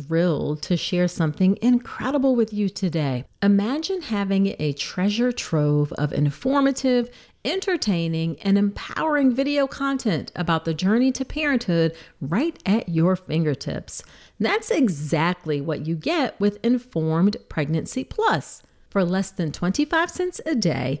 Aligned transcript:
thrilled 0.00 0.62
to 0.62 0.76
share 0.76 1.08
something 1.08 1.58
incredible 1.60 2.34
with 2.34 2.52
you 2.52 2.68
today. 2.68 3.24
Imagine 3.42 4.02
having 4.02 4.54
a 4.58 4.72
treasure 4.72 5.32
trove 5.32 5.92
of 5.94 6.12
informative, 6.12 7.10
entertaining, 7.44 8.40
and 8.40 8.58
empowering 8.58 9.34
video 9.34 9.66
content 9.66 10.32
about 10.34 10.64
the 10.64 10.74
journey 10.74 11.12
to 11.12 11.24
parenthood 11.24 11.94
right 12.20 12.58
at 12.66 12.88
your 12.88 13.16
fingertips. 13.16 14.02
That's 14.38 14.70
exactly 14.70 15.60
what 15.60 15.86
you 15.86 15.94
get 15.96 16.38
with 16.40 16.64
Informed 16.64 17.36
Pregnancy 17.48 18.04
Plus. 18.04 18.62
For 18.90 19.04
less 19.04 19.30
than 19.30 19.52
25 19.52 20.10
cents 20.10 20.40
a 20.44 20.54
day, 20.56 21.00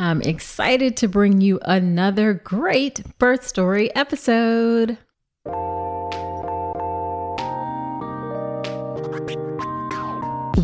I'm 0.00 0.22
excited 0.22 0.96
to 0.96 1.08
bring 1.08 1.42
you 1.42 1.58
another 1.60 2.32
great 2.32 3.02
birth 3.18 3.46
story 3.46 3.94
episode. 3.94 4.96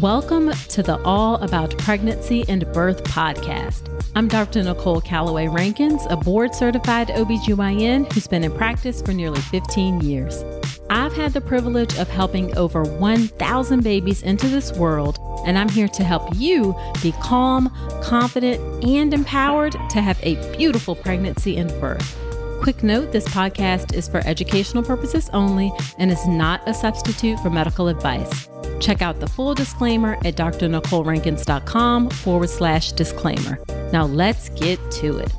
Welcome 0.03 0.53
to 0.53 0.83
the 0.83 1.01
All 1.05 1.37
About 1.37 1.79
Pregnancy 1.79 2.45
and 2.51 2.71
Birth 2.75 3.03
podcast. 3.05 4.05
I'm 4.15 4.29
Dr. 4.29 4.63
Nicole 4.63 5.01
Calloway 5.01 5.49
Rankins, 5.49 6.07
a 6.11 6.19
board 6.19 6.55
certified 6.55 7.09
OBGYN 7.09 8.13
who's 8.13 8.27
been 8.27 8.45
in 8.45 8.53
practice 8.53 9.01
for 9.01 9.15
nearly 9.15 9.41
15 9.41 10.03
years. 10.03 10.45
I've 10.91 11.15
had 11.15 11.33
the 11.33 11.41
privilege 11.41 11.97
of 11.97 12.11
helping 12.11 12.55
over 12.59 12.83
1,000 12.83 13.83
babies 13.83 14.23
into 14.23 14.49
this 14.49 14.71
world, 14.73 15.19
and 15.47 15.57
I'm 15.57 15.71
here 15.71 15.89
to 15.89 16.05
help 16.05 16.29
you 16.35 16.75
be 17.03 17.13
calm, 17.23 17.71
confident, 18.03 18.61
and 18.85 19.15
empowered 19.15 19.73
to 19.73 20.03
have 20.03 20.21
a 20.23 20.35
beautiful 20.59 20.95
pregnancy 20.95 21.57
and 21.57 21.71
birth. 21.81 22.19
Quick 22.61 22.83
note 22.83 23.13
this 23.13 23.29
podcast 23.29 23.95
is 23.95 24.09
for 24.09 24.19
educational 24.27 24.83
purposes 24.83 25.31
only 25.33 25.73
and 25.99 26.11
is 26.11 26.27
not 26.27 26.61
a 26.69 26.75
substitute 26.75 27.41
for 27.41 27.49
medical 27.49 27.89
advice. 27.89 28.51
Check 28.81 29.03
out 29.03 29.21
the 29.21 29.29
full 29.29 29.55
disclaimer 29.55 30.15
at 30.25 30.37
drnicolerankins.com 30.37 32.11
forward 32.11 32.51
slash 32.51 32.93
disclaimer. 32.93 33.59
Now 33.93 34.05
let's 34.05 34.49
get 34.51 34.79
to 34.93 35.19
it. 35.19 35.33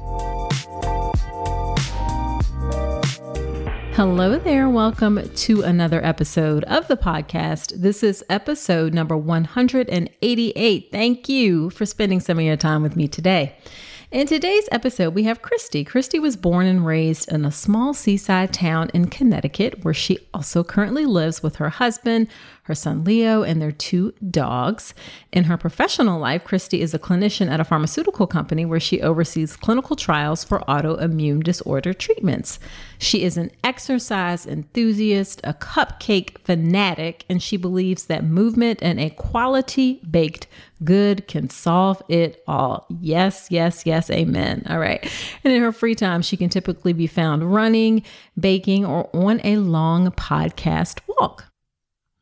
Hello 3.97 4.37
there. 4.37 4.69
Welcome 4.69 5.27
to 5.27 5.63
another 5.63 6.05
episode 6.05 6.63
of 6.65 6.87
the 6.87 6.97
podcast. 6.97 7.81
This 7.81 8.03
is 8.03 8.23
episode 8.29 8.93
number 8.93 9.17
188. 9.17 10.89
Thank 10.91 11.27
you 11.27 11.71
for 11.71 11.85
spending 11.87 12.19
some 12.19 12.37
of 12.37 12.45
your 12.45 12.57
time 12.57 12.83
with 12.83 12.95
me 12.95 13.07
today. 13.07 13.55
In 14.09 14.25
today's 14.25 14.69
episode, 14.71 15.15
we 15.15 15.23
have 15.23 15.41
Krysti. 15.41 15.85
Krysti 15.85 16.21
was 16.21 16.37
born 16.37 16.65
and 16.65 16.85
raised 16.85 17.29
in 17.29 17.43
a 17.43 17.51
small 17.51 17.93
seaside 17.93 18.53
town 18.53 18.89
in 18.93 19.09
Connecticut, 19.09 19.83
where 19.83 19.93
she 19.93 20.19
also 20.33 20.63
currently 20.63 21.05
lives 21.05 21.43
with 21.43 21.57
her 21.57 21.67
husband, 21.69 22.27
her 22.67 22.75
son 22.75 23.03
Leo, 23.03 23.43
and 23.43 23.61
their 23.61 23.71
two 23.71 24.13
dogs. 24.29 24.93
In 25.31 25.45
her 25.45 25.57
professional 25.57 26.19
life, 26.19 26.43
Krysti 26.43 26.79
is 26.79 26.93
a 26.93 26.99
clinician 26.99 27.49
at 27.49 27.61
a 27.61 27.65
pharmaceutical 27.65 28.27
company 28.27 28.65
where 28.65 28.79
she 28.79 29.01
oversees 29.01 29.55
clinical 29.55 29.95
trials 29.95 30.43
for 30.43 30.59
autoimmune 30.67 31.43
disorder 31.43 31.93
treatments. 31.93 32.59
She 32.99 33.23
is 33.23 33.37
an 33.37 33.51
exercise 33.63 34.45
enthusiast, 34.45 35.39
a 35.43 35.53
cupcake 35.53 36.39
fanatic, 36.39 37.25
and 37.29 37.41
she 37.41 37.55
believes 37.55 38.05
that 38.05 38.25
movement 38.25 38.79
and 38.81 38.99
a 38.99 39.09
quality 39.11 40.01
baked 40.09 40.47
good 40.83 41.27
can 41.27 41.49
solve 41.49 42.03
it 42.09 42.43
all. 42.47 42.85
Yes, 42.99 43.47
yes, 43.49 43.85
yes, 43.85 44.09
amen. 44.09 44.65
All 44.69 44.79
right. 44.79 45.09
And 45.43 45.53
in 45.53 45.61
her 45.61 45.71
free 45.71 45.95
time, 45.95 46.21
she 46.21 46.37
can 46.37 46.49
typically 46.49 46.93
be 46.93 47.07
found 47.07 47.53
running, 47.53 48.03
baking, 48.39 48.85
or 48.85 49.09
on 49.15 49.39
a 49.43 49.57
long 49.57 50.11
podcast 50.11 50.99
walk. 51.07 51.45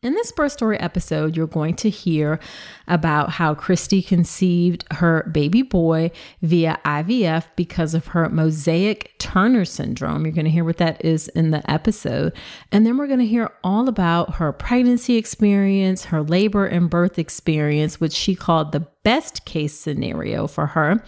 In 0.06 0.14
this 0.14 0.32
birth 0.32 0.52
story 0.52 0.80
episode, 0.80 1.36
you're 1.36 1.48
going 1.48 1.74
to 1.78 1.90
hear 1.90 2.40
about 2.88 3.32
how 3.32 3.56
Krysti 3.56 4.06
conceived 4.06 4.86
her 4.92 5.28
baby 5.34 5.64
boy 5.64 6.12
via 6.44 6.80
IVF 6.86 7.46
because 7.56 7.96
of 7.96 8.10
her 8.10 8.30
mosaic 8.30 9.18
Turner 9.18 9.66
syndrome. 9.66 10.24
You're 10.24 10.36
going 10.36 10.46
to 10.46 10.52
hear 10.52 10.64
what 10.64 10.78
that 10.78 11.04
is 11.04 11.28
in 11.30 11.50
the 11.50 11.68
episode. 11.70 12.34
And 12.72 12.86
then 12.86 12.98
we're 12.98 13.07
going 13.07 13.18
to 13.18 13.25
hear 13.25 13.52
all 13.63 13.90
about 13.90 14.36
her 14.36 14.54
pregnancy 14.54 15.16
experience, 15.16 16.06
her 16.06 16.22
labor 16.22 16.68
and 16.68 16.88
birth 16.88 17.18
experience, 17.18 18.00
which 18.00 18.13
she 18.13 18.36
called 18.36 18.74
the 18.74 18.88
best 19.01 19.44
case 19.46 19.74
scenario 19.74 20.46
for 20.46 20.68
her 20.68 21.04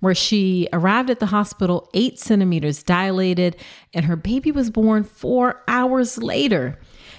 where 0.00 0.14
she 0.14 0.68
arrived 0.72 1.10
at 1.10 1.20
the 1.20 1.26
hospital 1.26 1.88
eight 1.94 2.18
centimeters 2.18 2.82
dilated 2.82 3.56
and 3.94 4.04
her 4.04 4.14
baby 4.14 4.52
was 4.52 4.70
born 4.70 5.02
four 5.02 5.64
hours 5.66 6.18
later. 6.18 6.78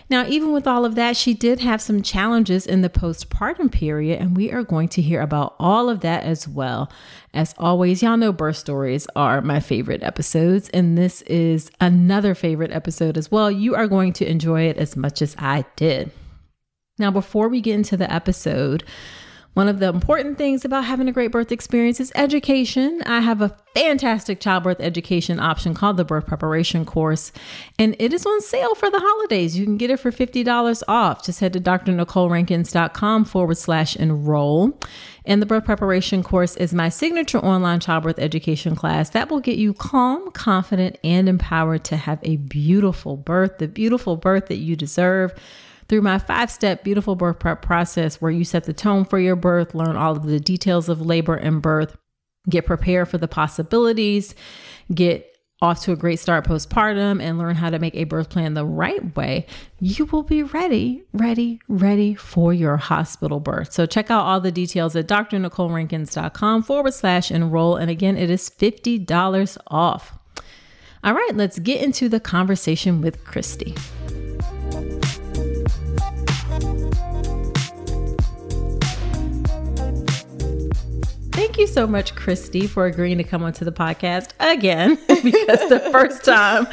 Now, 0.09 0.25
even 0.25 0.53
with 0.53 0.68
all 0.68 0.85
of 0.85 0.95
that, 0.95 1.18
she 1.18 1.33
did 1.33 1.59
have 1.59 1.81
some 1.81 2.01
challenges 2.01 2.65
in 2.65 2.81
the 2.81 2.89
postpartum 2.89 3.71
period, 3.71 4.19
and 4.19 4.38
we 4.38 4.51
are 4.51 4.63
going 4.63 4.88
to 4.89 5.01
hear 5.01 5.21
about 5.21 5.56
all 5.59 5.89
of 5.89 6.01
that 6.01 6.24
as 6.24 6.47
well. 6.47 6.91
As 7.33 7.53
always, 7.57 8.01
y'all 8.01 8.18
know 8.18 8.31
birth 8.31 8.57
stories 8.57 9.07
are 9.15 9.41
my 9.41 9.59
favorite 9.59 10.03
episodes, 10.03 10.69
and 10.69 10.97
this 10.97 11.21
is 11.24 11.69
another 11.81 12.33
favorite 12.33 12.71
episode 12.71 13.18
as 13.18 13.31
well. 13.31 13.51
You 13.51 13.75
are 13.75 13.88
going 13.88 14.13
to 14.13 14.29
enjoy 14.29 14.63
it 14.63 14.77
as 14.77 14.95
much 14.95 15.21
as 15.21 15.35
I 15.38 15.65
did. 15.75 16.12
Now, 16.97 17.12
before 17.12 17.47
we 17.47 17.62
get 17.62 17.75
into 17.75 17.97
the 17.97 18.12
episode, 18.12 18.83
One 19.57 19.68
of 19.68 19.80
the 19.80 19.88
important 19.88 20.38
things 20.38 20.63
about 20.65 20.86
having 20.86 21.07
a 21.07 21.12
great 21.12 21.31
birth 21.31 21.51
experience 21.51 22.00
is 22.00 22.12
education. 22.13 23.01
I 23.07 23.21
have 23.21 23.42
a 23.42 23.57
fantastic 23.74 24.39
childbirth 24.39 24.80
education 24.80 25.39
option 25.39 25.74
called 25.74 25.98
the 25.98 26.06
birth 26.06 26.27
preparation 26.27 26.86
course, 26.86 27.31
and 27.80 27.95
it 27.98 28.13
is 28.13 28.24
on 28.24 28.39
sale 28.42 28.75
for 28.75 28.92
the 28.92 29.00
holidays. 29.00 29.57
You 29.57 29.65
can 29.65 29.77
get 29.77 29.89
it 29.89 30.00
for 30.00 30.12
$50 30.12 30.83
off. 30.88 31.25
Just 31.25 31.39
head 31.39 31.54
to 31.54 31.59
drnicolerankins.com 31.59 33.25
forward 33.25 33.57
slash 33.57 33.95
enroll. 33.95 34.80
And 35.25 35.42
the 35.42 35.48
birth 35.48 35.65
preparation 35.65 36.21
course 36.21 36.56
is 36.57 36.71
my 36.71 36.89
signature 36.89 37.39
online 37.39 37.80
childbirth 37.80 38.19
education 38.19 38.75
class 38.75 39.09
that 39.09 39.31
will 39.31 39.39
get 39.39 39.57
you 39.57 39.74
calm, 39.74 40.30
confident, 40.33 41.00
and 41.04 41.27
empowered 41.27 41.83
to 41.86 41.98
have 41.98 42.19
a 42.21 42.36
beautiful 42.36 43.18
birth, 43.18 43.57
the 43.57 43.68
beautiful 43.68 44.18
birth 44.18 44.50
that 44.50 44.57
you 44.57 44.75
deserve 44.75 45.33
through 45.87 46.01
my 46.01 46.19
five 46.19 46.51
step 46.51 46.83
beautiful 46.83 47.15
birth 47.15 47.39
prep 47.39 47.61
process 47.61 48.21
where 48.21 48.31
you 48.31 48.43
set 48.43 48.65
the 48.65 48.73
tone 48.73 49.05
for 49.05 49.19
your 49.19 49.35
birth, 49.35 49.73
learn 49.73 49.95
all 49.95 50.15
of 50.15 50.25
the 50.25 50.39
details 50.39 50.89
of 50.89 51.01
labor 51.01 51.35
and 51.35 51.61
birth, 51.61 51.97
get 52.49 52.65
prepared 52.65 53.09
for 53.09 53.17
the 53.17 53.27
possibilities, 53.27 54.35
get 54.93 55.33
off 55.61 55.81
to 55.81 55.91
a 55.91 55.95
great 55.95 56.19
start 56.19 56.45
postpartum 56.45 57.21
and 57.21 57.37
learn 57.37 57.55
how 57.55 57.69
to 57.69 57.79
make 57.79 57.95
a 57.95 58.03
birth 58.03 58.29
plan 58.29 58.53
the 58.53 58.65
right 58.65 59.15
way, 59.15 59.45
you 59.79 60.05
will 60.05 60.21
be 60.21 60.43
ready, 60.43 61.03
ready, 61.13 61.59
ready 61.67 62.13
for 62.13 62.53
your 62.53 62.77
hospital 62.77 63.39
birth. 63.39 63.73
So 63.73 63.85
check 63.85 64.11
out 64.11 64.23
all 64.23 64.39
the 64.39 64.51
details 64.51 64.95
at 64.95 65.07
drnicolerankins.com 65.07 66.63
forward 66.63 66.93
slash 66.93 67.31
enroll. 67.31 67.75
And 67.75 67.89
again, 67.89 68.17
it 68.17 68.29
is 68.29 68.49
$50 68.49 69.57
off. 69.67 70.17
All 71.03 71.13
right, 71.13 71.31
let's 71.33 71.57
get 71.59 71.81
into 71.81 72.07
the 72.07 72.19
conversation 72.19 73.01
with 73.01 73.23
Krysti. 73.23 73.77
Thank 81.37 81.59
you 81.59 81.67
so 81.67 81.85
much, 81.85 82.15
Krysti, 82.15 82.67
for 82.67 82.87
agreeing 82.87 83.19
to 83.19 83.23
come 83.23 83.43
onto 83.43 83.63
the 83.63 83.71
podcast 83.71 84.31
again 84.39 84.95
because 85.07 85.69
the 85.69 85.87
first 85.91 86.25
time 86.25 86.65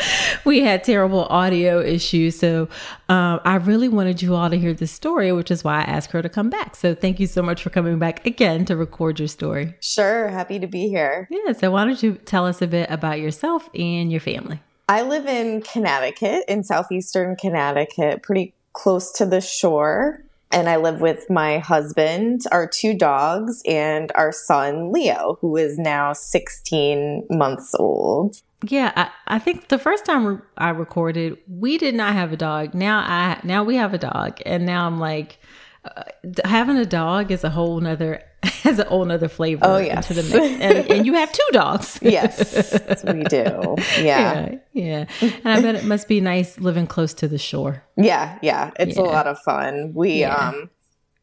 we 0.46 0.60
had 0.60 0.82
terrible 0.82 1.26
audio 1.26 1.82
issues. 1.82 2.38
So 2.38 2.70
um, 3.10 3.40
I 3.44 3.56
really 3.56 3.90
wanted 3.90 4.22
you 4.22 4.34
all 4.34 4.48
to 4.48 4.58
hear 4.58 4.72
this 4.72 4.90
story, 4.90 5.30
which 5.32 5.50
is 5.50 5.64
why 5.64 5.80
I 5.80 5.82
asked 5.82 6.12
her 6.12 6.22
to 6.22 6.30
come 6.30 6.48
back. 6.48 6.76
So 6.76 6.94
thank 6.94 7.20
you 7.20 7.26
so 7.26 7.42
much 7.42 7.62
for 7.62 7.68
coming 7.68 7.98
back 7.98 8.24
again 8.24 8.64
to 8.64 8.74
record 8.74 9.18
your 9.18 9.28
story. 9.28 9.74
Sure. 9.82 10.28
Happy 10.28 10.58
to 10.58 10.66
be 10.66 10.88
here. 10.88 11.28
Yeah. 11.30 11.52
So 11.52 11.70
why 11.70 11.84
don't 11.84 12.02
you 12.02 12.14
tell 12.14 12.46
us 12.46 12.62
a 12.62 12.66
bit 12.66 12.90
about 12.90 13.20
yourself 13.20 13.68
and 13.74 14.10
your 14.10 14.22
family? 14.22 14.62
I 14.88 15.02
live 15.02 15.26
in 15.26 15.60
Connecticut, 15.60 16.44
in 16.48 16.64
southeastern 16.64 17.36
Connecticut, 17.36 18.22
pretty 18.22 18.54
close 18.72 19.12
to 19.12 19.26
the 19.26 19.42
shore 19.42 20.23
and 20.54 20.68
I 20.68 20.76
live 20.76 21.00
with 21.00 21.28
my 21.28 21.58
husband, 21.58 22.42
our 22.52 22.66
two 22.66 22.96
dogs, 22.96 23.60
and 23.66 24.12
our 24.14 24.30
son 24.30 24.92
Leo, 24.92 25.36
who 25.40 25.56
is 25.56 25.78
now 25.78 26.12
16 26.12 27.26
months 27.28 27.74
old. 27.74 28.40
Yeah, 28.62 28.92
I, 28.94 29.10
I 29.26 29.38
think 29.40 29.68
the 29.68 29.78
first 29.78 30.04
time 30.06 30.42
I 30.56 30.70
recorded, 30.70 31.38
we 31.48 31.76
did 31.76 31.94
not 31.94 32.14
have 32.14 32.32
a 32.32 32.36
dog. 32.36 32.72
Now 32.72 33.00
I 33.00 33.40
now 33.42 33.64
we 33.64 33.76
have 33.76 33.92
a 33.92 33.98
dog, 33.98 34.40
and 34.46 34.64
now 34.64 34.86
I'm 34.86 34.98
like, 34.98 35.38
uh, 35.84 36.02
having 36.44 36.76
a 36.76 36.86
dog 36.86 37.30
is 37.30 37.44
a 37.44 37.50
whole 37.50 37.80
nother 37.80 38.22
has 38.62 38.78
a 38.78 38.84
whole 38.84 39.04
nother 39.04 39.28
flavor 39.28 39.60
oh, 39.64 39.78
yes. 39.78 40.10
into 40.10 40.22
the 40.22 40.38
mix. 40.38 40.62
And, 40.62 40.90
and, 40.90 41.06
you 41.06 41.14
have 41.14 41.32
two 41.32 41.48
dogs. 41.52 41.98
yes, 42.02 43.04
we 43.04 43.24
do. 43.24 43.76
Yeah. 43.98 44.56
yeah. 44.72 45.06
yeah. 45.20 45.28
And 45.44 45.46
I 45.46 45.60
bet 45.60 45.74
it 45.74 45.84
must 45.84 46.08
be 46.08 46.20
nice 46.20 46.58
living 46.58 46.86
close 46.86 47.14
to 47.14 47.28
the 47.28 47.38
shore. 47.38 47.82
Yeah. 47.96 48.38
Yeah. 48.42 48.70
It's 48.78 48.96
yeah. 48.96 49.02
a 49.02 49.04
lot 49.04 49.26
of 49.26 49.38
fun. 49.40 49.92
We, 49.94 50.20
yeah. 50.20 50.48
um, 50.48 50.70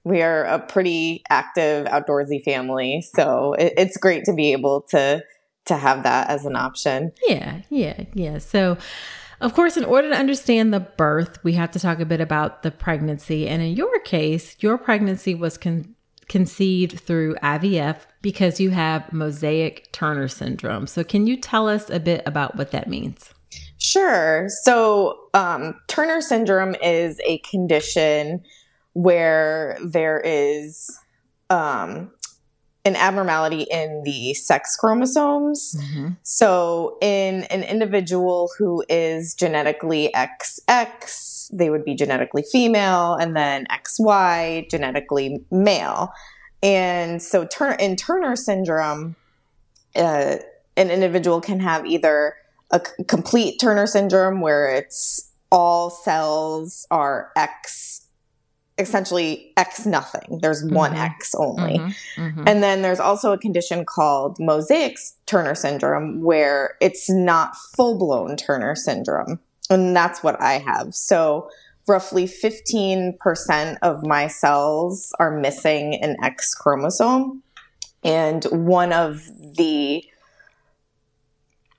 we 0.04 0.22
are 0.22 0.44
a 0.46 0.60
pretty 0.60 1.24
active 1.30 1.86
outdoorsy 1.88 2.44
family. 2.44 3.04
So 3.14 3.54
it, 3.54 3.74
it's 3.78 3.98
great 3.98 4.26
to 4.26 4.34
be 4.34 4.52
able 4.54 4.82
to, 4.90 5.24
to 5.66 5.78
have 5.78 6.04
that 6.04 6.30
as 6.30 6.46
an 6.46 6.56
option. 6.56 7.12
Yeah. 7.28 7.62
Yeah. 7.70 8.04
Yeah. 8.14 8.38
So, 8.38 8.78
of 9.42 9.54
course, 9.54 9.76
in 9.76 9.84
order 9.84 10.10
to 10.10 10.16
understand 10.16 10.74
the 10.74 10.80
birth, 10.80 11.44
we 11.44 11.54
have 11.54 11.72
to 11.72 11.80
talk 11.80 12.00
a 12.00 12.06
bit 12.06 12.22
about 12.22 12.64
the 12.64 12.72
pregnancy. 12.72 13.48
And 13.48 13.62
in 13.62 13.76
your 13.76 14.00
case, 14.02 14.56
your 14.60 14.78
pregnancy 14.78 15.36
was 15.36 15.58
con- 15.58 15.96
conceived 16.30 17.00
through 17.00 17.36
IVF 17.44 17.98
because 18.22 18.60
you 18.60 18.70
have 18.70 19.12
mosaic 19.12 19.92
Turner 19.92 20.28
syndrome. 20.28 20.88
So, 20.88 21.04
can 21.04 21.28
you 21.28 21.38
tell 21.38 21.68
us 21.68 21.90
a 21.90 22.00
bit 22.00 22.24
about 22.26 22.56
what 22.56 22.72
that 22.72 22.88
means? 22.88 23.34
Sure. 23.80 24.48
So, 24.64 25.20
um, 25.34 25.76
Turner 25.88 26.22
syndrome 26.22 26.76
is 26.76 27.20
a 27.26 27.40
condition 27.40 28.44
where 28.94 29.78
there 29.84 30.22
is 30.24 30.98
um, 31.50 32.12
an 32.84 32.96
abnormality 32.96 33.64
in 33.70 34.02
the 34.04 34.34
sex 34.34 34.76
chromosomes. 34.76 35.76
Mm-hmm. 35.80 36.10
So, 36.24 36.98
in 37.02 37.44
an 37.46 37.64
individual 37.64 38.50
who 38.58 38.84
is 38.90 39.36
genetically 39.36 40.10
XX, 40.16 41.50
they 41.54 41.70
would 41.70 41.86
be 41.86 41.96
genetically 41.96 42.44
female, 42.52 43.16
and 43.16 43.36
then 43.36 43.68
XY, 43.68 44.70
genetically 44.70 45.44
male. 45.52 46.12
And 46.64 47.22
so, 47.22 47.46
tur- 47.46 47.78
in 47.80 47.96
Turner 47.96 48.36
syndrome, 48.36 49.16
uh, 49.96 50.38
an 50.78 50.90
individual 50.90 51.42
can 51.42 51.60
have 51.60 51.86
either 51.86 52.36
a 52.72 52.82
c- 52.84 53.04
complete 53.04 53.60
Turner 53.60 53.86
syndrome, 53.86 54.42
where 54.42 54.68
it's 54.74 55.32
all 55.52 55.90
cells 55.90 56.88
are 56.90 57.32
X 57.36 58.08
essentially 58.82 59.54
X 59.58 59.86
nothing. 59.86 60.40
There's 60.42 60.64
mm-hmm. 60.64 60.76
one 60.76 60.96
X 60.96 61.34
only. 61.36 61.80
Mm-hmm. 61.80 62.22
Mm-hmm. 62.22 62.44
And 62.48 62.64
then 62.64 62.82
there's 62.82 63.00
also 63.00 63.32
a 63.32 63.38
condition 63.38 63.86
called 63.86 64.38
mosaic 64.40 64.98
Turner 65.26 65.56
syndrome 65.56 66.22
where 66.22 66.76
it's 66.82 67.10
not 67.10 67.56
full 67.76 67.98
blown 67.98 68.36
Turner 68.36 68.76
syndrome. 68.76 69.40
And 69.70 69.96
that's 69.96 70.22
what 70.22 70.42
I 70.42 70.60
have. 70.60 70.94
So 70.94 71.50
roughly 71.88 72.26
15% 72.26 73.78
of 73.82 74.06
my 74.06 74.28
cells 74.28 75.14
are 75.20 75.40
missing 75.40 75.96
an 76.02 76.18
X 76.24 76.54
chromosome. 76.54 77.44
And 78.04 78.44
one 78.46 78.92
of 78.92 79.26
the 79.58 80.04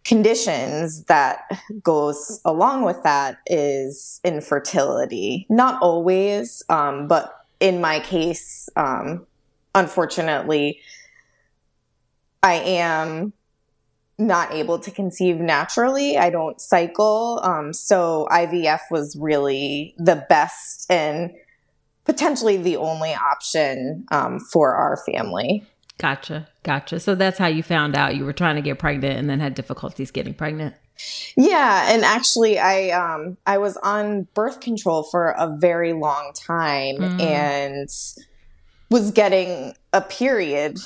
conditions 0.04 1.04
that 1.04 1.48
goes 1.82 2.40
along 2.44 2.84
with 2.84 3.02
that 3.04 3.38
is 3.46 4.20
infertility. 4.24 5.46
Not 5.48 5.80
always, 5.80 6.62
um, 6.68 7.06
but 7.06 7.34
in 7.60 7.80
my 7.80 8.00
case, 8.00 8.68
um, 8.76 9.26
unfortunately, 9.74 10.80
I 12.42 12.54
am 12.54 13.32
not 14.18 14.52
able 14.52 14.78
to 14.80 14.90
conceive 14.90 15.36
naturally. 15.36 16.18
I 16.18 16.30
don't 16.30 16.60
cycle. 16.60 17.40
Um, 17.42 17.72
so 17.72 18.26
IVF 18.30 18.80
was 18.90 19.16
really 19.16 19.94
the 19.98 20.24
best 20.28 20.90
and 20.90 21.32
potentially 22.04 22.56
the 22.56 22.76
only 22.76 23.14
option 23.14 24.04
um, 24.10 24.40
for 24.40 24.74
our 24.74 24.96
family. 25.06 25.64
Gotcha. 26.02 26.48
Gotcha. 26.64 26.98
So 26.98 27.14
that's 27.14 27.38
how 27.38 27.46
you 27.46 27.62
found 27.62 27.94
out 27.94 28.16
you 28.16 28.24
were 28.24 28.32
trying 28.32 28.56
to 28.56 28.60
get 28.60 28.80
pregnant 28.80 29.20
and 29.20 29.30
then 29.30 29.38
had 29.38 29.54
difficulties 29.54 30.10
getting 30.10 30.34
pregnant. 30.34 30.74
Yeah, 31.36 31.92
and 31.92 32.04
actually 32.04 32.58
I 32.58 32.90
um 32.90 33.36
I 33.46 33.58
was 33.58 33.76
on 33.76 34.26
birth 34.34 34.60
control 34.60 35.04
for 35.04 35.28
a 35.38 35.56
very 35.56 35.92
long 35.92 36.32
time 36.34 36.96
mm. 36.96 37.20
and 37.20 37.88
was 38.90 39.12
getting 39.12 39.76
a 39.92 40.00
period 40.00 40.78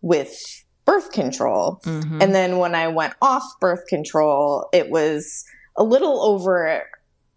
with 0.00 0.64
birth 0.86 1.12
control. 1.12 1.82
Mm-hmm. 1.84 2.22
And 2.22 2.34
then 2.34 2.56
when 2.56 2.74
I 2.74 2.88
went 2.88 3.12
off 3.20 3.44
birth 3.60 3.86
control, 3.88 4.70
it 4.72 4.88
was 4.88 5.44
a 5.76 5.84
little 5.84 6.22
over 6.22 6.82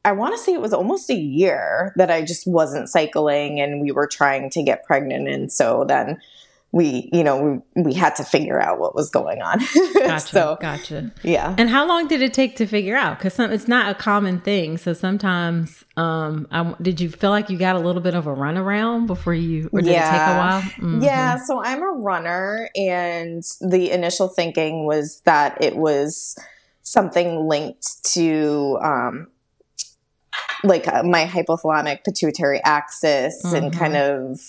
I 0.06 0.14
want 0.14 0.36
to 0.36 0.42
say 0.42 0.54
it 0.54 0.62
was 0.62 0.74
almost 0.74 1.10
a 1.10 1.16
year 1.16 1.92
that 1.98 2.10
I 2.10 2.22
just 2.22 2.48
wasn't 2.48 2.88
cycling 2.88 3.60
and 3.60 3.82
we 3.82 3.92
were 3.92 4.08
trying 4.08 4.50
to 4.52 4.64
get 4.64 4.86
pregnant 4.86 5.28
and 5.28 5.52
so 5.52 5.84
then 5.86 6.22
we, 6.76 7.10
you 7.14 7.24
know, 7.24 7.62
we, 7.74 7.84
we 7.84 7.94
had 7.94 8.18
to 8.18 8.26
figure 8.26 8.62
out 8.62 8.80
what 8.80 8.94
was 8.94 9.10
going 9.10 9.42
on. 9.42 9.60
Gotcha. 9.94 10.28
so, 10.28 10.58
gotcha. 10.60 11.12
Yeah. 11.24 11.56
And 11.58 11.70
how 11.70 11.88
long 11.88 12.10
did 12.10 12.22
it 12.22 12.34
take 12.34 12.58
to 12.58 12.68
figure 12.68 12.98
out? 12.98 13.18
Because 13.18 13.40
it's 13.40 13.70
not 13.70 13.90
a 13.90 13.96
common 13.96 14.42
thing. 14.42 14.78
So 14.78 14.92
sometimes, 14.92 15.86
um, 15.96 16.48
I, 16.52 16.76
did 16.82 17.00
you 17.00 17.10
feel 17.10 17.30
like 17.30 17.50
you 17.50 17.58
got 17.58 17.78
a 17.78 17.80
little 17.80 18.02
bit 18.02 18.14
of 18.14 18.28
a 18.28 18.36
runaround 18.36 19.08
before 19.08 19.34
you, 19.34 19.70
or 19.72 19.80
did 19.80 19.92
yeah. 19.92 20.10
it 20.10 20.12
take 20.12 20.36
a 20.36 20.38
while? 20.38 20.62
Mm-hmm. 20.62 21.04
Yeah. 21.04 21.38
So 21.38 21.64
I'm 21.64 21.82
a 21.82 21.92
runner, 21.92 22.70
and 22.76 23.42
the 23.62 23.92
initial 23.92 24.28
thinking 24.28 24.86
was 24.86 25.22
that 25.22 25.58
it 25.64 25.78
was 25.78 26.38
something 26.82 27.48
linked 27.48 28.04
to, 28.14 28.78
um, 28.84 29.28
like 30.66 30.90
uh, 30.90 31.04
my 31.04 31.26
hypothalamic 31.26 32.04
pituitary 32.04 32.62
axis 32.66 33.42
mm-hmm. 33.46 33.56
and 33.56 33.74
kind 33.74 33.96
of 33.96 34.42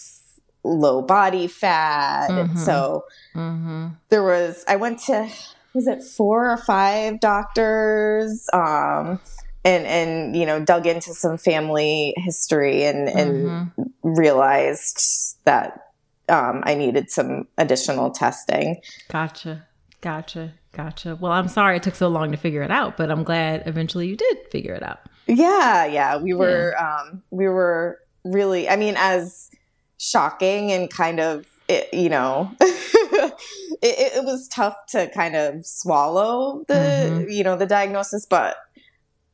low 0.67 1.03
body 1.03 1.47
fat. 1.47 2.29
Mm-hmm. 2.29 2.39
And 2.39 2.61
so 2.61 3.05
mm-hmm. 3.35 3.89
there 4.09 4.23
was, 4.23 4.65
I 4.67 4.77
went 4.77 4.99
to, 5.07 5.29
was 5.75 5.87
it 5.87 6.03
four 6.03 6.51
or 6.51 6.57
five 6.57 7.21
doctors? 7.21 8.47
Um, 8.53 9.21
and, 9.65 9.87
and, 9.87 10.37
you 10.37 10.47
know, 10.47 10.65
dug 10.65 10.87
into 10.87 11.13
some 11.15 11.39
family 11.39 12.15
history 12.17 12.85
and, 12.85 13.09
and 13.09 13.47
mm-hmm. 13.47 13.83
realized 14.03 15.39
that 15.45 15.81
um, 16.29 16.63
I 16.65 16.75
needed 16.75 17.11
some 17.11 17.49
additional 17.59 18.11
testing. 18.11 18.81
Gotcha. 19.11 19.67
Gotcha. 20.01 20.55
Gotcha. 20.73 21.17
Well, 21.17 21.33
I'm 21.33 21.49
sorry 21.49 21.77
it 21.79 21.83
took 21.83 21.95
so 21.95 22.09
long 22.09 22.31
to 22.33 22.37
figure 22.37 22.63
it 22.63 22.71
out, 22.71 22.97
but 22.97 23.11
I'm 23.11 23.25
glad 23.25 23.63
eventually 23.67 24.09
you 24.09 24.17
did 24.17 24.39
figure 24.51 24.75
it 24.75 24.83
out. 24.83 25.01
Yeah, 25.27 25.87
yeah. 25.87 26.19
We 26.19 26.35
were 26.35 26.75
yeah. 26.79 26.99
um 27.01 27.23
we 27.31 27.49
were 27.49 27.99
really 28.23 28.69
I 28.69 28.77
mean 28.77 28.95
as 28.99 29.51
shocking 29.99 30.73
and 30.73 30.91
kind 30.91 31.21
of 31.21 31.47
it, 31.69 31.93
you 31.93 32.09
know 32.09 32.51
it, 32.61 33.35
it, 33.83 34.25
was 34.25 34.47
tough 34.49 34.77
to 34.87 35.11
kind 35.11 35.35
of 35.35 35.67
swallow 35.67 36.65
the 36.69 36.75
mm-hmm. 36.75 37.31
you 37.31 37.43
know 37.43 37.57
the 37.57 37.67
diagnosis 37.67 38.25
but 38.25 38.57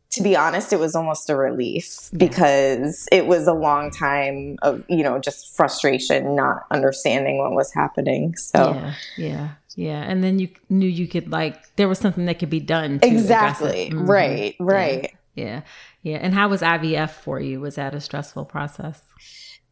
to 0.08 0.22
be 0.22 0.34
honest 0.34 0.72
it 0.72 0.78
was 0.78 0.94
almost 0.94 1.28
a 1.28 1.36
relief 1.36 2.10
because 2.16 3.06
it 3.12 3.26
was 3.26 3.46
a 3.46 3.52
long 3.52 3.90
time 3.90 4.56
of 4.62 4.82
you 4.88 5.02
know 5.02 5.18
just 5.18 5.54
frustration 5.54 6.34
not 6.34 6.62
understanding 6.70 7.38
what 7.38 7.52
was 7.52 7.72
happening 7.74 8.34
so. 8.36 8.72
Yeah 8.72 8.94
yeah 9.18 9.48
yeah. 9.76 10.02
And 10.02 10.22
then 10.22 10.38
you 10.38 10.48
knew 10.68 10.88
you 10.88 11.08
could 11.08 11.30
like 11.30 11.74
there 11.76 11.88
was 11.88 11.98
something 11.98 12.26
that 12.26 12.38
could 12.38 12.50
be 12.50 12.60
done 12.60 13.00
exactly. 13.02 13.90
Mm-hmm. 13.90 14.10
right 14.10 14.56
right. 14.60 15.14
yeah. 15.34 15.44
yeah. 15.44 15.60
Yeah 16.02 16.18
and 16.18 16.34
how 16.34 16.48
was 16.48 16.62
ivf 16.62 17.10
for 17.10 17.40
you? 17.40 17.60
Was 17.60 17.76
that 17.76 17.94
a 17.94 18.00
stressful 18.00 18.44
process 18.46 19.02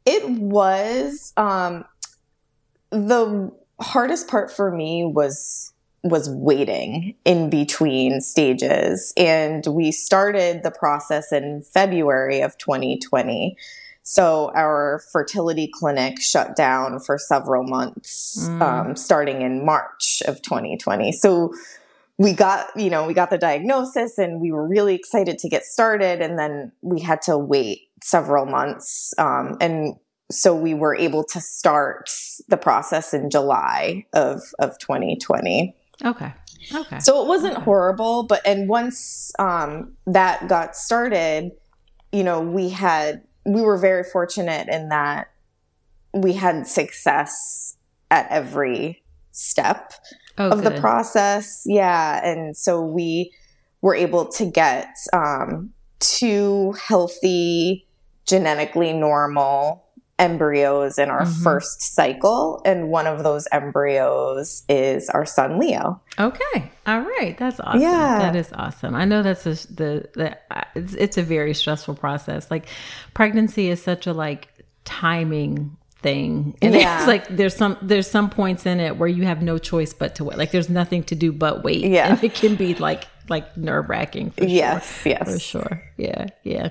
it 0.06 0.28
was 0.28 1.32
um 1.36 1.84
the 2.90 3.50
hardest 3.80 4.28
part 4.28 4.50
for 4.50 4.70
me 4.70 5.04
was 5.04 5.72
was 6.02 6.30
waiting 6.30 7.14
in 7.26 7.50
between 7.50 8.22
stages. 8.22 9.12
And 9.18 9.66
we 9.66 9.92
started 9.92 10.62
the 10.62 10.70
process 10.70 11.30
in 11.30 11.62
February 11.62 12.40
of 12.40 12.56
2020 12.58 13.56
so 14.02 14.50
our 14.56 15.02
fertility 15.12 15.70
clinic 15.72 16.20
shut 16.20 16.56
down 16.56 17.00
for 17.00 17.18
several 17.18 17.62
months 17.62 18.48
mm. 18.48 18.62
um, 18.62 18.96
starting 18.96 19.42
in 19.42 19.64
March 19.64 20.22
of 20.26 20.40
2020 20.40 21.12
so 21.12 21.52
we 22.20 22.34
got 22.34 22.66
you 22.76 22.90
know 22.90 23.06
we 23.06 23.14
got 23.14 23.30
the 23.30 23.38
diagnosis 23.38 24.18
and 24.18 24.42
we 24.42 24.52
were 24.52 24.66
really 24.68 24.94
excited 24.94 25.38
to 25.38 25.48
get 25.48 25.64
started. 25.64 26.20
And 26.20 26.38
then 26.38 26.70
we 26.82 27.00
had 27.00 27.22
to 27.22 27.38
wait 27.38 27.88
several 28.02 28.46
months 28.46 29.12
um, 29.18 29.56
and 29.60 29.94
so 30.30 30.54
we 30.54 30.74
were 30.74 30.94
able 30.94 31.24
to 31.24 31.40
start 31.40 32.08
the 32.48 32.56
process 32.56 33.12
in 33.12 33.30
July 33.30 34.06
of 34.12 34.42
of 34.58 34.78
2020. 34.78 35.74
Okay. 36.04 36.32
Okay. 36.72 36.98
So 37.00 37.22
it 37.22 37.28
wasn't 37.28 37.54
okay. 37.54 37.64
horrible, 37.64 38.22
but 38.22 38.46
and 38.46 38.68
once 38.68 39.32
um, 39.38 39.92
that 40.06 40.46
got 40.48 40.76
started, 40.76 41.52
you 42.12 42.22
know, 42.22 42.40
we 42.40 42.68
had 42.68 43.22
we 43.44 43.60
were 43.62 43.76
very 43.76 44.04
fortunate 44.04 44.68
in 44.68 44.88
that 44.90 45.30
we 46.12 46.32
had 46.32 46.66
success 46.66 47.76
at 48.10 48.26
every 48.30 49.02
step 49.32 49.94
oh, 50.38 50.50
of 50.50 50.62
good. 50.62 50.72
the 50.72 50.80
process. 50.80 51.62
Yeah, 51.66 52.24
and 52.24 52.56
so 52.56 52.82
we 52.82 53.32
were 53.80 53.94
able 53.94 54.26
to 54.26 54.44
get 54.44 54.94
um, 55.12 55.70
two 55.98 56.72
healthy, 56.72 57.86
genetically 58.30 58.92
normal 58.92 59.84
embryos 60.20 60.98
in 60.98 61.08
our 61.08 61.22
mm-hmm. 61.22 61.42
first 61.42 61.80
cycle 61.80 62.60
and 62.66 62.90
one 62.90 63.06
of 63.06 63.24
those 63.24 63.48
embryos 63.52 64.64
is 64.68 65.08
our 65.08 65.24
son 65.24 65.58
leo. 65.58 66.00
Okay. 66.18 66.70
All 66.86 67.00
right. 67.00 67.36
That's 67.38 67.58
awesome. 67.58 67.80
Yeah. 67.80 68.18
That 68.18 68.36
is 68.36 68.52
awesome. 68.52 68.94
I 68.94 69.06
know 69.06 69.22
that's 69.22 69.46
a, 69.46 69.54
the, 69.72 70.08
the 70.14 70.38
it's, 70.76 70.94
it's 70.94 71.18
a 71.18 71.22
very 71.22 71.54
stressful 71.54 71.94
process. 71.94 72.50
Like 72.50 72.66
pregnancy 73.14 73.70
is 73.70 73.82
such 73.82 74.06
a 74.06 74.12
like 74.12 74.48
timing 74.84 75.76
thing. 76.02 76.54
And 76.60 76.74
yeah. 76.74 76.98
it's 76.98 77.06
like 77.06 77.26
there's 77.34 77.56
some 77.56 77.78
there's 77.80 78.08
some 78.10 78.28
points 78.28 78.66
in 78.66 78.78
it 78.78 78.98
where 78.98 79.08
you 79.08 79.24
have 79.24 79.40
no 79.40 79.56
choice 79.56 79.94
but 79.94 80.14
to 80.16 80.24
wait. 80.24 80.36
Like 80.36 80.50
there's 80.50 80.68
nothing 80.68 81.02
to 81.04 81.14
do 81.14 81.32
but 81.32 81.64
wait. 81.64 81.82
Yeah. 81.86 82.10
And 82.10 82.22
it 82.22 82.34
can 82.34 82.56
be 82.56 82.74
like 82.74 83.04
like 83.30 83.56
nerve-wracking 83.56 84.32
for 84.32 84.44
yes 84.44 85.02
sure. 85.02 85.12
yes. 85.12 85.32
For 85.32 85.38
sure. 85.38 85.82
Yeah. 85.96 86.26
Yeah 86.42 86.70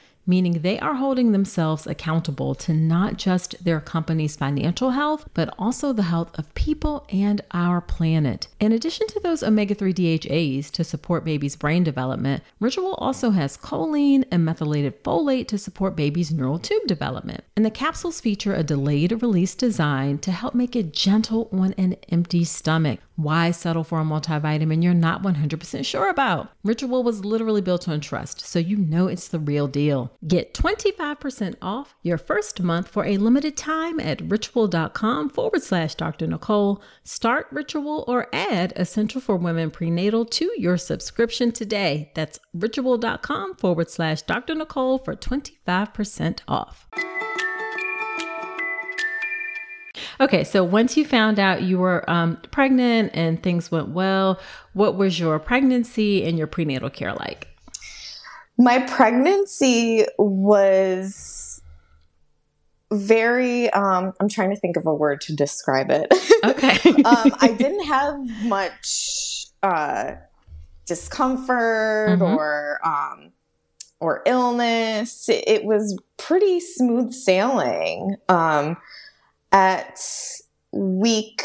meaning 0.25 0.61
they 0.61 0.79
are 0.79 0.95
holding 0.95 1.31
themselves 1.31 1.87
accountable 1.87 2.55
to 2.55 2.73
not 2.73 3.17
just 3.17 3.63
their 3.63 3.79
company's 3.79 4.35
financial 4.35 4.91
health, 4.91 5.27
but 5.33 5.53
also 5.57 5.93
the 5.93 6.03
health 6.03 6.37
of 6.37 6.53
people 6.53 7.05
and 7.09 7.41
our 7.51 7.81
planet. 7.81 8.47
In 8.59 8.71
addition 8.71 9.07
to 9.07 9.19
those 9.19 9.43
omega 9.43 9.75
3 9.75 9.93
DHAs 9.93 10.71
to 10.71 10.83
support 10.83 11.25
baby's 11.25 11.55
brain 11.55 11.83
development, 11.83 12.43
Ritual 12.59 12.95
also 12.95 13.31
has 13.31 13.57
choline 13.57 14.23
and 14.31 14.45
methylated 14.45 15.03
folate 15.03 15.47
to 15.47 15.57
support 15.57 15.95
baby's 15.95 16.31
neural 16.31 16.59
tube 16.59 16.87
development. 16.87 17.43
And 17.55 17.65
the 17.65 17.71
capsules 17.71 18.21
feature 18.21 18.53
a 18.53 18.63
delayed 18.63 19.21
release 19.21 19.55
design 19.55 20.17
to 20.19 20.31
help 20.31 20.53
make 20.53 20.75
it 20.75 20.93
gentle 20.93 21.49
on 21.51 21.73
an 21.77 21.95
empty 22.09 22.43
stomach. 22.43 22.99
Why 23.21 23.51
settle 23.51 23.83
for 23.83 23.99
a 23.99 24.03
multivitamin 24.03 24.81
you're 24.81 24.95
not 24.95 25.21
100% 25.21 25.85
sure 25.85 26.09
about? 26.09 26.49
Ritual 26.63 27.03
was 27.03 27.23
literally 27.23 27.61
built 27.61 27.87
on 27.87 27.99
trust, 27.99 28.41
so 28.41 28.57
you 28.57 28.77
know 28.77 29.07
it's 29.07 29.27
the 29.27 29.37
real 29.37 29.67
deal. 29.67 30.11
Get 30.27 30.55
25% 30.55 31.55
off 31.61 31.93
your 32.01 32.17
first 32.17 32.61
month 32.61 32.87
for 32.87 33.05
a 33.05 33.17
limited 33.17 33.55
time 33.55 33.99
at 33.99 34.21
ritual.com 34.21 35.29
forward 35.29 35.61
slash 35.61 35.93
Dr. 35.93 36.25
Nicole. 36.25 36.81
Start 37.03 37.45
Ritual 37.51 38.05
or 38.07 38.27
add 38.33 38.73
Essential 38.75 39.21
for 39.21 39.35
Women 39.35 39.69
Prenatal 39.69 40.25
to 40.25 40.51
your 40.57 40.77
subscription 40.77 41.51
today. 41.51 42.11
That's 42.15 42.39
ritual.com 42.55 43.55
forward 43.55 43.91
slash 43.91 44.23
Dr. 44.23 44.55
Nicole 44.55 44.97
for 44.97 45.15
25% 45.15 46.39
off. 46.47 46.87
Okay, 50.21 50.43
so 50.43 50.63
once 50.63 50.95
you 50.95 51.03
found 51.03 51.39
out 51.39 51.63
you 51.63 51.79
were 51.79 52.07
um, 52.07 52.37
pregnant 52.51 53.09
and 53.15 53.41
things 53.41 53.71
went 53.71 53.89
well, 53.89 54.39
what 54.73 54.95
was 54.95 55.19
your 55.19 55.39
pregnancy 55.39 56.23
and 56.23 56.37
your 56.37 56.45
prenatal 56.45 56.91
care 56.91 57.13
like? 57.13 57.47
My 58.55 58.79
pregnancy 58.83 60.05
was 60.19 61.59
very, 62.93 63.71
um, 63.71 64.13
I'm 64.19 64.29
trying 64.29 64.51
to 64.51 64.55
think 64.55 64.77
of 64.77 64.85
a 64.85 64.93
word 64.93 65.21
to 65.21 65.35
describe 65.35 65.89
it. 65.89 66.13
Okay. 66.43 67.03
um, 67.03 67.31
I 67.39 67.53
didn't 67.57 67.85
have 67.85 68.15
much 68.45 69.45
uh, 69.61 70.13
discomfort 70.85 72.19
mm-hmm. 72.19 72.23
or. 72.23 72.79
Um, 72.83 73.31
or 73.99 74.23
illness. 74.25 75.29
It 75.29 75.63
was 75.63 75.95
pretty 76.17 76.59
smooth 76.59 77.13
sailing. 77.13 78.15
Um, 78.27 78.75
at 79.51 79.99
week 80.71 81.43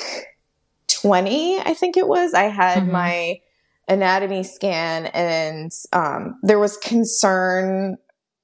20, 0.89 1.61
I 1.61 1.75
think 1.75 1.97
it 1.97 2.09
was, 2.09 2.35
I 2.35 2.45
had 2.45 2.79
mm-hmm. 2.79 2.93
my 2.93 3.41
anatomy 3.89 4.43
scan 4.43 5.07
and 5.07 5.71
um, 5.93 6.39
there 6.43 6.59
was 6.59 6.77
concern 6.77 7.97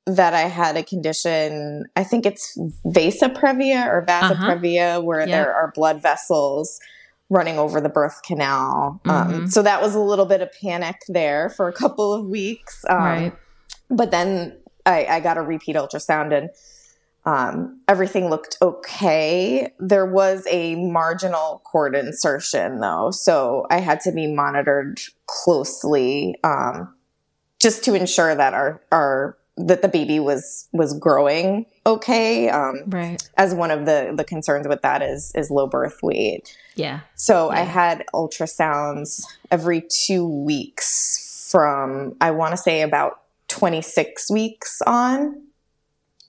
that 0.06 0.34
I 0.34 0.42
had 0.42 0.76
a 0.76 0.82
condition, 0.82 1.84
I 1.94 2.04
think 2.04 2.26
it's 2.26 2.58
vasa 2.84 3.28
previa 3.28 3.86
or 3.86 4.04
uh-huh. 4.08 4.28
vasa 4.28 4.34
previa, 4.34 4.96
uh-huh. 4.96 5.02
where 5.02 5.20
yep. 5.20 5.28
there 5.28 5.54
are 5.54 5.72
blood 5.74 6.02
vessels 6.02 6.80
running 7.30 7.58
over 7.58 7.80
the 7.80 7.88
birth 7.88 8.20
canal. 8.22 9.00
Um, 9.04 9.10
mm-hmm. 9.10 9.34
Um, 9.34 9.50
so 9.50 9.62
that 9.62 9.80
was 9.80 9.94
a 9.94 10.00
little 10.00 10.26
bit 10.26 10.42
of 10.42 10.50
panic 10.60 10.96
there 11.08 11.48
for 11.50 11.68
a 11.68 11.72
couple 11.72 12.12
of 12.12 12.26
weeks. 12.26 12.84
Um, 12.88 12.98
right. 12.98 13.32
But 13.88 14.10
then 14.10 14.58
I, 14.84 15.06
I, 15.06 15.20
got 15.20 15.38
a 15.38 15.42
repeat 15.42 15.76
ultrasound 15.76 16.36
and 16.36 16.50
um, 17.24 17.80
everything 17.86 18.30
looked 18.30 18.56
okay. 18.60 19.72
There 19.78 20.06
was 20.06 20.46
a 20.50 20.74
marginal 20.74 21.62
cord 21.64 21.94
insertion 21.94 22.80
though, 22.80 23.10
so 23.10 23.66
I 23.70 23.78
had 23.78 24.00
to 24.00 24.12
be 24.12 24.26
monitored 24.26 25.00
closely 25.26 26.36
um, 26.42 26.94
just 27.60 27.84
to 27.84 27.94
ensure 27.94 28.34
that 28.34 28.54
our 28.54 28.82
our 28.90 29.36
that 29.56 29.82
the 29.82 29.88
baby 29.88 30.18
was 30.18 30.68
was 30.72 30.98
growing 30.98 31.66
okay. 31.86 32.48
Um, 32.48 32.82
right. 32.86 33.22
As 33.36 33.54
one 33.54 33.70
of 33.70 33.86
the 33.86 34.12
the 34.16 34.24
concerns 34.24 34.66
with 34.66 34.82
that 34.82 35.02
is 35.02 35.32
is 35.34 35.50
low 35.50 35.66
birth 35.66 36.02
weight. 36.02 36.56
Yeah. 36.74 37.00
So 37.14 37.52
yeah. 37.52 37.60
I 37.60 37.62
had 37.62 38.04
ultrasounds 38.14 39.24
every 39.50 39.86
two 40.06 40.26
weeks 40.26 41.48
from 41.50 42.16
I 42.20 42.30
want 42.30 42.52
to 42.52 42.56
say 42.56 42.82
about 42.82 43.20
26 43.48 44.30
weeks 44.30 44.80
on 44.86 45.41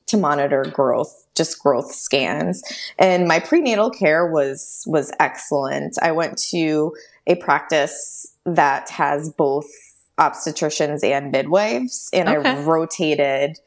to 0.07 0.17
monitor 0.17 0.63
growth, 0.65 1.25
just 1.35 1.59
growth 1.59 1.91
scans. 1.93 2.61
And 2.99 3.27
my 3.27 3.39
prenatal 3.39 3.89
care 3.89 4.25
was 4.27 4.83
was 4.87 5.11
excellent. 5.19 5.97
I 6.01 6.11
went 6.11 6.37
to 6.49 6.95
a 7.27 7.35
practice 7.35 8.27
that 8.45 8.89
has 8.89 9.29
both 9.29 9.65
obstetricians 10.17 11.03
and 11.03 11.31
midwives, 11.31 12.09
and 12.13 12.29
Okay. 12.29 12.49
I 12.49 12.61
rotated 12.61 13.57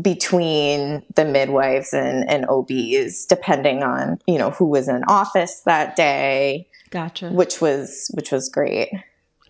between 0.00 1.02
the 1.16 1.24
midwives 1.24 1.92
and, 1.92 2.28
and 2.30 2.46
OBs 2.48 3.26
depending 3.26 3.82
on 3.82 4.20
you 4.26 4.38
know 4.38 4.50
who 4.50 4.66
was 4.66 4.88
in 4.88 5.02
office 5.08 5.62
that 5.66 5.96
day, 5.96 6.68
Gotcha. 6.90 7.30
which 7.30 7.60
was 7.60 8.10
which 8.14 8.30
was 8.30 8.48
great. 8.48 8.90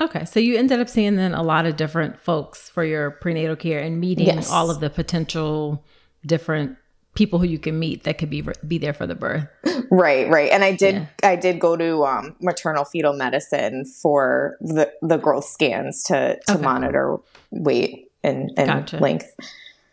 Okay, 0.00 0.24
so 0.24 0.40
you 0.40 0.56
ended 0.56 0.80
up 0.80 0.88
seeing 0.88 1.16
then 1.16 1.34
a 1.34 1.42
lot 1.42 1.66
of 1.66 1.76
different 1.76 2.18
folks 2.20 2.68
for 2.70 2.84
your 2.84 3.10
prenatal 3.10 3.56
care 3.56 3.80
and 3.80 4.00
meeting 4.00 4.26
Yes. 4.26 4.50
all 4.50 4.70
of 4.70 4.80
the 4.80 4.88
potential 4.90 5.84
different 6.24 6.76
people 7.14 7.38
who 7.38 7.44
you 7.46 7.58
can 7.58 7.78
meet 7.78 8.04
that 8.04 8.18
could 8.18 8.30
be 8.30 8.42
be 8.66 8.78
there 8.78 8.92
for 8.92 9.06
the 9.06 9.14
birth. 9.16 9.46
Right, 9.90 10.28
right. 10.30 10.50
And 10.52 10.62
I 10.64 10.72
did 10.72 10.94
Yeah. 10.94 11.06
I 11.22 11.36
did 11.36 11.58
go 11.58 11.76
to 11.76 12.04
um, 12.04 12.36
maternal 12.40 12.84
fetal 12.84 13.12
medicine 13.12 13.84
for 13.84 14.56
the 14.60 14.90
the 15.02 15.16
growth 15.18 15.44
scans 15.44 16.04
to 16.04 16.38
to 16.46 16.52
Okay. 16.54 16.62
monitor 16.62 17.16
weight 17.50 18.10
and, 18.22 18.50
and 18.56 18.66
Gotcha. 18.68 18.98
length. 18.98 19.34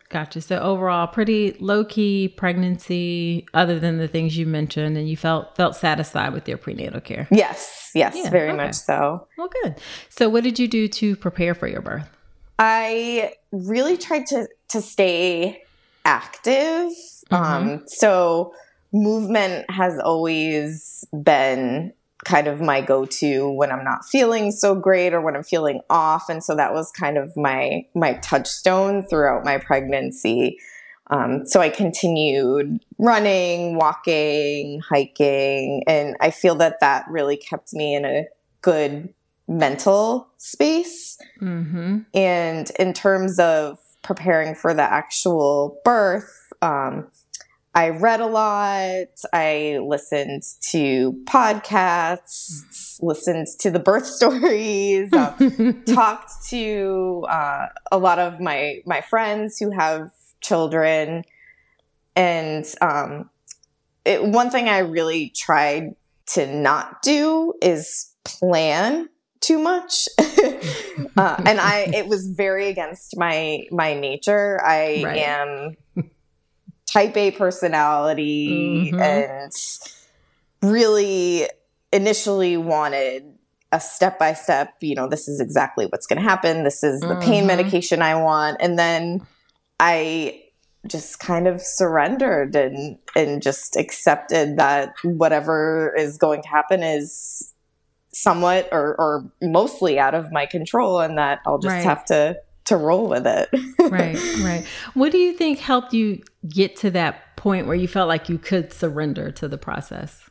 Gotcha. 0.10 0.40
So 0.40 0.58
overall, 0.60 1.06
pretty 1.08 1.58
low 1.60 1.84
key 1.84 2.30
pregnancy, 2.30 3.46
other 3.54 3.78
than 3.78 3.98
the 3.98 4.08
things 4.08 4.38
you 4.38 4.46
mentioned, 4.46 4.98
and 4.98 5.10
you 5.10 5.18
felt 5.18 5.56
felt 5.58 5.76
satisfied 5.76 6.32
with 6.34 6.48
your 6.48 6.58
prenatal 6.58 7.02
care. 7.02 7.28
Yes, 7.30 7.92
yes, 7.94 8.16
Yeah, 8.16 8.30
very 8.30 8.50
okay. 8.50 8.58
much 8.58 8.76
so. 8.76 9.28
Well, 9.38 9.50
good. 9.64 9.76
So 10.10 10.30
what 10.30 10.44
did 10.44 10.60
you 10.60 10.68
do 10.68 10.88
to 10.88 11.16
prepare 11.18 11.54
for 11.54 11.68
your 11.68 11.82
birth? 11.82 12.10
I 12.58 13.34
really 13.52 13.98
tried 13.98 14.26
to 14.28 14.48
to 14.70 14.82
stay 14.82 15.62
active. 16.06 16.92
Um, 17.30 17.84
so 17.88 18.54
movement 18.94 19.70
has 19.70 20.00
always 20.00 21.04
been 21.24 21.92
kind 22.28 22.48
of 22.48 22.60
my 22.60 22.82
go-to 22.82 23.50
when 23.50 23.72
I'm 23.72 23.86
not 23.86 24.04
feeling 24.06 24.52
so 24.52 24.76
great 24.76 25.14
or 25.14 25.22
when 25.22 25.36
I'm 25.36 25.44
feeling 25.44 25.80
off, 25.90 26.28
and 26.30 26.44
so 26.44 26.56
that 26.56 26.74
was 26.74 26.92
kind 26.92 27.18
of 27.18 27.36
my 27.38 27.86
my 27.96 28.16
touchstone 28.16 29.08
throughout 29.08 29.46
my 29.46 29.58
pregnancy. 29.58 30.58
Um, 31.10 31.48
so 31.48 31.62
I 31.62 31.70
continued 31.70 32.80
running, 32.98 33.76
walking, 33.76 34.82
hiking, 34.82 35.84
and 35.88 36.18
I 36.20 36.32
feel 36.32 36.56
that 36.56 36.82
that 36.82 37.06
really 37.10 37.38
kept 37.38 37.74
me 37.74 37.96
in 37.96 38.04
a 38.04 38.26
good 38.62 39.14
mental 39.48 40.28
space. 40.38 41.18
Mm-hmm. 41.42 42.00
And 42.14 42.72
in 42.78 42.92
terms 42.92 43.40
of 43.40 43.80
preparing 44.02 44.54
for 44.54 44.74
the 44.74 44.84
actual 44.84 45.80
birth, 45.86 46.52
um, 46.62 47.08
I 47.78 47.90
read 47.90 48.22
a 48.22 48.26
lot. 48.26 49.08
I 49.32 49.78
listened 49.84 50.42
to 50.72 51.14
podcasts, 51.26 52.98
listened 53.00 53.46
to 53.60 53.70
the 53.70 53.78
birth 53.78 54.06
stories, 54.20 55.14
um, 55.14 55.84
talked 55.86 56.32
to 56.50 57.24
uh, 57.30 57.68
a 57.92 58.00
lot 58.00 58.18
of 58.18 58.40
my 58.40 58.82
my 58.88 59.02
friends 59.02 59.60
who 59.60 59.70
have 59.70 60.10
children, 60.42 61.24
and 62.16 62.66
um, 62.82 63.30
it, 64.06 64.24
one 64.24 64.50
thing 64.50 64.68
I 64.70 64.80
really 64.80 65.32
tried 65.36 65.92
to 66.34 66.48
not 66.48 67.04
do 67.04 67.54
is 67.62 68.12
plan 68.26 69.08
too 69.40 69.60
much 69.60 70.08
uh, 70.20 71.38
and 71.46 71.60
i 71.62 71.88
it 71.94 72.08
was 72.08 72.28
very 72.36 72.70
against 72.70 73.16
my 73.16 73.60
my 73.72 73.94
nature 73.94 74.60
i 74.66 75.04
Right. 75.06 75.18
am 75.20 75.76
type 76.88 77.16
a 77.18 77.32
personality 77.32 78.94
Mhm. 78.94 79.02
and 79.02 79.52
really 80.62 81.48
initially 81.92 82.58
wanted 82.58 83.24
a 83.72 83.80
step 83.80 84.18
by 84.18 84.34
step 84.34 84.74
you 84.82 84.96
know 84.96 85.08
this 85.08 85.28
is 85.28 85.40
exactly 85.40 85.86
what's 85.88 86.08
going 86.08 86.22
to 86.22 86.28
happen 86.28 86.64
this 86.64 86.84
is 86.84 87.02
the 87.02 87.16
pain 87.18 87.44
Mhm. 87.44 87.48
medication 87.48 88.02
i 88.02 88.16
want 88.16 88.58
and 88.62 88.80
then 88.80 89.26
i 89.80 90.42
just 90.88 91.20
kind 91.20 91.48
of 91.48 91.62
surrendered 91.62 92.56
and 92.56 92.98
and 93.16 93.42
just 93.42 93.76
accepted 93.76 94.58
that 94.58 94.94
whatever 95.04 95.94
is 95.98 96.18
going 96.18 96.42
to 96.42 96.48
happen 96.48 96.82
is 96.82 97.54
somewhat 98.14 98.68
or, 98.72 98.96
or 98.98 99.32
mostly 99.42 100.00
out 100.00 100.16
of 100.16 100.32
my 100.32 100.46
control 100.46 101.00
and 101.00 101.18
that 101.18 101.40
I'll 101.46 101.60
just 101.60 101.76
Right. 101.76 101.84
have 101.84 102.06
to 102.06 102.38
to 102.68 102.78
roll 102.78 103.08
with 103.10 103.26
it. 103.28 103.50
right, 103.92 104.20
right. 104.40 104.66
What 104.94 105.12
do 105.12 105.18
you 105.18 105.34
think 105.34 105.60
helped 105.60 105.94
you 105.94 106.22
get 106.48 106.76
to 106.78 106.92
that 106.92 107.36
point 107.38 107.68
where 107.68 107.76
you 107.76 107.88
felt 107.88 108.08
like 108.08 108.30
you 108.30 108.38
could 108.38 108.72
surrender 108.74 109.32
to 109.32 109.48
the 109.48 109.58
process? 109.58 110.30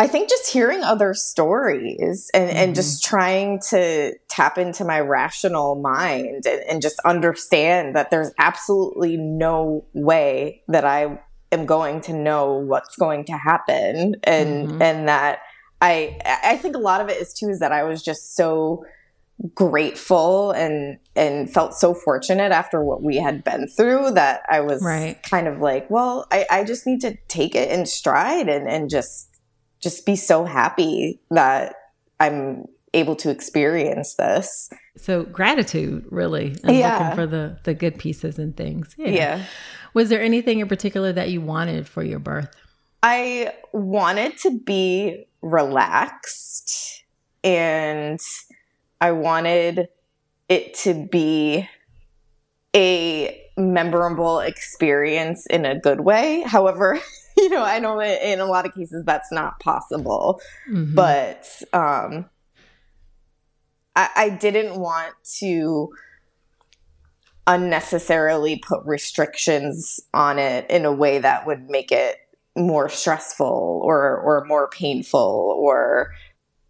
I 0.00 0.06
think 0.06 0.28
just 0.28 0.52
hearing 0.52 0.84
other 0.84 1.12
stories 1.12 2.30
and, 2.32 2.48
and 2.50 2.72
Mhm. 2.72 2.76
just 2.76 3.04
trying 3.04 3.60
to 3.70 4.14
tap 4.30 4.56
into 4.56 4.84
my 4.84 5.00
rational 5.00 5.74
mind 5.74 6.46
and, 6.46 6.62
and 6.70 6.82
just 6.82 7.00
understand 7.04 7.96
that 7.96 8.10
there's 8.10 8.30
absolutely 8.38 9.16
no 9.16 9.84
way 9.94 10.62
that 10.68 10.84
I 10.84 11.18
am 11.50 11.66
going 11.66 12.00
to 12.02 12.12
know 12.12 12.52
what's 12.58 12.94
going 12.96 13.24
to 13.24 13.32
happen 13.32 14.14
and 14.22 14.68
Mhm. 14.68 14.82
and 14.82 15.08
that 15.08 15.40
I 15.80 16.16
I 16.24 16.56
think 16.58 16.76
a 16.76 16.80
lot 16.80 17.00
of 17.00 17.08
it 17.08 17.20
is 17.20 17.32
too 17.34 17.48
is 17.48 17.58
that 17.58 17.72
I 17.72 17.82
was 17.82 18.00
just 18.02 18.36
so 18.36 18.84
grateful 19.54 20.50
and 20.50 20.98
and 21.14 21.52
felt 21.52 21.74
so 21.74 21.94
fortunate 21.94 22.50
after 22.52 22.82
what 22.82 23.02
we 23.02 23.16
had 23.16 23.44
been 23.44 23.68
through 23.68 24.10
that 24.12 24.42
I 24.50 24.60
was 24.60 24.82
Right. 24.82 25.22
kind 25.22 25.46
of 25.46 25.60
like, 25.60 25.88
well, 25.90 26.26
I, 26.32 26.44
I 26.50 26.64
just 26.64 26.86
need 26.86 27.00
to 27.02 27.16
take 27.28 27.54
it 27.54 27.70
in 27.70 27.86
stride 27.86 28.48
and, 28.48 28.68
and 28.68 28.90
just 28.90 29.28
just 29.80 30.04
be 30.04 30.16
so 30.16 30.44
happy 30.44 31.20
that 31.30 31.74
I'm 32.18 32.64
able 32.94 33.14
to 33.16 33.30
experience 33.30 34.14
this. 34.16 34.70
So 34.96 35.22
gratitude, 35.24 36.06
really, 36.10 36.56
and 36.64 36.76
Yeah. 36.76 36.98
looking 36.98 37.14
for 37.14 37.26
the 37.26 37.58
the 37.62 37.74
good 37.74 37.98
pieces 37.98 38.38
and 38.38 38.56
things. 38.56 38.94
Yeah. 38.98 39.44
Was 39.94 40.08
there 40.08 40.20
anything 40.20 40.58
in 40.58 40.68
particular 40.68 41.12
that 41.12 41.30
you 41.30 41.40
wanted 41.40 41.86
for 41.86 42.02
your 42.02 42.18
birth? 42.18 42.50
I 43.04 43.52
wanted 43.72 44.36
to 44.38 44.58
be 44.58 45.26
relaxed 45.42 47.04
and 47.44 48.18
I 49.00 49.12
wanted 49.12 49.88
it 50.48 50.74
to 50.74 50.94
be 51.10 51.68
a 52.74 53.44
memorable 53.56 54.40
experience 54.40 55.46
in 55.46 55.64
a 55.64 55.78
good 55.78 56.00
way. 56.00 56.42
However, 56.46 56.98
you 57.36 57.48
know, 57.48 57.62
I 57.62 57.78
know 57.78 58.00
in 58.00 58.40
a 58.40 58.46
lot 58.46 58.66
of 58.66 58.74
cases 58.74 59.04
that's 59.04 59.32
not 59.32 59.60
possible. 59.60 60.40
Mhm. 60.70 60.94
but 60.94 61.62
um 61.72 62.28
I, 63.96 64.10
I 64.16 64.28
didn't 64.30 64.78
want 64.78 65.14
to 65.38 65.90
unnecessarily 67.46 68.58
put 68.58 68.84
restrictions 68.84 70.00
on 70.12 70.38
it 70.38 70.70
in 70.70 70.84
a 70.84 70.92
way 70.92 71.18
that 71.18 71.46
would 71.46 71.68
make 71.70 71.90
it 71.90 72.16
more 72.56 72.88
stressful 72.88 73.80
or 73.84 74.18
or 74.18 74.44
more 74.44 74.68
painful 74.68 75.56
or 75.58 76.12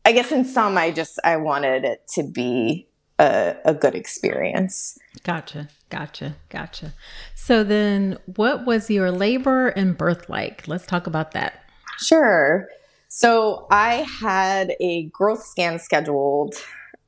I 0.08 0.12
guess 0.12 0.32
in 0.32 0.46
some 0.46 0.78
I 0.78 0.90
just 0.90 1.18
I 1.22 1.36
wanted 1.36 1.84
it 1.84 2.08
to 2.14 2.22
be 2.22 2.88
a, 3.18 3.54
a 3.66 3.74
good 3.74 3.94
experience. 3.94 4.96
Gotcha, 5.22 5.68
gotcha, 5.90 6.36
gotcha. 6.48 6.94
So 7.34 7.62
then, 7.62 8.16
what 8.24 8.64
was 8.64 8.88
your 8.88 9.10
labor 9.10 9.68
and 9.68 9.98
birth 9.98 10.30
like? 10.30 10.66
Let's 10.66 10.86
talk 10.86 11.06
about 11.06 11.32
that. 11.32 11.62
Sure. 11.98 12.68
So 13.08 13.66
I 13.70 14.06
had 14.22 14.72
a 14.80 15.10
growth 15.10 15.44
scan 15.44 15.78
scheduled 15.78 16.54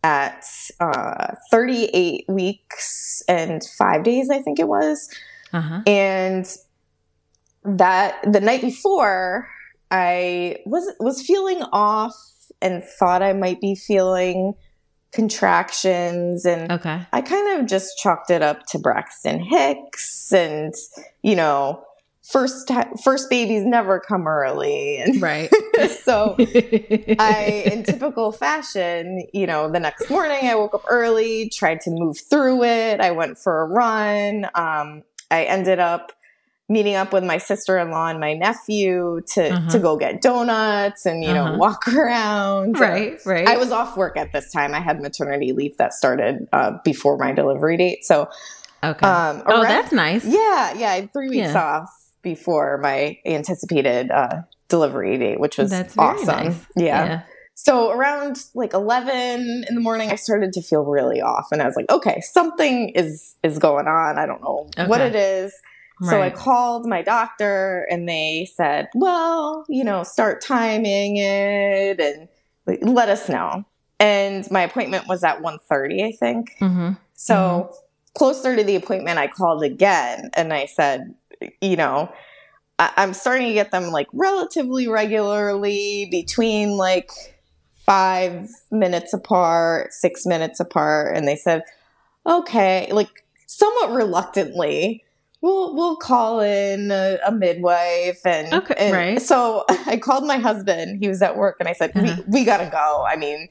at 0.04 0.44
uh, 0.78 1.36
38 1.50 2.26
weeks 2.28 3.22
and 3.28 3.64
five 3.78 4.02
days, 4.02 4.28
I 4.28 4.42
think 4.42 4.58
it 4.58 4.68
was. 4.68 5.08
Uh 5.54 5.60
huh. 5.62 5.80
And 5.86 6.46
that 7.64 8.30
the 8.30 8.42
night 8.42 8.60
before, 8.60 9.48
I 9.90 10.58
was 10.66 10.92
was 11.00 11.22
feeling 11.22 11.62
off 11.72 12.14
and 12.62 12.82
thought 12.82 13.22
I 13.22 13.32
might 13.32 13.60
be 13.60 13.74
feeling 13.74 14.54
contractions 15.12 16.44
and 16.44 16.70
Okay. 16.70 17.00
I 17.12 17.20
kind 17.20 17.60
of 17.60 17.66
just 17.66 17.98
chalked 17.98 18.30
it 18.30 18.42
up 18.42 18.66
to 18.66 18.78
Braxton 18.78 19.40
Hicks 19.40 20.32
and 20.32 20.72
you 21.22 21.34
know 21.34 21.82
first 22.22 22.70
first 23.02 23.28
babies 23.28 23.64
never 23.64 23.98
come 23.98 24.28
early 24.28 24.98
and 24.98 25.20
Right. 25.20 25.50
so 26.04 26.36
I, 27.18 27.64
in 27.66 27.82
typical 27.82 28.30
fashion, 28.30 29.26
you 29.32 29.46
know, 29.46 29.70
the 29.70 29.80
next 29.80 30.08
morning 30.08 30.38
I 30.44 30.54
woke 30.54 30.74
up 30.74 30.84
early, 30.88 31.48
tried 31.48 31.80
to 31.82 31.90
move 31.90 32.18
through 32.30 32.62
it. 32.64 33.00
I 33.00 33.10
went 33.10 33.38
for 33.38 33.62
a 33.62 33.66
run. 33.66 34.44
Um, 34.54 35.02
I 35.30 35.44
ended 35.44 35.78
up 35.80 36.12
meeting 36.70 36.94
up 36.94 37.12
with 37.12 37.24
my 37.24 37.36
sister-in-law 37.36 38.06
and 38.08 38.20
my 38.20 38.32
nephew 38.32 39.20
to 39.34 39.50
Uh-huh. 39.50 39.70
to 39.70 39.78
go 39.80 39.96
get 39.96 40.22
donuts 40.22 41.04
and 41.04 41.22
you 41.24 41.34
know 41.34 41.44
Uh-huh. 41.44 41.58
walk 41.58 41.88
around. 41.94 42.78
right. 42.80 43.18
Right. 43.26 43.46
I 43.46 43.56
was 43.58 43.72
off 43.72 43.96
work 43.96 44.16
at 44.16 44.32
this 44.32 44.50
time. 44.52 44.72
I 44.74 44.80
had 44.80 45.02
maternity 45.02 45.52
leave 45.52 45.76
that 45.78 45.92
started 45.92 46.48
uh, 46.52 46.78
before 46.84 47.18
my 47.18 47.32
delivery 47.32 47.76
date. 47.76 48.04
So, 48.04 48.28
okay. 48.84 49.06
um, 49.06 49.42
oh, 49.46 49.60
around- 49.62 49.68
that's 49.68 49.92
nice. 49.92 50.24
yeah, 50.24 50.72
yeah, 50.74 50.90
I 50.90 50.94
had 51.00 51.12
three 51.12 51.28
weeks 51.28 51.52
Yeah. 51.52 51.62
off 51.62 51.90
before 52.22 52.78
my 52.78 53.18
anticipated 53.26 54.10
uh, 54.10 54.42
delivery 54.68 55.18
date, 55.18 55.40
which 55.40 55.58
was 55.58 55.70
That's 55.70 55.98
awesome. 55.98 56.26
nice. 56.26 56.66
Yeah. 56.76 57.22
so 57.54 57.90
around 57.90 58.44
like 58.54 58.72
11 58.74 59.64
in 59.68 59.74
the 59.74 59.80
morning, 59.80 60.10
I 60.10 60.14
started 60.14 60.52
to 60.52 60.62
feel 60.62 60.84
really 60.84 61.20
off. 61.20 61.48
And 61.50 61.60
I 61.60 61.66
was 61.66 61.74
like, 61.76 61.90
okay, 61.90 62.20
something 62.20 62.90
is 62.90 63.34
is 63.42 63.58
going 63.58 63.88
on. 63.88 64.18
I 64.18 64.26
don't 64.26 64.40
know 64.42 64.68
what 64.86 65.00
it 65.00 65.14
is. 65.16 65.52
So 66.02 66.22
I 66.22 66.30
called 66.30 66.86
my 66.86 67.02
doctor 67.02 67.86
and 67.90 68.08
they 68.08 68.48
said, 68.54 68.88
well, 68.94 69.64
you 69.68 69.84
know, 69.84 70.02
start 70.02 70.40
timing 70.40 71.18
it 71.18 72.00
and 72.00 72.28
let 72.82 73.10
us 73.10 73.28
know. 73.28 73.64
And 73.98 74.50
my 74.50 74.62
appointment 74.62 75.08
was 75.08 75.22
at 75.24 75.42
1.30, 75.42 76.04
I 76.06 76.12
think. 76.12 76.56
Mm-hmm. 76.58 76.92
So 77.14 77.74
closer 78.14 78.56
to 78.56 78.64
the 78.64 78.76
appointment, 78.76 79.18
I 79.18 79.26
called 79.26 79.62
again 79.62 80.30
and 80.34 80.54
I 80.54 80.66
said, 80.66 81.14
you 81.60 81.76
know, 81.76 82.10
I- 82.78 82.92
I'm 82.96 83.12
starting 83.12 83.48
to 83.48 83.54
get 83.54 83.70
them 83.70 83.90
like 83.90 84.08
relatively 84.14 84.88
regularly 84.88 86.08
between 86.10 86.78
like 86.78 87.10
five 87.84 88.48
minutes 88.70 89.12
apart, 89.12 89.92
six 89.92 90.24
minutes 90.24 90.60
apart. 90.60 91.14
And 91.14 91.28
they 91.28 91.36
said, 91.36 91.62
okay, 92.26 92.88
like 92.92 93.10
somewhat 93.46 93.92
reluctantly. 93.92 95.04
We'll, 95.42 95.74
we'll 95.74 95.96
call 95.96 96.40
in 96.40 96.90
a, 96.90 97.18
a 97.26 97.32
midwife 97.32 98.26
and, 98.26 98.52
Okay, 98.52 98.74
and 98.76 98.94
right. 98.94 99.22
so 99.22 99.64
I 99.86 99.96
called 99.96 100.24
my 100.26 100.36
husband. 100.36 100.98
He 101.00 101.08
was 101.08 101.22
at 101.22 101.36
work 101.36 101.56
and 101.60 101.68
I 101.68 101.72
said, 101.72 101.92
Uh-huh. 101.94 102.22
we, 102.28 102.40
we 102.40 102.44
gotta 102.44 102.68
go. 102.70 103.04
I 103.08 103.16
mean, 103.16 103.48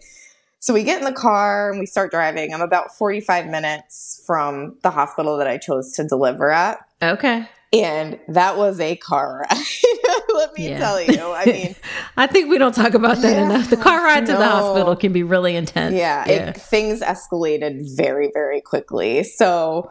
so 0.60 0.74
we 0.74 0.84
get 0.84 1.00
in 1.00 1.06
the 1.06 1.12
car 1.14 1.72
and 1.72 1.80
we 1.80 1.86
start 1.88 2.12
driving. 2.12 2.54
I'm 2.54 2.62
about 2.62 2.94
45 2.96 3.48
minutes 3.48 4.22
from 4.28 4.78
the 4.84 4.92
hospital 4.92 5.38
that 5.38 5.48
I 5.48 5.58
chose 5.58 5.94
to 5.94 6.04
deliver 6.04 6.52
at. 6.52 6.78
Okay. 7.02 7.48
And 7.74 8.20
that 8.28 8.58
was 8.58 8.80
a 8.80 8.96
car 8.96 9.40
ride. 9.50 9.58
Let 10.34 10.54
me 10.58 10.70
Yeah. 10.70 10.78
tell 10.80 11.02
you. 11.02 11.32
I 11.34 11.46
mean, 11.46 11.76
I 12.18 12.28
think 12.28 12.50
we 12.50 12.58
don't 12.60 12.74
talk 12.76 12.94
about 12.94 13.18
that 13.22 13.32
Yeah, 13.36 13.46
enough. 13.46 13.70
The 13.70 13.78
car 13.78 14.04
ride 14.04 14.26
to 14.28 14.34
the 14.34 14.46
hospital 14.46 14.96
can 14.96 15.12
be 15.14 15.24
really 15.24 15.56
intense. 15.56 15.96
yeah, 15.96 16.28
It, 16.28 16.58
things 16.58 17.02
escalated 17.02 17.96
very, 17.96 18.30
very 18.34 18.60
quickly. 18.62 19.24
So, 19.24 19.90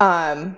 um, 0.00 0.56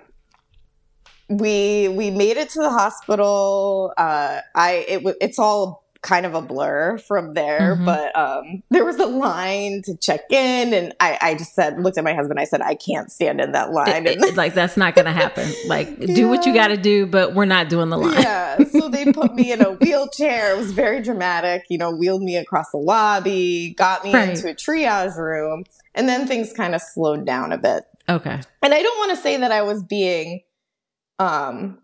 we 1.28 1.88
we 1.88 2.10
made 2.10 2.36
it 2.36 2.50
to 2.50 2.60
the 2.60 2.70
hospital. 2.70 3.92
Uh, 3.96 4.40
I 4.54 4.84
it 4.88 5.16
it's 5.20 5.38
all 5.38 5.84
kind 6.00 6.24
of 6.24 6.32
a 6.32 6.40
blur 6.40 6.96
from 6.96 7.34
there, 7.34 7.74
Mhm. 7.76 7.84
but 7.84 8.16
um, 8.16 8.62
there 8.70 8.84
was 8.84 8.96
a 9.00 9.06
line 9.06 9.82
to 9.84 9.96
check 9.96 10.20
in, 10.30 10.72
and 10.72 10.94
I 11.00 11.18
I 11.20 11.34
just 11.34 11.54
said 11.54 11.80
looked 11.82 11.98
at 11.98 12.04
my 12.04 12.14
husband. 12.14 12.38
I 12.38 12.44
said 12.44 12.62
I 12.62 12.74
can't 12.76 13.10
stand 13.10 13.40
in 13.40 13.50
that 13.52 13.72
line. 13.72 14.06
It- 14.06 14.16
and 14.16 14.24
it- 14.24 14.36
like 14.36 14.54
that's 14.54 14.76
not 14.76 14.94
going 14.94 15.06
to 15.06 15.12
happen. 15.12 15.50
Like 15.66 15.98
do 16.14 16.28
what 16.28 16.46
you 16.46 16.54
got 16.54 16.68
to 16.68 16.76
do, 16.76 17.04
but 17.06 17.34
we're 17.34 17.44
not 17.46 17.68
doing 17.68 17.88
the 17.90 17.98
line. 17.98 18.14
Yeah. 18.22 18.56
So 18.70 18.88
they 18.88 19.12
put 19.12 19.34
me 19.34 19.50
in 19.52 19.60
a 19.60 19.72
wheelchair. 19.72 20.54
It 20.54 20.58
was 20.58 20.70
very 20.72 21.02
dramatic, 21.02 21.64
you 21.68 21.78
know, 21.78 21.90
wheeled 21.90 22.22
me 22.22 22.36
across 22.36 22.70
the 22.70 22.78
lobby, 22.78 23.74
got 23.76 24.04
me 24.04 24.14
Right. 24.14 24.30
into 24.30 24.48
a 24.48 24.54
triage 24.54 25.16
room, 25.16 25.64
and 25.96 26.08
then 26.08 26.26
things 26.28 26.52
kind 26.52 26.74
of 26.76 26.80
slowed 26.80 27.26
down 27.26 27.52
a 27.52 27.58
bit. 27.58 27.84
Okay. 28.08 28.40
And 28.62 28.72
I 28.72 28.82
don't 28.82 28.98
want 28.98 29.10
to 29.10 29.16
say 29.22 29.36
that 29.36 29.50
I 29.52 29.62
was 29.62 29.82
being 29.82 30.40
um 31.18 31.78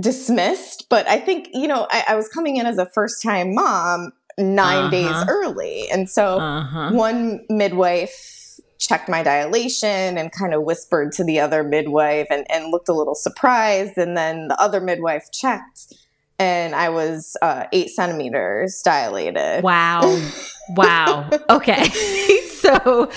dismissed, 0.00 0.86
but 0.90 1.08
I 1.08 1.18
think, 1.20 1.48
you 1.52 1.68
know, 1.68 1.86
I, 1.90 2.04
I 2.08 2.14
was 2.16 2.28
coming 2.28 2.56
in 2.56 2.66
as 2.66 2.78
a 2.78 2.86
first 2.86 3.22
time 3.22 3.54
mom 3.54 4.12
9 4.38 4.56
Uh-huh. 4.58 4.88
days 4.90 5.24
early. 5.28 5.88
And 5.92 6.10
so 6.10 6.38
Uh 6.38 6.62
huh. 6.64 6.90
one 6.92 7.44
midwife 7.48 8.58
checked 8.78 9.08
my 9.08 9.22
dilation 9.22 10.18
and 10.18 10.32
kind 10.32 10.52
of 10.52 10.62
whispered 10.64 11.12
to 11.12 11.24
the 11.24 11.38
other 11.40 11.62
midwife 11.62 12.26
and, 12.30 12.44
and 12.50 12.70
looked 12.72 12.88
a 12.88 12.92
little 12.92 13.14
surprised. 13.14 13.96
And 13.96 14.16
then 14.16 14.48
the 14.48 14.60
other 14.60 14.80
midwife 14.80 15.30
checked 15.32 15.94
and 16.40 16.74
I 16.74 16.88
was 16.88 17.36
uh, 17.40 17.66
eight 17.72 17.90
centimeters 17.90 18.82
dilated. 18.84 19.62
Wow. 19.62 20.18
Wow. 20.76 21.28
Okay. 21.50 21.84
so 22.48 23.10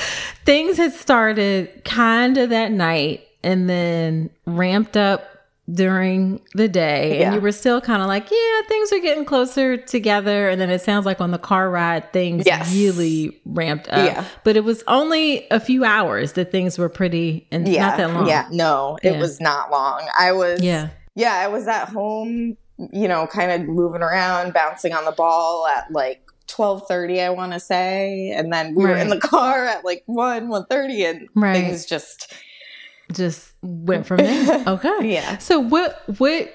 things 0.44 0.76
had 0.76 0.92
started 0.92 1.82
kind 1.86 2.38
of 2.38 2.50
that 2.50 2.74
night 2.74 3.27
and 3.44 3.70
then 3.70 4.30
ramped 4.46 4.98
up 4.98 5.24
during 5.72 6.40
the 6.54 6.68
day. 6.70 7.24
And 7.24 7.36
you 7.36 7.42
were 7.42 7.52
still 7.52 7.82
kind 7.82 8.02
of 8.02 8.08
like, 8.08 8.32
yeah, 8.32 8.62
things 8.70 8.94
are 8.94 9.00
getting 9.00 9.26
closer 9.26 9.76
together. 9.76 10.48
And 10.50 10.62
then 10.62 10.70
it 10.70 10.80
sounds 10.82 11.06
like 11.06 11.20
on 11.20 11.32
the 11.32 11.38
car 11.38 11.70
ride, 11.70 12.14
things 12.14 12.46
Yes. 12.46 12.74
really 12.74 13.38
ramped 13.46 13.90
up. 13.90 14.06
Yeah. 14.06 14.24
But 14.46 14.56
it 14.56 14.64
was 14.64 14.82
only 14.88 15.46
a 15.52 15.60
few 15.60 15.84
hours 15.84 16.34
that 16.34 16.52
things 16.52 16.78
were 16.78 16.88
pretty, 16.88 17.48
and 17.52 17.68
Yeah, 17.68 17.88
not 17.88 17.98
that 17.98 18.14
long. 18.14 18.28
yeah, 18.28 18.48
no, 18.50 18.98
it 19.04 19.12
Yeah. 19.14 19.20
was 19.20 19.42
not 19.42 19.70
long. 19.70 20.08
I 20.18 20.32
was, 20.32 20.62
Yeah. 20.64 20.88
yeah, 21.16 21.34
I 21.34 21.48
was 21.50 21.68
at 21.68 21.90
home, 21.90 22.56
you 22.94 23.08
know, 23.10 23.28
kind 23.28 23.52
of 23.52 23.68
moving 23.68 24.02
around, 24.02 24.54
bouncing 24.54 24.94
on 24.94 25.04
the 25.04 25.12
ball 25.12 25.68
at 25.68 25.92
like 25.92 26.22
twelve 26.48 26.88
thirty, 26.88 27.20
I 27.20 27.30
want 27.32 27.52
to 27.52 27.60
say, 27.60 28.32
and 28.34 28.54
then 28.54 28.74
we 28.74 28.86
were 28.86 28.96
in 28.96 29.10
the 29.10 29.20
car 29.20 29.66
at 29.66 29.84
like 29.84 30.04
one 30.06 30.48
one 30.48 30.66
thirty, 30.70 31.04
and 31.04 31.28
Right. 31.36 31.54
things 31.54 31.86
just, 31.86 32.34
Just 33.12 33.54
went 33.62 34.06
from 34.06 34.18
there. 34.18 34.64
Okay. 34.68 35.14
yeah. 35.14 35.38
So 35.38 35.60
what 35.60 36.04
what 36.20 36.54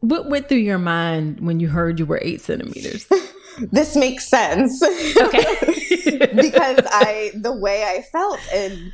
what 0.00 0.28
went 0.28 0.48
through 0.48 0.58
your 0.58 0.78
mind 0.78 1.40
when 1.40 1.60
you 1.60 1.68
heard 1.68 1.98
you 1.98 2.06
were 2.06 2.18
eight 2.22 2.40
centimeters? 2.40 3.06
This 3.70 3.94
makes 3.94 4.26
sense. 4.26 4.82
Okay. 4.82 5.44
because 6.34 6.80
I 6.90 7.30
the 7.36 7.52
way 7.56 7.84
I 7.84 8.02
felt 8.02 8.40
and 8.52 8.92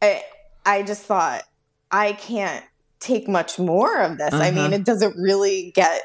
I, 0.00 0.22
I 0.64 0.82
just 0.84 1.02
thought 1.02 1.42
I 1.90 2.12
can't 2.12 2.64
take 3.00 3.26
much 3.26 3.58
more 3.58 4.00
of 4.00 4.18
this. 4.18 4.32
I 4.32 4.52
mean, 4.52 4.66
Uh-huh. 4.66 4.74
it 4.76 4.84
doesn't 4.84 5.16
really 5.16 5.72
get 5.74 6.00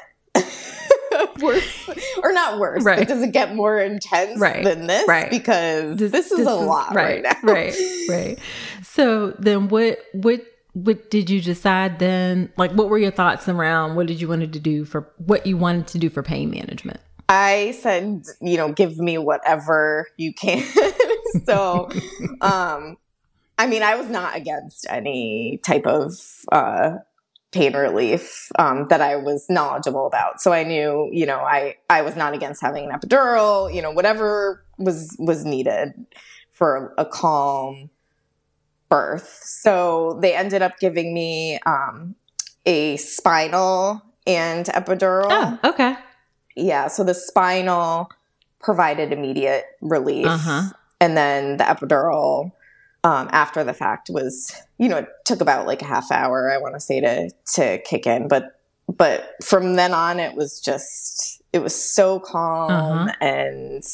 worse 1.40 1.88
or 2.22 2.32
not 2.32 2.58
worse. 2.58 2.82
Right. 2.84 3.00
It 3.00 3.08
doesn't 3.08 3.32
get 3.32 3.54
more 3.54 3.78
intense 3.78 4.40
Right. 4.40 4.64
than 4.64 4.86
this 4.86 5.06
Right. 5.08 5.30
because 5.30 5.96
this, 5.96 6.30
is 6.32 6.46
a 6.46 6.54
lot 6.54 6.94
right, 6.94 7.22
now. 7.22 7.36
Right. 7.42 7.74
Right. 8.08 8.38
So 8.82 9.30
then 9.38 9.68
what 9.68 9.98
what 10.12 10.40
what 10.72 11.10
did 11.10 11.30
you 11.30 11.40
decide 11.40 11.98
then? 11.98 12.52
Like 12.56 12.72
what 12.72 12.88
were 12.88 12.98
your 12.98 13.10
thoughts 13.12 13.48
around 13.48 13.94
what 13.94 14.06
did 14.06 14.20
you 14.20 14.28
wanted 14.28 14.52
to 14.54 14.60
do 14.60 14.84
for 14.84 15.08
what 15.18 15.46
you 15.46 15.56
wanted 15.56 15.86
to 15.88 15.98
do 15.98 16.10
for 16.10 16.22
pain 16.22 16.50
management? 16.50 17.00
I 17.28 17.76
said, 17.80 18.24
you 18.40 18.56
know, 18.56 18.72
give 18.72 18.98
me 18.98 19.16
whatever 19.18 20.08
you 20.16 20.34
can. 20.34 20.62
so, 21.46 21.88
um, 22.40 22.96
I 23.56 23.66
mean, 23.66 23.82
I 23.82 23.94
was 23.94 24.08
not 24.08 24.36
against 24.36 24.86
any 24.90 25.58
type 25.64 25.86
of 25.86 26.12
uh, 26.52 26.98
pain 27.54 27.74
relief 27.74 28.48
um, 28.58 28.86
that 28.90 29.00
I 29.00 29.16
was 29.16 29.46
knowledgeable 29.48 30.06
about. 30.06 30.42
So 30.42 30.52
I 30.52 30.64
knew, 30.64 31.08
you 31.12 31.24
know, 31.24 31.38
I 31.38 31.76
I 31.88 32.02
was 32.02 32.16
not 32.16 32.34
against 32.34 32.60
having 32.60 32.90
an 32.90 32.98
epidural. 32.98 33.72
You 33.74 33.80
know, 33.82 33.90
whatever 33.92 34.64
was 34.78 35.16
was 35.18 35.44
needed 35.44 35.92
for 36.52 36.92
a 36.98 37.04
calm 37.06 37.90
birth. 38.88 39.40
So 39.44 40.18
they 40.20 40.34
ended 40.34 40.62
up 40.62 40.78
giving 40.78 41.14
me 41.14 41.58
um, 41.66 42.14
a 42.66 42.96
spinal 42.96 44.02
and 44.26 44.66
epidural 44.66 45.26
Oh, 45.30 45.58
okay. 45.64 45.96
yeah 46.56 46.88
so 46.88 47.04
the 47.04 47.12
spinal 47.12 48.08
provided 48.60 49.12
immediate 49.12 49.64
relief 49.82 50.26
Uh-huh. 50.26 50.62
and 51.00 51.14
then 51.14 51.58
the 51.58 51.64
epidural 51.64 52.52
um, 53.04 53.28
after 53.32 53.62
the 53.62 53.74
fact 53.74 54.08
was 54.10 54.52
you 54.78 54.88
know 54.88 54.96
it 54.98 55.08
took 55.24 55.40
about 55.40 55.66
like 55.66 55.82
a 55.82 55.84
half 55.86 56.10
hour 56.10 56.50
i 56.50 56.58
want 56.58 56.74
to 56.74 56.80
say 56.80 57.00
to 57.00 57.30
to 57.54 57.78
kick 57.84 58.06
in 58.06 58.26
but 58.28 58.58
but 58.88 59.32
from 59.42 59.76
then 59.76 59.92
on 59.94 60.18
it 60.18 60.34
was 60.36 60.60
just 60.60 61.40
it 61.52 61.60
was 61.62 61.74
so 61.74 62.18
calm 62.18 62.70
Uh-huh. 62.72 63.12
and 63.20 63.84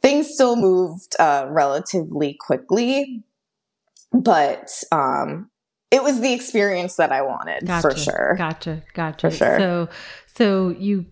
things 0.00 0.28
still 0.28 0.56
moved 0.56 1.14
uh, 1.18 1.46
relatively 1.50 2.34
quickly 2.34 3.22
but 4.12 4.70
um 4.92 5.50
it 5.90 6.02
was 6.02 6.20
the 6.20 6.32
experience 6.32 6.96
that 6.96 7.12
i 7.12 7.22
wanted 7.22 7.66
Gotcha. 7.66 7.90
for 7.90 7.96
sure 7.96 8.34
Gotcha. 8.38 8.82
Gotcha. 8.94 9.30
For 9.30 9.36
sure. 9.36 9.58
So 9.58 9.88
so 10.34 10.68
you 10.70 11.06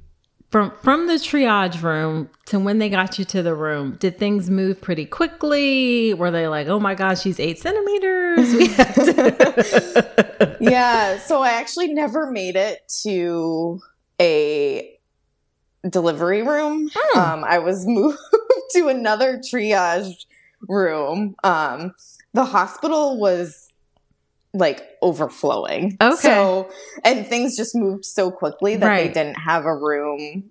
from 0.51 0.71
from 0.83 1.07
the 1.07 1.15
triage 1.15 1.83
room 1.83 2.31
to 2.47 2.59
when 2.59 2.79
they 2.79 2.89
got 2.89 3.19
you 3.19 3.25
to 3.27 3.43
the 3.43 3.55
room, 3.55 3.97
did 4.01 4.19
things 4.19 4.49
move 4.49 4.81
pretty 4.81 5.05
quickly? 5.05 6.15
Were 6.15 6.31
they 6.31 6.49
like, 6.49 6.69
oh 6.69 6.81
my 6.81 6.95
gosh, 6.95 7.21
she's 7.23 7.39
eight 7.39 7.59
centimeters? 7.59 8.55
We 8.55 8.67
have 8.69 8.95
to- 8.95 10.57
yeah, 10.61 11.19
so 11.19 11.43
I 11.43 11.51
actually 11.51 11.93
never 11.93 12.31
made 12.31 12.57
it 12.57 12.81
to 13.03 13.81
a 14.21 14.99
delivery 15.89 16.43
room. 16.43 16.91
Hmm. 16.95 17.19
Um, 17.19 17.45
I 17.45 17.59
was 17.59 17.87
moved 17.87 18.19
to 18.73 18.89
another 18.89 19.39
triage 19.39 20.25
room. 20.67 21.37
Um, 21.45 21.95
the 22.33 22.45
hospital 22.45 23.19
was 23.19 23.68
like 24.55 24.83
overflowing. 25.03 25.97
Okay. 26.01 26.17
So, 26.17 26.71
and 27.05 27.27
things 27.27 27.57
just 27.57 27.75
moved 27.75 28.05
so 28.05 28.31
quickly 28.31 28.77
that 28.77 28.97
they 28.97 29.09
didn't 29.09 29.39
have 29.39 29.65
a 29.65 29.75
room 29.75 30.51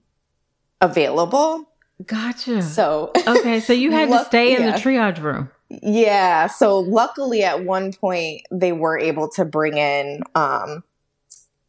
available. 0.82 1.70
Gotcha. 2.06 2.62
So, 2.62 3.12
okay, 3.28 3.60
so 3.60 3.74
you 3.74 3.92
had 3.92 4.10
to 4.10 4.24
stay 4.26 4.56
in 4.56 4.66
the 4.66 4.74
triage 4.74 5.22
room. 5.22 5.50
Yeah. 5.70 6.48
So 6.48 6.80
luckily, 6.80 7.44
at 7.44 7.66
one 7.66 7.92
point, 7.92 8.44
they 8.52 8.72
were 8.72 8.98
able 8.98 9.30
to 9.32 9.46
bring 9.46 9.78
in 9.78 10.22
um, 10.36 10.84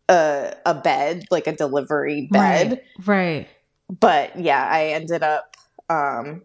a 0.09 0.55
a 0.67 0.75
bed, 0.75 1.25
like 1.31 1.47
a 1.47 1.53
delivery 1.53 2.29
bed. 2.31 2.83
Right. 3.07 3.07
Right. 3.07 3.49
But 3.89 4.39
yeah, 4.39 4.69
I 4.71 4.89
ended 4.89 5.23
up 5.23 5.57
um, 5.89 6.43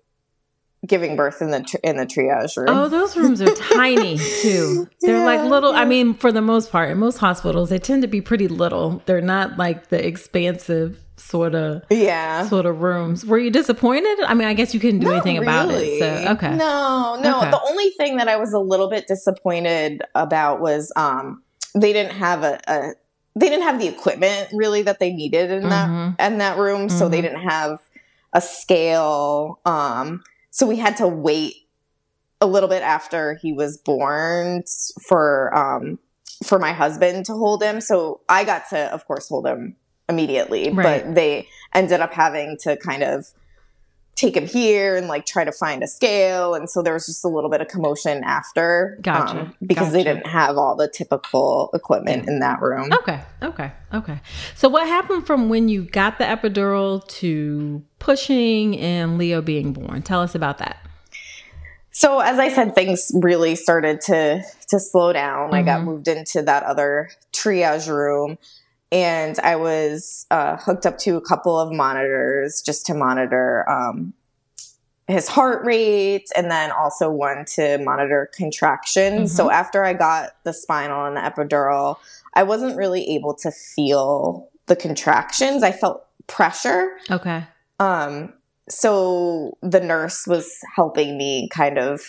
giving 0.85 1.15
birth 1.15 1.41
in 1.41 1.51
the 1.51 1.61
tr- 1.61 1.77
in 1.83 1.97
the 1.97 2.05
triage 2.05 2.57
room. 2.57 2.67
Oh, 2.69 2.89
those 2.89 3.15
rooms 3.15 3.41
are 3.41 3.53
tiny 3.55 4.17
too. 4.17 4.87
They're 5.01 5.17
Yeah, 5.19 5.25
like 5.25 5.43
little. 5.49 5.71
I 5.73 5.85
mean, 5.85 6.13
for 6.13 6.31
the 6.31 6.41
most 6.41 6.71
part, 6.71 6.91
in 6.91 6.97
most 6.97 7.17
hospitals, 7.17 7.69
they 7.69 7.79
tend 7.79 8.01
to 8.01 8.07
be 8.07 8.21
pretty 8.21 8.47
little. 8.47 9.01
They're 9.05 9.21
not 9.21 9.57
like 9.57 9.87
the 9.89 10.05
expansive 10.05 10.99
sort 11.15 11.55
of 11.55 11.83
yeah. 11.89 12.47
sort 12.47 12.65
of 12.65 12.81
rooms. 12.81 13.25
Were 13.25 13.37
you 13.37 13.49
disappointed? 13.51 14.17
I 14.25 14.33
mean, 14.33 14.47
I 14.47 14.53
guess 14.53 14.73
you 14.73 14.79
couldn't 14.79 14.99
do 14.99 15.05
Not 15.07 15.13
anything 15.25 15.37
about 15.37 15.69
it. 15.71 15.99
So 15.99 16.31
okay, 16.33 16.55
No, 16.55 17.17
no. 17.21 17.39
Okay. 17.39 17.51
The 17.51 17.61
only 17.69 17.89
thing 17.91 18.17
that 18.17 18.27
I 18.27 18.35
was 18.35 18.51
a 18.51 18.59
little 18.59 18.89
bit 18.89 19.07
disappointed 19.07 20.01
about 20.15 20.59
was 20.59 20.91
um 20.95 21.41
they 21.75 21.93
didn't 21.93 22.13
have 22.13 22.43
a, 22.43 22.59
a 22.67 22.93
they 23.35 23.47
didn't 23.49 23.63
have 23.63 23.79
the 23.79 23.87
equipment 23.87 24.49
really 24.53 24.81
that 24.83 24.99
they 24.99 25.13
needed 25.13 25.49
in 25.49 25.69
that 25.69 25.87
Mhm. 25.89 26.19
in 26.19 26.37
that 26.39 26.57
room. 26.57 26.89
So 26.89 27.07
they 27.07 27.19
Mhm. 27.19 27.21
didn't 27.23 27.41
have 27.49 27.79
a 28.33 28.41
scale. 28.41 29.59
Um 29.65 30.23
so 30.53 30.67
we 30.67 30.75
had 30.77 30.95
to 30.97 31.07
wait 31.07 31.55
a 32.39 32.45
little 32.45 32.69
bit 32.69 32.83
after 32.83 33.33
he 33.41 33.51
was 33.53 33.77
born 33.77 34.63
for 35.07 35.53
um 35.57 35.97
for 36.45 36.59
my 36.59 36.73
husband 36.73 37.25
to 37.25 37.33
hold 37.33 37.63
him. 37.63 37.81
So 37.81 38.21
I 38.29 38.43
got 38.43 38.69
to 38.69 38.93
of 38.93 39.05
course 39.07 39.27
hold 39.29 39.47
him 39.47 39.75
immediately, 40.07 40.69
Right. 40.71 41.03
but 41.03 41.15
they 41.15 41.47
ended 41.73 42.01
up 42.01 42.13
having 42.13 42.57
to 42.61 42.77
kind 42.77 43.01
of 43.01 43.25
take 44.15 44.35
him 44.37 44.45
here 44.45 44.95
and 44.95 45.07
like 45.07 45.25
try 45.25 45.43
to 45.43 45.51
find 45.51 45.81
a 45.81 45.87
scale 45.87 46.53
and 46.53 46.69
so 46.69 46.83
there 46.83 46.93
was 46.93 47.07
just 47.07 47.25
a 47.25 47.27
little 47.27 47.49
bit 47.49 47.61
of 47.61 47.67
commotion 47.67 48.23
after 48.23 48.93
um, 48.97 49.01
Gotcha. 49.01 49.53
because 49.65 49.91
they 49.91 50.03
didn't 50.03 50.27
have 50.27 50.55
all 50.55 50.75
the 50.75 50.87
typical 50.87 51.71
equipment 51.73 52.27
in 52.27 52.39
that 52.39 52.61
room 52.61 52.93
Okay, 52.93 53.21
okay, 53.41 53.71
okay. 53.93 54.19
So, 54.55 54.69
what 54.69 54.87
happened 54.87 55.25
from 55.25 55.49
when 55.49 55.67
you 55.67 55.83
got 55.85 56.19
the 56.19 56.25
epidural 56.25 57.05
to 57.19 57.83
pushing 57.99 58.77
and 58.79 59.17
Leo 59.17 59.41
being 59.41 59.73
born? 59.73 60.03
Tell 60.03 60.21
us 60.21 60.35
about 60.35 60.59
that. 60.59 60.77
so 61.91 62.19
as 62.19 62.39
i 62.39 62.49
said 62.49 62.73
things 62.75 63.11
really 63.15 63.55
started 63.55 63.99
to 64.01 64.41
to 64.67 64.79
slow 64.79 65.11
down 65.13 65.53
i 65.53 65.61
got 65.61 65.81
Mhm. 65.81 65.85
moved 65.85 66.07
into 66.07 66.41
that 66.41 66.63
other 66.63 67.09
triage 67.31 67.87
room 67.87 68.37
and 68.93 69.39
i 69.39 69.55
was 69.55 70.25
uh, 70.31 70.55
hooked 70.57 70.85
up 70.85 70.97
to 70.99 71.17
a 71.17 71.21
couple 71.21 71.59
of 71.59 71.71
monitors 71.73 72.61
just 72.61 72.85
to 72.85 72.93
monitor 72.93 73.69
um, 73.69 74.13
his 75.07 75.27
heart 75.27 75.65
rate 75.65 76.29
and 76.33 76.49
then 76.49 76.71
also 76.71 77.11
one 77.11 77.43
to 77.43 77.77
monitor 77.79 78.29
contractions. 78.37 79.33
Mhm. 79.33 79.35
So 79.35 79.51
after 79.51 79.83
I 79.83 79.91
got 79.91 80.29
the 80.45 80.53
spinal 80.53 81.03
and 81.05 81.17
the 81.17 81.21
epidural, 81.21 81.97
I 82.35 82.43
wasn't 82.43 82.77
really 82.77 83.03
able 83.13 83.33
to 83.43 83.51
feel 83.51 84.47
the 84.67 84.77
contractions. 84.77 85.61
I 85.61 85.73
felt 85.73 86.05
pressure. 86.27 86.87
Okay, 87.11 87.43
Um 87.81 88.31
so 88.69 89.57
the 89.61 89.81
nurse 89.81 90.25
was 90.25 90.49
helping 90.73 91.17
me 91.17 91.49
kind 91.49 91.77
of 91.77 91.99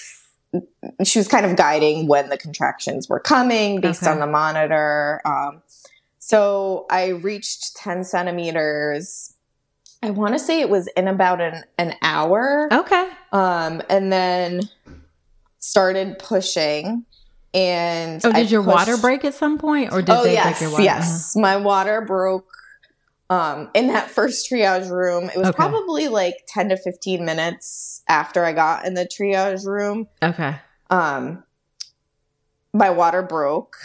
she 1.03 1.19
was 1.19 1.27
kind 1.27 1.45
of 1.45 1.57
guiding 1.57 2.07
when 2.07 2.29
the 2.29 2.39
contractions 2.39 3.09
were 3.09 3.19
coming 3.19 3.81
based 3.81 4.05
Okay. 4.05 4.13
on 4.13 4.21
the 4.21 4.29
monitor. 4.29 5.21
Um 5.27 5.63
so 6.27 6.87
I 6.91 7.09
reached 7.09 7.77
10 7.77 8.03
centimeters. 8.03 9.35
I 10.03 10.09
want 10.09 10.33
to 10.33 10.39
say 10.39 10.61
it 10.61 10.71
was 10.71 10.87
in 10.97 11.07
about 11.07 11.43
an, 11.43 11.65
an 11.77 11.93
hour 12.01 12.71
okay, 12.73 13.11
um, 13.31 13.83
and 13.91 14.11
then 14.11 14.63
started 15.59 16.19
pushing. 16.19 17.05
And 17.53 18.25
Oh, 18.25 18.31
I 18.31 18.33
did 18.33 18.51
your 18.51 18.63
water 18.63 18.97
break 18.97 19.23
at 19.27 19.35
some 19.35 19.59
point, 19.59 19.93
or 19.93 20.01
did 20.01 20.17
oh 20.19 20.25
they 20.25 20.33
yes, 20.33 20.45
break 20.47 20.61
your 20.63 20.71
water? 20.71 20.83
yes. 20.85 21.37
My 21.37 21.59
water 21.59 22.01
broke 22.01 22.49
um, 23.29 23.71
in 23.75 23.89
that 23.89 24.11
first 24.17 24.51
triage 24.51 24.89
room. 24.91 25.25
It 25.29 25.37
was 25.37 25.49
Okay. 25.49 25.57
probably 25.57 26.09
like 26.09 26.37
ten 26.49 26.71
to 26.71 26.79
fifteen 26.79 27.27
minutes 27.27 28.03
after 28.09 28.47
I 28.47 28.55
got 28.55 28.87
in 28.87 28.95
the 28.95 29.05
triage 29.07 29.67
room. 29.67 30.09
Uh-huh. 30.23 30.33
Okay, 30.33 30.57
Um, 30.89 31.45
my 32.73 32.91
water 32.91 33.23
broke, 33.23 33.77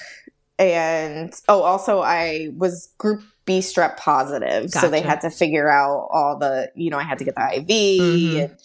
and 0.59 1.33
oh, 1.47 1.61
also 1.63 2.01
I 2.01 2.49
was 2.55 2.89
group 2.97 3.23
B 3.45 3.59
strep 3.59 3.97
positive, 3.97 4.69
so 4.69 4.89
they 4.89 5.01
had 5.01 5.21
to 5.21 5.29
figure 5.31 5.69
out 5.69 6.07
all 6.11 6.37
the. 6.37 6.71
You 6.75 6.91
know, 6.91 6.97
I 6.97 7.03
had 7.03 7.17
to 7.19 7.23
get 7.25 7.35
the 7.35 7.55
IV, 7.57 7.67
Mhm. 7.67 8.43
and 8.43 8.57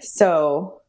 so 0.00 0.80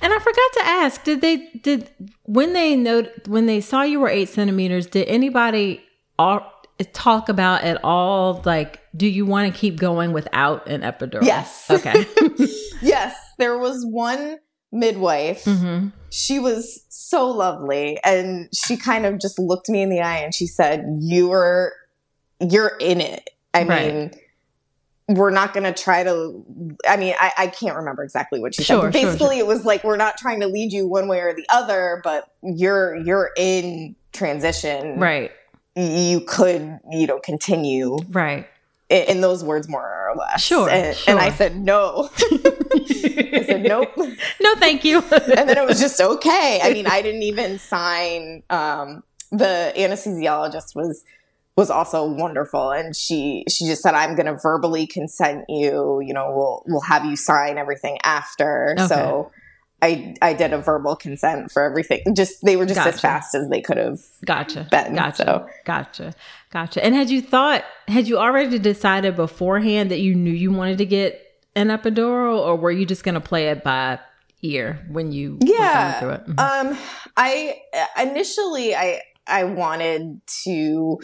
and 0.00 0.12
I 0.12 0.18
forgot 0.18 0.52
to 0.54 0.60
ask: 0.64 1.04
Did 1.04 1.20
they 1.20 1.36
did 1.62 1.90
when 2.24 2.52
they 2.52 2.76
note 2.76 3.10
when 3.26 3.46
they 3.46 3.60
saw 3.60 3.82
you 3.82 4.00
were 4.00 4.08
eight 4.08 4.28
centimeters? 4.28 4.86
Did 4.86 5.08
anybody 5.08 5.82
all, 6.18 6.50
talk 6.92 7.28
about 7.28 7.62
at 7.64 7.82
all? 7.84 8.40
Like, 8.44 8.80
do 8.96 9.06
you 9.06 9.26
want 9.26 9.52
to 9.52 9.58
keep 9.58 9.78
going 9.78 10.12
without 10.12 10.68
an 10.68 10.82
epidural? 10.82 11.24
Yes. 11.24 11.70
Okay. 11.70 12.06
yes, 12.80 13.16
there 13.38 13.58
was 13.58 13.84
one 13.84 14.38
midwife. 14.72 15.44
hmm 15.44 15.88
She 16.10 16.38
was 16.38 16.84
so 16.88 17.28
lovely 17.28 17.98
and 18.04 18.48
she 18.54 18.76
kind 18.76 19.04
of 19.06 19.18
just 19.20 19.38
looked 19.38 19.68
me 19.68 19.82
in 19.82 19.90
the 19.90 20.00
eye 20.00 20.18
and 20.18 20.34
she 20.34 20.46
said, 20.46 20.84
"You're 21.00 21.72
you're 22.40 22.76
in 22.80 23.00
it." 23.00 23.30
I 23.54 23.64
Right. 23.64 23.94
mean, 23.94 24.10
we're 25.08 25.30
not 25.30 25.54
going 25.54 25.64
to 25.64 25.72
try 25.72 26.02
to 26.04 26.44
I 26.86 26.96
mean, 26.96 27.14
I, 27.18 27.32
I 27.38 27.46
can't 27.46 27.76
remember 27.76 28.04
exactly 28.04 28.40
what 28.40 28.54
she 28.54 28.62
Sure, 28.62 28.82
said. 28.82 28.92
But 28.92 28.98
sure, 29.00 29.10
basically 29.12 29.38
it 29.38 29.46
was 29.46 29.64
like 29.64 29.82
we're 29.84 29.96
not 29.96 30.16
trying 30.18 30.40
to 30.40 30.46
lead 30.46 30.72
you 30.72 30.86
one 30.86 31.08
way 31.08 31.20
or 31.20 31.34
the 31.34 31.46
other, 31.48 32.00
but 32.04 32.30
you're 32.42 32.94
you're 32.96 33.30
in 33.36 33.96
transition. 34.12 34.98
Right. 34.98 35.30
You 35.76 36.20
could, 36.20 36.78
you 36.90 37.06
know, 37.06 37.20
continue 37.20 37.98
Right. 38.10 38.46
In, 38.88 39.02
in 39.04 39.20
those 39.20 39.44
words 39.44 39.68
more 39.68 40.08
or 40.08 40.14
less. 40.16 40.42
Sure, 40.42 40.68
And, 40.68 40.96
and 41.06 41.18
I 41.18 41.30
said 41.30 41.56
no. 41.56 42.10
I 42.20 43.44
said 43.46 43.62
nope. 43.62 43.92
No, 44.40 44.54
thank 44.56 44.84
you. 44.84 44.98
and 45.10 45.48
then 45.48 45.58
it 45.58 45.66
was 45.66 45.80
just 45.80 46.00
okay. 46.00 46.60
I 46.62 46.72
mean, 46.72 46.86
I 46.86 47.02
didn't 47.02 47.22
even 47.22 47.58
sign. 47.58 48.42
Um, 48.50 49.02
the 49.30 49.72
anesthesiologist 49.76 50.74
was 50.74 51.04
was 51.56 51.70
also 51.70 52.06
wonderful, 52.06 52.70
and 52.70 52.94
she 52.96 53.44
she 53.48 53.66
just 53.66 53.82
said, 53.82 53.94
"I'm 53.94 54.14
going 54.14 54.26
to 54.26 54.38
verbally 54.40 54.86
consent 54.86 55.44
you. 55.48 56.00
You 56.00 56.14
know, 56.14 56.32
we'll 56.34 56.62
we'll 56.66 56.80
have 56.82 57.04
you 57.04 57.16
sign 57.16 57.58
everything 57.58 57.98
after." 58.04 58.74
Okay. 58.78 58.86
So. 58.86 59.30
I, 59.80 60.14
I 60.20 60.32
did 60.34 60.52
a 60.52 60.58
verbal 60.58 60.96
consent 60.96 61.52
for 61.52 61.62
everything. 61.62 62.02
Just 62.16 62.44
they 62.44 62.56
were 62.56 62.66
just 62.66 62.76
Gotcha. 62.78 62.88
as 62.94 63.00
fast 63.00 63.34
as 63.34 63.48
they 63.48 63.60
could 63.60 63.76
have 63.76 64.00
Gotcha. 64.24 64.66
been. 64.70 64.94
Gotcha. 64.94 65.16
So 65.24 65.46
Gotcha. 65.64 66.14
Gotcha. 66.50 66.84
And 66.84 66.94
had 66.94 67.10
you 67.10 67.22
thought, 67.22 67.64
had 67.86 68.08
you 68.08 68.18
already 68.18 68.58
decided 68.58 69.14
beforehand 69.14 69.90
that 69.90 70.00
you 70.00 70.14
knew 70.14 70.32
you 70.32 70.50
wanted 70.50 70.78
to 70.78 70.86
get 70.86 71.24
an 71.54 71.68
epidural, 71.68 72.38
or 72.38 72.56
were 72.56 72.70
you 72.72 72.86
just 72.86 73.04
going 73.04 73.14
to 73.14 73.20
play 73.20 73.48
it 73.48 73.62
by 73.62 73.98
ear 74.42 74.84
when 74.90 75.12
you 75.12 75.34
were 75.40 75.46
Yeah. 75.46 76.00
going 76.00 76.00
through 76.00 76.24
it? 76.32 76.36
Mhm. 76.36 76.70
Um, 76.72 76.78
I 77.16 77.56
initially 78.00 78.74
I 78.74 79.02
I 79.26 79.44
wanted 79.44 80.20
to 80.44 80.98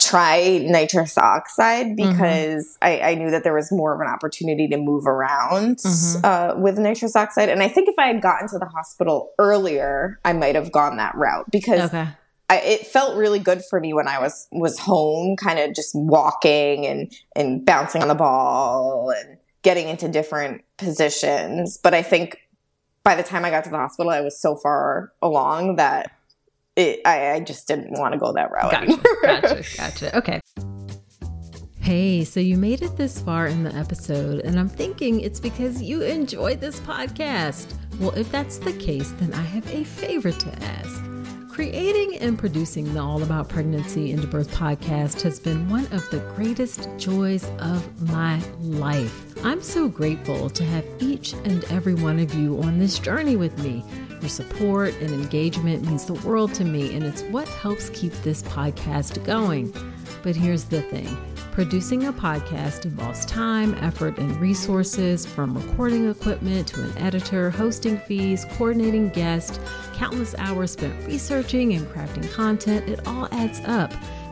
try 0.00 0.58
nitrous 0.64 1.18
oxide 1.18 1.96
because 1.96 2.76
I, 2.82 3.00
I 3.00 3.14
knew 3.14 3.30
that 3.30 3.42
there 3.42 3.54
was 3.54 3.72
more 3.72 3.94
of 3.94 4.00
an 4.00 4.06
opportunity 4.06 4.68
to 4.68 4.76
move 4.76 5.06
around 5.06 5.78
Mhm. 5.78 6.24
uh, 6.24 6.54
with 6.58 6.78
nitrous 6.78 7.16
oxide, 7.16 7.48
and 7.48 7.62
I 7.62 7.68
think 7.68 7.88
if 7.88 7.98
I 7.98 8.06
had 8.06 8.22
gotten 8.22 8.48
to 8.48 8.58
the 8.58 8.66
hospital 8.66 9.32
earlier, 9.38 10.18
I 10.24 10.32
might 10.32 10.54
have 10.54 10.70
gone 10.72 10.96
that 10.98 11.14
route 11.14 11.50
because 11.50 11.80
okay. 11.80 12.08
I, 12.48 12.58
it 12.58 12.86
felt 12.86 13.16
really 13.16 13.38
good 13.38 13.62
for 13.68 13.80
me 13.80 13.92
when 13.94 14.06
I 14.08 14.18
was 14.20 14.46
was 14.52 14.78
home, 14.78 15.36
kind 15.36 15.58
of 15.58 15.74
just 15.74 15.94
walking 15.94 16.86
and 16.86 17.12
and 17.34 17.64
bouncing 17.64 18.02
on 18.02 18.08
the 18.08 18.14
ball 18.14 19.10
and 19.10 19.38
getting 19.62 19.88
into 19.88 20.08
different 20.08 20.62
positions. 20.76 21.78
But 21.82 21.94
I 21.94 22.02
think 22.02 22.38
by 23.04 23.14
the 23.14 23.22
time 23.22 23.44
I 23.44 23.50
got 23.50 23.64
to 23.64 23.70
the 23.70 23.78
hospital, 23.78 24.12
I 24.12 24.20
was 24.20 24.40
so 24.40 24.54
far 24.56 25.12
along 25.22 25.76
that 25.76 26.12
it, 26.76 27.00
I, 27.04 27.32
I 27.32 27.40
just 27.40 27.68
didn't 27.68 27.98
want 27.98 28.14
to 28.14 28.18
go 28.18 28.32
that 28.32 28.50
route. 28.50 28.70
Gotcha. 28.70 29.00
Gotcha. 29.22 29.64
Gotcha. 29.76 30.18
Okay. 30.18 30.40
Hey, 31.80 32.22
so 32.24 32.38
you 32.38 32.56
made 32.56 32.82
it 32.82 32.96
this 32.96 33.20
far 33.20 33.48
in 33.48 33.64
the 33.64 33.74
episode, 33.74 34.40
and 34.44 34.58
I'm 34.58 34.68
thinking 34.68 35.20
it's 35.20 35.40
because 35.40 35.82
you 35.82 36.02
enjoyed 36.02 36.60
this 36.60 36.78
podcast. 36.80 37.74
Well, 37.98 38.12
if 38.12 38.30
that's 38.30 38.58
the 38.58 38.72
case, 38.74 39.10
then 39.18 39.34
I 39.34 39.42
have 39.42 39.66
a 39.74 39.82
favor 39.82 40.30
to 40.30 40.62
ask. 40.62 41.02
Creating 41.50 42.18
and 42.18 42.38
producing 42.38 42.94
the 42.94 43.00
All 43.00 43.22
About 43.22 43.48
Pregnancy 43.48 44.12
and 44.12 44.30
Birth 44.30 44.50
podcast 44.52 45.20
has 45.22 45.38
been 45.38 45.68
one 45.68 45.84
of 45.92 46.08
the 46.10 46.20
greatest 46.34 46.88
joys 46.96 47.50
of 47.58 48.10
my 48.10 48.40
life. 48.60 49.34
I'm 49.44 49.60
so 49.60 49.88
grateful 49.88 50.48
to 50.48 50.64
have 50.64 50.86
each 51.00 51.34
and 51.44 51.64
every 51.64 51.94
one 51.94 52.20
of 52.20 52.32
you 52.32 52.62
on 52.62 52.78
this 52.78 52.98
journey 52.98 53.36
with 53.36 53.58
me. 53.58 53.84
Your 54.22 54.28
support 54.28 54.94
and 55.00 55.10
engagement 55.10 55.84
means 55.84 56.04
the 56.04 56.14
world 56.14 56.54
to 56.54 56.64
me, 56.64 56.94
and 56.94 57.04
it's 57.04 57.22
what 57.22 57.48
helps 57.48 57.90
keep 57.90 58.12
this 58.22 58.40
podcast 58.44 59.24
going. 59.24 59.74
But 60.22 60.36
here's 60.36 60.64
the 60.64 60.80
thing 60.82 61.16
producing 61.50 62.06
a 62.06 62.12
podcast 62.12 62.84
involves 62.84 63.26
time, 63.26 63.74
effort, 63.80 64.16
and 64.18 64.40
resources 64.40 65.26
from 65.26 65.54
recording 65.54 66.08
equipment 66.08 66.68
to 66.68 66.82
an 66.82 66.96
editor, 66.98 67.50
hosting 67.50 67.98
fees, 67.98 68.46
coordinating 68.52 69.08
guests, 69.08 69.58
countless 69.92 70.36
hours 70.38 70.70
spent 70.70 71.04
researching 71.04 71.74
and 71.74 71.84
crafting 71.88 72.32
content. 72.32 72.88
It 72.88 73.04
all 73.08 73.26
adds 73.32 73.60
up. 73.64 73.92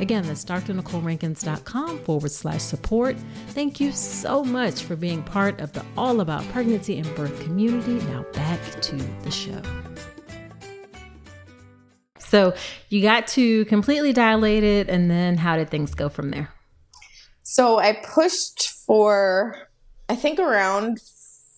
Again, 0.00 0.24
that's 0.26 0.44
drnicolerankins.com 0.44 2.00
forward 2.00 2.30
slash 2.30 2.60
support. 2.60 3.16
Thank 3.48 3.80
you 3.80 3.92
so 3.92 4.44
much 4.44 4.82
for 4.82 4.94
being 4.96 5.22
part 5.22 5.60
of 5.60 5.72
the 5.72 5.84
All 5.96 6.20
About 6.20 6.46
Pregnancy 6.50 6.98
and 6.98 7.14
Birth 7.14 7.40
community. 7.42 7.94
Now 8.06 8.24
back 8.34 8.60
to 8.82 8.96
the 9.22 9.30
show. 9.30 9.60
So 12.18 12.54
you 12.88 13.02
got 13.02 13.26
to 13.28 13.64
completely 13.66 14.12
dilated, 14.12 14.88
and 14.88 15.10
then 15.10 15.36
how 15.36 15.56
did 15.56 15.70
things 15.70 15.94
go 15.94 16.08
from 16.08 16.30
there? 16.30 16.50
So 17.42 17.78
I 17.78 17.92
pushed 18.14 18.70
for, 18.86 19.56
I 20.08 20.16
think, 20.16 20.40
around 20.40 20.98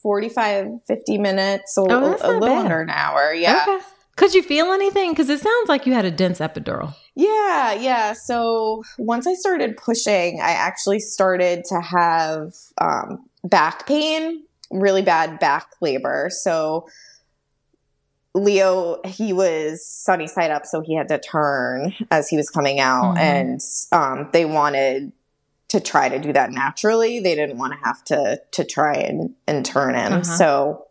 45, 0.03 0.66
50 0.87 1.18
minutes, 1.18 1.74
so 1.74 1.87
Oh, 1.88 2.16
a 2.20 2.29
little 2.29 2.40
bad. 2.40 2.59
under 2.66 2.81
an 2.83 2.90
hour. 2.90 3.33
Yeah. 3.33 3.64
Okay. 3.66 3.79
Could 4.16 4.35
you 4.35 4.42
feel 4.42 4.66
anything? 4.72 5.12
Because 5.12 5.31
it 5.31 5.40
sounds 5.40 5.68
like 5.68 5.87
you 5.87 5.94
had 5.94 6.05
a 6.05 6.11
dense 6.11 6.40
epidural. 6.40 6.94
Yeah, 7.18 7.72
yeah. 7.72 8.12
So 8.12 8.85
once 8.96 9.26
I 9.26 9.35
started 9.35 9.76
pushing, 9.76 10.40
I 10.40 10.50
actually 10.52 11.00
started 11.00 11.64
to 11.64 11.81
have 11.81 12.54
um, 12.81 13.24
back 13.42 13.88
pain, 13.88 14.44
really 14.70 15.02
bad 15.02 15.40
back 15.40 15.66
labor. 15.81 16.28
So 16.31 16.88
Leo, 18.35 19.00
he 19.04 19.33
was 19.33 19.85
sunny 19.85 20.28
side 20.28 20.52
up, 20.52 20.64
so 20.64 20.81
he 20.81 20.94
had 20.94 21.09
to 21.09 21.18
turn 21.18 21.92
as 22.12 22.28
he 22.28 22.37
was 22.37 22.50
coming 22.50 22.78
out, 22.78 23.16
Mhm. 23.16 23.18
and 23.18 23.61
um, 23.90 24.28
they 24.33 24.44
wanted 24.44 25.11
to 25.70 25.81
try 25.81 26.09
to 26.09 26.20
do 26.20 26.33
that 26.33 26.52
naturally. 26.52 27.18
They 27.18 27.35
didn't 27.35 27.59
want 27.59 27.72
to 27.72 27.78
have 27.85 28.04
to 28.04 28.40
to 28.52 28.64
try 28.64 28.94
and, 28.94 29.35
and 29.48 29.66
turn 29.66 29.96
him. 29.96 30.12
Uh-huh. 30.12 30.22
So 30.22 30.87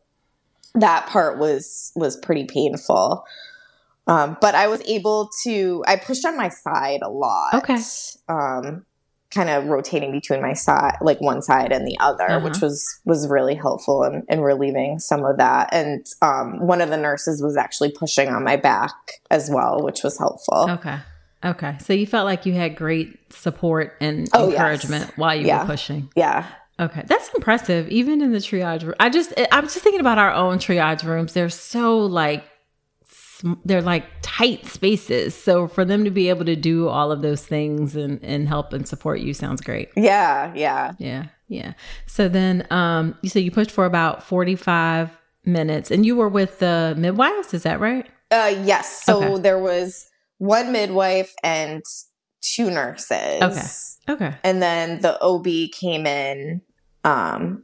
that 0.76 1.08
part 1.08 1.38
was 1.38 1.94
was 1.96 2.18
pretty 2.18 2.44
painful. 2.44 3.24
Um, 4.08 4.38
but 4.42 4.56
I 4.56 4.68
was 4.68 4.82
able 4.88 5.30
to. 5.44 5.84
I 5.88 5.96
pushed 5.98 6.26
on 6.26 6.38
my 6.38 6.50
side 6.50 7.02
a 7.04 7.10
lot. 7.10 7.54
Okay. 7.56 7.78
Um, 8.30 8.86
kind 9.30 9.50
of 9.50 9.66
rotating 9.66 10.12
between 10.14 10.42
my 10.42 10.54
side, 10.54 10.96
like 11.02 11.20
one 11.20 11.42
side 11.42 11.74
and 11.74 11.86
the 11.86 11.98
other, 12.00 12.24
Uh-huh. 12.32 12.40
which 12.48 12.62
was 12.62 12.86
was 13.06 13.28
really 13.28 13.56
helpful 13.56 14.04
in, 14.06 14.24
in 14.30 14.40
relieving 14.40 15.00
some 15.00 15.26
of 15.26 15.38
that. 15.38 15.70
And 15.74 16.06
um, 16.22 16.66
one 16.66 16.80
of 16.82 16.90
the 16.90 16.96
nurses 16.98 17.42
was 17.44 17.58
actually 17.58 17.92
pushing 17.92 18.30
on 18.30 18.44
my 18.46 18.56
back 18.56 18.94
as 19.30 19.50
well, 19.50 19.82
which 19.84 20.04
was 20.04 20.18
helpful. 20.18 20.68
Okay. 20.70 20.98
Okay. 21.44 21.76
So 21.82 21.92
you 21.94 22.08
felt 22.08 22.26
like 22.26 22.46
you 22.46 22.54
had 22.54 22.76
great 22.78 23.32
support 23.34 23.96
and 24.00 24.30
Oh, 24.34 24.48
yes. 24.50 24.54
encouragement 24.58 25.12
while 25.18 25.36
you 25.36 25.46
Yeah. 25.48 25.62
were 25.64 25.68
pushing. 25.68 26.10
Yeah. 26.16 26.46
Okay, 26.80 27.04
that's 27.08 27.30
impressive. 27.36 27.90
Even 27.90 28.22
in 28.22 28.32
the 28.32 28.38
triage 28.38 28.84
room, 28.84 28.94
I 29.00 29.10
just 29.10 29.34
I'm 29.52 29.64
just 29.66 29.80
thinking 29.80 30.00
about 30.00 30.20
our 30.20 30.32
own 30.32 30.58
triage 30.60 31.04
rooms. 31.04 31.34
They're 31.34 31.50
so 31.50 31.98
like 32.00 32.46
they're 33.66 33.82
like 33.82 34.06
tight 34.22 34.66
spaces. 34.66 35.36
So 35.36 35.68
for 35.68 35.86
them 35.86 36.04
to 36.06 36.12
be 36.12 36.30
able 36.30 36.46
to 36.46 36.56
do 36.56 36.88
all 36.88 37.12
of 37.12 37.22
those 37.22 37.46
things 37.46 37.96
and 37.96 38.24
and 38.24 38.48
help 38.48 38.74
and 38.74 38.88
support 38.88 39.20
you 39.20 39.34
sounds 39.34 39.62
great. 39.62 39.90
Yeah. 39.96 40.54
Yeah. 40.56 40.94
Yeah, 40.98 41.26
yeah. 41.48 41.74
So 42.06 42.28
then 42.28 42.66
um 42.72 43.16
you 43.22 43.30
said 43.30 43.44
you 43.44 43.52
pushed 43.52 43.72
for 43.72 43.86
about 43.86 44.24
45 44.24 45.12
minutes 45.46 45.92
and 45.92 46.06
you 46.06 46.16
were 46.16 46.30
with 46.30 46.60
the 46.60 46.94
midwives, 46.98 47.54
is 47.54 47.64
that 47.64 47.80
right? 47.80 48.06
Uh, 48.32 48.54
yes. 48.64 49.04
So 49.04 49.24
Okay. 49.24 49.42
there 49.42 49.60
was 49.60 50.10
one 50.40 50.72
midwife 50.72 51.34
and 51.44 51.82
two 52.42 52.70
nurses. 52.70 53.42
Okay. 54.08 54.14
Okay. 54.14 54.36
And 54.44 54.62
then 54.62 55.02
the 55.02 55.20
OB 55.22 55.48
came 55.72 56.06
in 56.06 56.62
um 57.04 57.64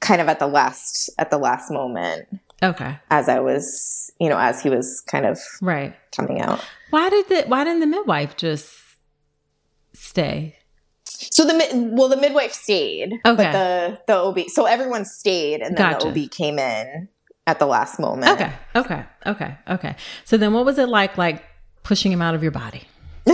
kind 0.00 0.20
of 0.20 0.28
at 0.28 0.38
the 0.40 0.46
last 0.48 1.10
at 1.18 1.30
the 1.30 1.38
last 1.38 1.70
moment 1.70 2.26
Okay. 2.62 2.98
as 3.10 3.28
I 3.28 3.40
was, 3.40 4.11
you 4.22 4.28
know, 4.28 4.38
as 4.38 4.62
he 4.62 4.70
was 4.70 5.00
kind 5.10 5.26
of 5.26 5.36
Right. 5.60 5.94
coming 6.16 6.40
out. 6.40 6.60
Why 6.90 7.10
did 7.10 7.28
the 7.28 7.42
why 7.48 7.64
didn't 7.64 7.80
the 7.80 7.86
midwife 7.88 8.36
just 8.36 8.70
stay? 9.94 10.56
So 11.04 11.44
the 11.44 11.90
well 11.92 12.08
the 12.08 12.16
midwife 12.16 12.52
stayed, 12.52 13.14
Okay. 13.26 13.42
but 13.42 13.52
the 13.52 13.98
the 14.06 14.14
OB 14.14 14.38
so 14.48 14.66
everyone 14.66 15.04
stayed 15.04 15.60
and 15.60 15.76
then 15.76 15.92
Gotcha. 15.92 16.12
the 16.12 16.22
OB 16.24 16.30
came 16.30 16.58
in 16.60 17.08
at 17.48 17.58
the 17.58 17.66
last 17.66 17.98
moment. 17.98 18.30
Okay. 18.30 18.52
Okay. 18.76 19.04
Okay. 19.26 19.56
Okay. 19.68 19.96
So 20.24 20.36
then 20.36 20.52
what 20.52 20.64
was 20.64 20.78
it 20.78 20.88
like 20.88 21.18
like 21.18 21.42
pushing 21.82 22.12
him 22.12 22.22
out 22.22 22.34
of 22.36 22.42
your 22.44 22.52
body? 22.52 22.82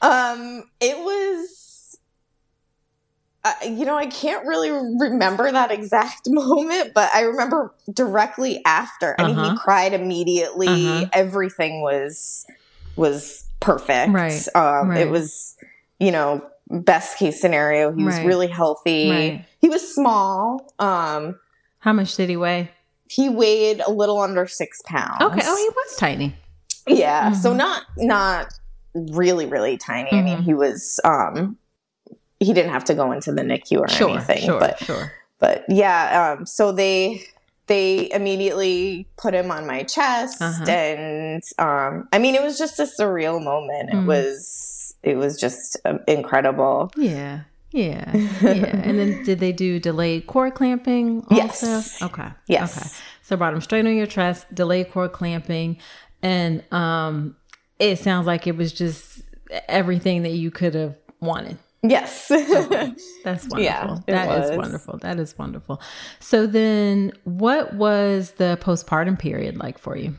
um, 0.00 0.64
it 0.80 0.96
was, 0.98 1.57
uh, 3.62 3.66
you 3.66 3.84
know, 3.84 3.96
I 3.96 4.06
can't 4.06 4.46
really 4.46 4.70
remember 4.70 5.50
that 5.50 5.70
exact 5.70 6.22
moment, 6.28 6.92
but 6.94 7.10
I 7.14 7.22
remember 7.22 7.74
directly 7.92 8.62
after. 8.64 9.16
I 9.18 9.24
mean, 9.26 9.36
Uh-huh. 9.36 9.50
he 9.52 9.56
cried 9.58 9.92
immediately. 9.94 10.66
Uh-huh. 10.68 11.08
Everything 11.12 11.82
was 11.82 12.44
was 12.96 13.44
perfect. 13.60 14.12
Right, 14.12 14.44
Um, 14.54 14.88
right. 14.90 15.00
It 15.02 15.10
was, 15.10 15.56
you 16.00 16.10
know, 16.10 16.48
best 16.68 17.18
case 17.18 17.40
scenario. 17.40 17.92
He 17.94 18.02
was 18.04 18.16
Right. 18.16 18.26
really 18.26 18.48
healthy. 18.48 19.08
Right. 19.10 19.44
He 19.60 19.68
was 19.68 19.94
small. 19.94 20.72
Um, 20.78 21.38
How 21.80 21.92
much 21.92 22.16
did 22.16 22.28
he 22.28 22.36
weigh? 22.36 22.70
he 23.10 23.28
weighed 23.30 23.80
a 23.80 23.90
little 23.90 24.20
under 24.20 24.46
six 24.46 24.82
pounds. 24.84 25.22
Okay. 25.22 25.40
Oh, 25.42 25.56
he 25.56 25.68
was 25.70 25.96
tiny. 25.96 26.36
Yeah. 26.86 27.32
So 27.32 27.52
Mhm. 27.52 27.56
not 27.56 27.82
not 27.96 28.46
really 28.94 29.46
really 29.46 29.76
tiny. 29.78 30.10
I 30.18 30.22
mean, 30.22 30.38
Mhm. 30.38 30.44
he 30.44 30.54
was 30.54 31.00
um 31.04 31.56
he 32.40 32.52
didn't 32.52 32.72
have 32.72 32.84
to 32.84 32.94
go 32.94 33.12
into 33.12 33.32
the 33.32 33.42
NICU 33.42 33.80
or 33.80 33.88
Sure. 33.88 34.10
anything, 34.10 34.42
sure. 34.42 34.60
but 34.60 34.78
sure. 34.84 35.12
but 35.38 35.64
yeah, 35.68 36.34
um 36.38 36.46
so 36.46 36.72
they 36.72 37.22
they 37.66 38.10
immediately 38.12 39.06
put 39.18 39.34
him 39.34 39.50
on 39.50 39.66
my 39.66 39.82
chest 39.82 40.40
Uh-huh. 40.40 40.64
and 40.70 41.42
um 41.58 42.08
I 42.12 42.18
mean 42.18 42.34
it 42.34 42.42
was 42.42 42.56
just 42.58 42.78
a 42.78 42.84
surreal 42.84 43.42
moment. 43.42 43.90
It 43.90 43.96
Mhm. 43.96 44.06
was 44.06 44.94
it 45.02 45.16
was 45.16 45.38
just 45.40 45.76
um, 45.84 46.00
incredible. 46.08 46.90
Yeah. 46.96 47.40
Yeah. 47.70 48.10
Yeah. 48.40 48.76
and 48.86 48.98
then 48.98 49.22
did 49.28 49.38
they 49.40 49.52
do 49.52 49.78
delayed 49.78 50.26
cord 50.26 50.54
clamping 50.54 51.24
also? 51.30 51.66
Yes. 51.66 52.02
Okay. 52.02 52.28
Yes. 52.46 52.76
Okay. 52.78 52.88
So 53.22 53.36
brought 53.36 53.52
him 53.52 53.60
straight 53.60 53.84
on 53.84 53.94
your 53.94 54.06
chest, 54.06 54.46
delayed 54.54 54.90
cord 54.90 55.12
clamping, 55.12 55.76
and 56.22 56.62
um 56.72 57.36
it 57.78 57.98
sounds 57.98 58.26
like 58.26 58.46
it 58.46 58.56
was 58.56 58.72
just 58.72 59.20
everything 59.68 60.22
that 60.22 60.32
you 60.32 60.50
could 60.50 60.74
have 60.74 60.94
wanted. 61.20 61.58
Yes. 61.82 62.28
That's 63.24 63.48
wonderful. 63.48 63.58
Yeah, 63.58 63.98
that 64.06 64.30
is 64.30 64.50
was. 64.50 64.56
wonderful. 64.58 64.98
That 64.98 65.18
is 65.20 65.38
wonderful. 65.38 65.80
So 66.18 66.46
then 66.46 67.12
what 67.24 67.74
was 67.74 68.32
the 68.32 68.58
postpartum 68.60 69.18
period 69.18 69.56
like 69.56 69.78
for 69.78 69.96
you? 69.96 70.16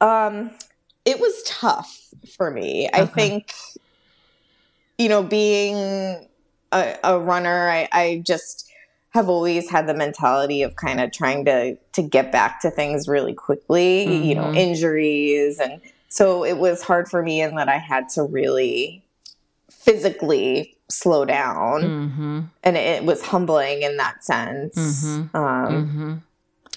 Um, 0.00 0.50
it 1.04 1.18
was 1.18 1.42
tough 1.44 2.08
for 2.36 2.50
me. 2.50 2.88
I 2.92 3.06
think, 3.06 3.52
you 4.98 5.08
know, 5.08 5.22
being 5.22 6.28
a, 6.72 6.96
a 7.02 7.18
runner, 7.18 7.68
I, 7.68 7.88
I 7.92 8.22
just 8.24 8.70
have 9.10 9.28
always 9.28 9.68
had 9.68 9.88
the 9.88 9.94
mentality 9.94 10.62
of 10.62 10.76
kind 10.76 11.00
of 11.00 11.10
trying 11.10 11.44
to 11.44 11.76
to 11.92 12.02
get 12.02 12.30
back 12.30 12.60
to 12.60 12.70
things 12.70 13.08
really 13.08 13.34
quickly. 13.34 14.28
You 14.28 14.36
know, 14.36 14.44
Mhm. 14.44 14.56
injuries, 14.56 15.58
and 15.58 15.80
so 16.08 16.44
it 16.44 16.58
was 16.58 16.82
hard 16.82 17.08
for 17.08 17.20
me 17.22 17.40
in 17.42 17.56
that 17.56 17.68
I 17.68 17.78
had 17.78 18.08
to 18.10 18.22
really 18.22 19.04
physically 19.70 20.76
slow 20.90 21.24
down, 21.24 21.82
Mm-hmm. 21.82 22.40
and 22.64 22.76
it 22.76 23.04
was 23.04 23.22
humbling 23.22 23.82
in 23.82 23.96
that 23.98 24.24
sense. 24.24 24.76
Mhm. 24.76 25.34
Um, 25.34 25.72
Mm-hmm. 25.74 26.14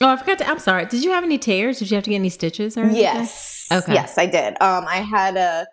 Oh, 0.01 0.09
I 0.09 0.18
forgot 0.18 0.39
to. 0.39 0.49
I'm 0.49 0.59
sorry. 0.59 0.86
Did 0.86 1.03
you 1.03 1.11
have 1.11 1.24
any 1.24 1.38
tears? 1.38 1.80
Did 1.80 1.91
you 1.91 1.95
have 1.95 2.03
to 2.05 2.09
get 2.09 2.16
any 2.18 2.30
stitches 2.30 2.76
or 2.78 2.82
anything? 2.82 3.01
Yes. 3.01 3.68
Okay. 3.72 3.93
Yes, 3.93 4.18
I 4.18 4.26
did. 4.26 4.53
Um, 4.61 4.86
I 4.88 4.97
had 4.97 5.38
a 5.38 5.68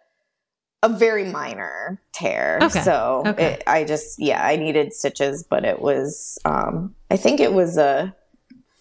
a 0.82 0.88
very 0.88 1.24
minor 1.24 2.00
tear. 2.12 2.58
Okay. 2.62 2.80
So 2.80 3.22
Okay. 3.26 3.54
it, 3.54 3.62
I 3.66 3.84
just 3.84 4.18
yeah, 4.18 4.44
I 4.46 4.56
needed 4.56 4.92
stitches, 4.92 5.42
but 5.48 5.64
it 5.64 5.80
was 5.80 6.38
um 6.44 6.94
I 7.10 7.16
think 7.16 7.40
it 7.40 7.52
was 7.54 7.76
a 7.76 8.14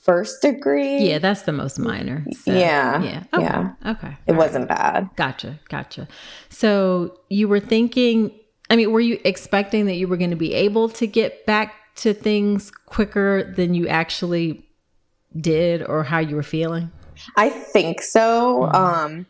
first 0.04 0.42
degree. 0.42 1.10
Yeah, 1.10 1.20
that's 1.20 1.44
the 1.44 1.52
most 1.52 1.78
minor. 1.80 2.26
So, 2.32 2.52
Yeah, 2.54 3.02
Yeah. 3.02 3.24
Okay. 3.34 3.44
yeah. 3.44 3.74
Okay. 3.86 4.08
It 4.28 4.32
All 4.32 4.36
right. 4.36 4.38
wasn't 4.38 4.68
bad. 4.70 5.10
Gotcha. 5.16 5.60
Gotcha. 5.70 6.08
So 6.50 7.18
you 7.30 7.48
were 7.48 7.60
thinking, 7.60 8.32
I 8.70 8.76
mean, 8.76 8.92
were 8.92 9.00
you 9.00 9.20
expecting 9.24 9.86
that 9.86 9.96
you 9.96 10.08
were 10.08 10.18
going 10.18 10.30
to 10.30 10.36
be 10.36 10.54
able 10.54 10.90
to 10.90 11.08
get 11.08 11.46
back 11.46 11.74
to 11.98 12.14
things 12.14 12.72
quicker 12.72 13.44
than 13.44 13.74
you 13.74 13.88
actually 13.88 14.64
did 15.40 15.84
or 15.84 16.04
how 16.04 16.20
you 16.20 16.36
were 16.36 16.44
feeling? 16.44 16.92
I 17.36 17.50
think 17.50 18.02
so. 18.02 18.70
Mhm. 18.72 18.76
Um, 18.76 19.26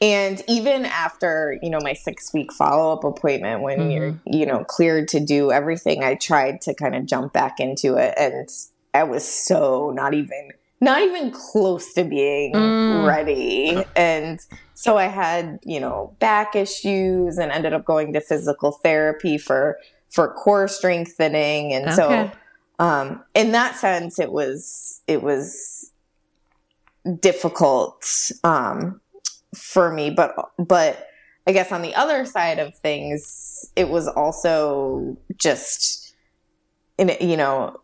and 0.00 0.42
even 0.48 0.86
after 0.86 1.58
you 1.62 1.68
know 1.70 1.78
my 1.82 1.92
six 1.92 2.32
week 2.32 2.52
follow 2.52 2.92
up 2.92 3.04
appointment, 3.04 3.62
when 3.62 3.78
Mhm. 3.78 3.92
you're 3.94 4.20
you 4.26 4.46
know 4.46 4.64
cleared 4.64 5.08
to 5.08 5.20
do 5.20 5.52
everything, 5.52 6.02
I 6.02 6.14
tried 6.14 6.62
to 6.62 6.74
kind 6.74 6.94
of 6.96 7.06
jump 7.06 7.32
back 7.32 7.60
into 7.60 7.96
it, 7.96 8.14
and 8.16 8.48
I 8.94 9.04
was 9.04 9.26
so 9.28 9.92
not 9.94 10.14
even 10.14 10.50
not 10.80 11.02
even 11.02 11.30
close 11.30 11.92
to 11.94 12.04
being 12.04 12.52
Mm. 12.54 13.06
ready, 13.06 13.84
and 13.96 14.40
so 14.74 14.96
I 14.96 15.06
had 15.06 15.58
you 15.62 15.80
know 15.80 16.16
back 16.20 16.56
issues, 16.56 17.38
and 17.38 17.52
ended 17.52 17.72
up 17.72 17.84
going 17.84 18.12
to 18.14 18.20
physical 18.20 18.72
therapy 18.82 19.38
for 19.38 19.78
for 20.10 20.32
core 20.34 20.68
strengthening, 20.68 21.72
and 21.72 21.92
so 21.94 22.30
um, 22.78 23.22
in 23.34 23.52
that 23.52 23.76
sense, 23.76 24.18
it 24.18 24.32
was 24.32 25.02
it 25.06 25.22
was 25.22 25.90
difficult 27.20 28.30
um, 28.42 29.00
for 29.54 29.92
me. 29.92 30.10
But 30.10 30.34
but 30.58 31.06
I 31.46 31.52
guess 31.52 31.72
on 31.72 31.82
the 31.82 31.94
other 31.94 32.24
side 32.24 32.58
of 32.58 32.74
things, 32.78 33.70
it 33.76 33.90
was 33.90 34.08
also 34.08 35.16
just 35.36 36.14
in 36.98 37.14
you 37.20 37.36
know 37.36 37.76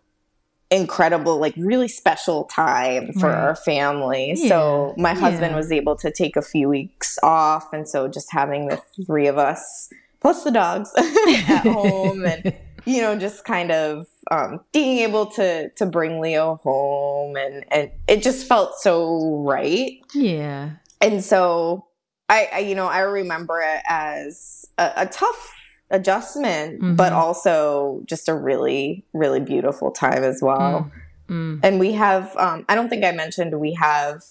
incredible 0.70 1.38
like 1.38 1.54
really 1.56 1.86
special 1.88 2.44
time 2.44 3.12
for 3.14 3.28
Right. 3.28 3.38
our 3.38 3.54
family 3.54 4.34
so 4.34 4.94
my 4.98 5.14
husband 5.14 5.52
yeah. 5.52 5.56
was 5.56 5.70
able 5.70 5.94
to 5.96 6.10
take 6.10 6.34
a 6.36 6.42
few 6.42 6.68
weeks 6.68 7.18
off 7.22 7.72
and 7.72 7.88
so 7.88 8.08
just 8.08 8.32
having 8.32 8.66
the 8.66 8.82
three 9.06 9.28
of 9.28 9.38
us 9.38 9.88
plus 10.20 10.42
the 10.42 10.50
dogs 10.50 10.90
at 10.96 11.60
home 11.66 12.24
and 12.24 12.52
you 12.84 13.00
know 13.00 13.16
just 13.16 13.44
kind 13.44 13.70
of 13.70 14.06
um, 14.32 14.58
being 14.72 14.98
able 14.98 15.26
to 15.26 15.68
to 15.70 15.86
bring 15.86 16.20
leo 16.20 16.56
home 16.64 17.36
and 17.36 17.64
and 17.70 17.90
it 18.08 18.22
just 18.24 18.48
felt 18.48 18.74
so 18.80 19.44
right 19.46 20.00
Yeah. 20.14 20.70
and 21.00 21.22
so 21.24 21.86
I, 22.28 22.48
I 22.52 22.58
you 22.58 22.74
know 22.74 22.86
i 22.88 23.00
remember 23.00 23.60
it 23.60 23.82
as 23.88 24.64
a, 24.78 24.90
a 24.96 25.06
tough 25.06 25.52
adjustment 25.90 26.96
but 26.96 27.12
Mhm. 27.12 27.16
also 27.16 28.00
just 28.06 28.28
a 28.28 28.34
really 28.34 29.04
really 29.12 29.40
beautiful 29.40 29.90
time 29.90 30.22
as 30.24 30.40
well 30.42 30.90
Mm. 31.28 31.58
and 31.64 31.80
we 31.80 31.90
have 31.92 32.36
um, 32.36 32.64
i 32.68 32.74
don't 32.76 32.88
think 32.88 33.04
i 33.04 33.10
mentioned 33.10 33.58
we 33.58 33.72
have 33.74 34.22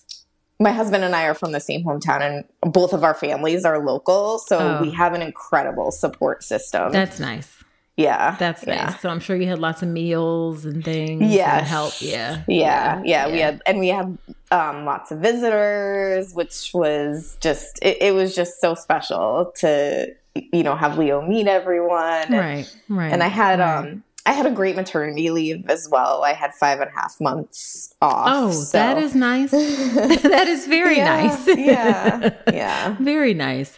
my 0.62 0.72
husband 0.72 1.04
and 1.04 1.14
i 1.14 1.24
are 1.26 1.34
from 1.34 1.52
the 1.52 1.60
same 1.60 1.84
hometown 1.84 2.22
and 2.22 2.74
both 2.74 2.94
of 2.94 3.04
our 3.04 3.14
families 3.14 3.66
are 3.66 3.80
local 3.84 4.40
so 4.40 4.58
Oh. 4.58 4.82
we 4.82 4.92
have 4.92 5.14
an 5.14 5.22
incredible 5.22 5.92
support 5.92 6.42
system 6.44 6.94
That's 6.94 7.20
nice. 7.20 7.50
yeah 7.98 8.36
That's 8.40 8.66
yeah. 8.66 8.86
nice. 8.86 9.02
So 9.02 9.10
I'm 9.10 9.20
sure 9.20 9.36
you 9.36 9.48
had 9.48 9.60
lots 9.60 9.82
of 9.82 9.90
meals 9.90 10.64
and 10.66 10.84
things. 10.84 11.22
Yes. 11.34 11.60
And 11.60 11.66
help. 11.68 11.94
Yeah. 12.02 12.44
Yeah, 12.48 13.02
yeah, 13.06 13.28
we 13.32 13.40
had, 13.40 13.62
and 13.66 13.80
we 13.80 13.88
had 13.90 14.18
um, 14.52 14.84
lots 14.86 15.12
of 15.12 15.20
visitors, 15.20 16.34
which 16.34 16.72
was 16.74 17.38
just, 17.42 17.80
it, 17.82 17.98
it 18.02 18.14
was 18.14 18.36
just 18.36 18.60
so 18.60 18.76
special 18.76 19.52
to, 19.62 20.14
you 20.36 20.64
know, 20.64 20.76
have 20.76 20.98
Leo 20.98 21.22
meet 21.22 21.48
everyone. 21.48 22.24
And, 22.28 22.34
Right. 22.38 22.76
Right. 22.90 23.12
and 23.14 23.24
I 23.24 23.28
had, 23.28 23.60
right. 23.60 23.78
um, 23.90 24.04
I 24.26 24.32
had 24.34 24.46
a 24.46 24.52
great 24.52 24.76
maternity 24.76 25.30
leave 25.30 25.70
as 25.70 25.88
well. 25.92 26.24
I 26.24 26.34
had 26.34 26.52
five 26.54 26.80
and 26.82 26.90
a 26.90 26.94
half 27.00 27.16
months 27.22 27.94
off. 28.02 28.28
Oh, 28.30 28.52
so- 28.52 28.78
that 28.78 28.98
is 28.98 29.14
nice. 29.16 29.52
that 29.52 30.48
is 30.48 30.66
very 30.68 30.98
Yeah, 30.98 31.06
nice. 31.28 31.48
yeah, 31.58 32.30
yeah. 32.52 32.96
Very 33.00 33.34
nice. 33.34 33.78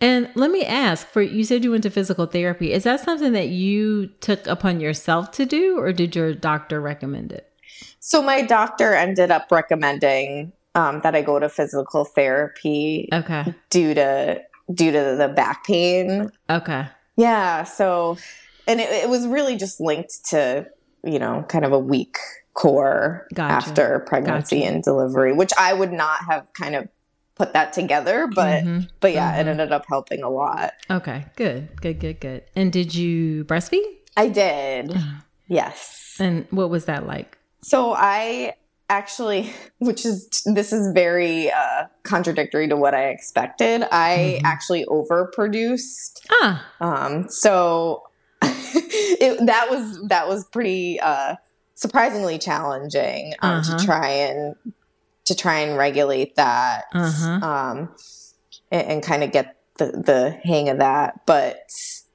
And 0.00 0.30
let 0.36 0.52
me 0.52 0.64
ask 0.64 1.08
for 1.08 1.20
you 1.20 1.42
said 1.42 1.64
you 1.64 1.72
went 1.72 1.82
to 1.82 1.90
physical 1.90 2.26
therapy. 2.26 2.72
Is 2.72 2.84
that 2.84 3.00
something 3.00 3.32
that 3.32 3.48
you 3.48 4.06
took 4.20 4.46
upon 4.46 4.78
yourself 4.78 5.32
to 5.32 5.44
do 5.44 5.76
or 5.80 5.92
did 5.92 6.14
your 6.14 6.32
doctor 6.34 6.80
recommend 6.80 7.32
it? 7.32 7.50
So 7.98 8.22
my 8.22 8.42
doctor 8.42 8.94
ended 8.94 9.32
up 9.32 9.48
recommending 9.50 10.52
um, 10.76 11.00
that 11.00 11.16
I 11.16 11.22
go 11.22 11.40
to 11.40 11.48
physical 11.48 12.04
therapy 12.04 13.08
Okay. 13.12 13.52
due 13.70 13.94
to 13.94 14.40
due 14.72 14.92
to 14.92 15.16
the 15.16 15.28
back 15.34 15.64
pain 15.64 16.30
Okay. 16.50 16.86
Yeah. 17.16 17.64
So, 17.64 18.16
and 18.66 18.80
it, 18.80 18.88
it 18.90 19.08
was 19.08 19.26
really 19.26 19.56
just 19.56 19.80
linked 19.80 20.24
to, 20.30 20.66
you 21.04 21.18
know, 21.18 21.44
kind 21.48 21.64
of 21.64 21.72
a 21.72 21.78
weak 21.78 22.16
core 22.54 23.26
Gotcha. 23.34 23.54
after 23.54 23.98
pregnancy 24.00 24.60
Gotcha. 24.60 24.72
and 24.74 24.82
delivery, 24.84 25.32
which 25.32 25.52
I 25.58 25.72
would 25.72 25.92
not 25.92 26.20
have 26.28 26.46
kind 26.54 26.74
of 26.74 26.88
put 27.34 27.52
that 27.54 27.72
together, 27.72 28.26
but, 28.34 28.64
Mhm. 28.64 28.88
but 29.00 29.12
yeah, 29.12 29.36
it 29.36 29.44
Mhm. 29.46 29.50
ended 29.50 29.72
up 29.72 29.84
helping 29.88 30.22
a 30.22 30.28
lot. 30.30 30.72
Okay. 30.90 31.26
Good. 31.36 31.80
Good, 31.80 31.98
good, 32.00 32.20
good. 32.20 32.42
And 32.56 32.72
did 32.72 32.94
you 32.94 33.44
breastfeed? 33.44 33.84
I 34.16 34.28
did. 34.28 34.92
Yes. 35.50 36.16
And 36.20 36.46
what 36.50 36.68
was 36.68 36.84
that 36.84 37.06
like? 37.06 37.38
So 37.62 37.94
I 37.96 38.52
actually, 38.88 39.52
which 39.78 40.04
is, 40.06 40.28
this 40.46 40.72
is 40.72 40.92
very 40.92 41.50
uh, 41.50 41.84
contradictory 42.04 42.68
to 42.68 42.76
what 42.76 42.94
I 42.94 43.08
expected. 43.08 43.84
I 43.90 44.38
Mhm. 44.38 44.40
actually 44.44 44.84
overproduced 44.86 46.20
Ah, 46.30 46.66
Um, 46.80 47.28
so 47.28 48.02
it, 48.42 49.44
that 49.46 49.68
was 49.70 50.00
that 50.08 50.28
was 50.28 50.44
pretty 50.52 51.00
uh, 51.00 51.34
surprisingly 51.74 52.38
challenging 52.38 53.34
um, 53.42 53.58
Uh-huh. 53.58 53.76
to 53.78 53.84
try 53.84 54.08
and 54.08 54.54
to 55.24 55.34
try 55.34 55.58
and 55.58 55.76
regulate 55.76 56.36
that 56.36 56.84
Uh-huh. 56.94 57.40
um, 57.46 57.94
and, 58.70 58.86
and 58.88 59.02
kind 59.02 59.22
of 59.22 59.30
get 59.32 59.56
the, 59.78 59.86
the 59.86 60.38
hang 60.42 60.68
of 60.68 60.78
that. 60.78 61.20
But 61.26 61.58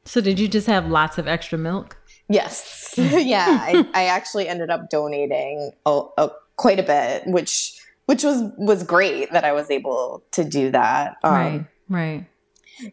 so 0.05 0.19
did 0.21 0.39
you 0.39 0.47
just 0.47 0.67
have 0.67 0.87
lots 0.89 1.17
of 1.17 1.27
extra 1.27 1.57
milk? 1.57 1.97
yes, 2.29 2.95
yeah, 2.97 3.45
I, 3.61 3.85
I 3.93 4.05
actually 4.05 4.47
ended 4.47 4.69
up 4.69 4.89
donating 4.89 5.71
a, 5.85 6.01
a, 6.17 6.29
quite 6.55 6.79
a 6.79 6.83
bit, 6.83 7.23
which 7.27 7.73
which 8.05 8.23
was 8.23 8.43
was 8.57 8.83
great 8.83 9.31
that 9.31 9.43
I 9.45 9.53
was 9.53 9.69
able 9.71 10.23
to 10.31 10.43
do 10.43 10.71
that. 10.71 11.15
Um, 11.23 11.33
right. 11.33 11.65
Right. 11.89 12.25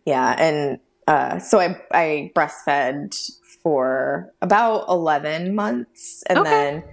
Yeah, 0.05 0.35
and 0.39 0.79
uh, 1.07 1.39
so 1.39 1.59
I 1.59 1.81
I 1.93 2.33
breastfed 2.35 3.31
for 3.63 4.33
about 4.43 4.89
eleven 4.89 5.55
months, 5.55 6.23
and 6.29 6.39
Okay. 6.39 6.51
then 6.51 6.85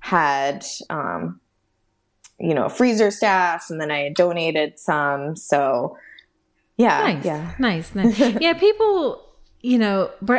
had 0.00 0.64
um, 0.90 1.40
you 2.38 2.54
know 2.54 2.68
freezer 2.68 3.10
stash, 3.10 3.70
and 3.70 3.80
then 3.80 3.90
I 3.90 4.10
donated 4.10 4.78
some. 4.78 5.36
So 5.36 5.96
yeah, 6.76 6.98
Nice. 7.14 7.24
yeah, 7.24 7.54
Nice. 7.58 7.94
Nice. 7.94 8.18
yeah. 8.40 8.54
People, 8.54 9.22
you 9.62 9.78
know, 9.78 10.10
bre- 10.20 10.38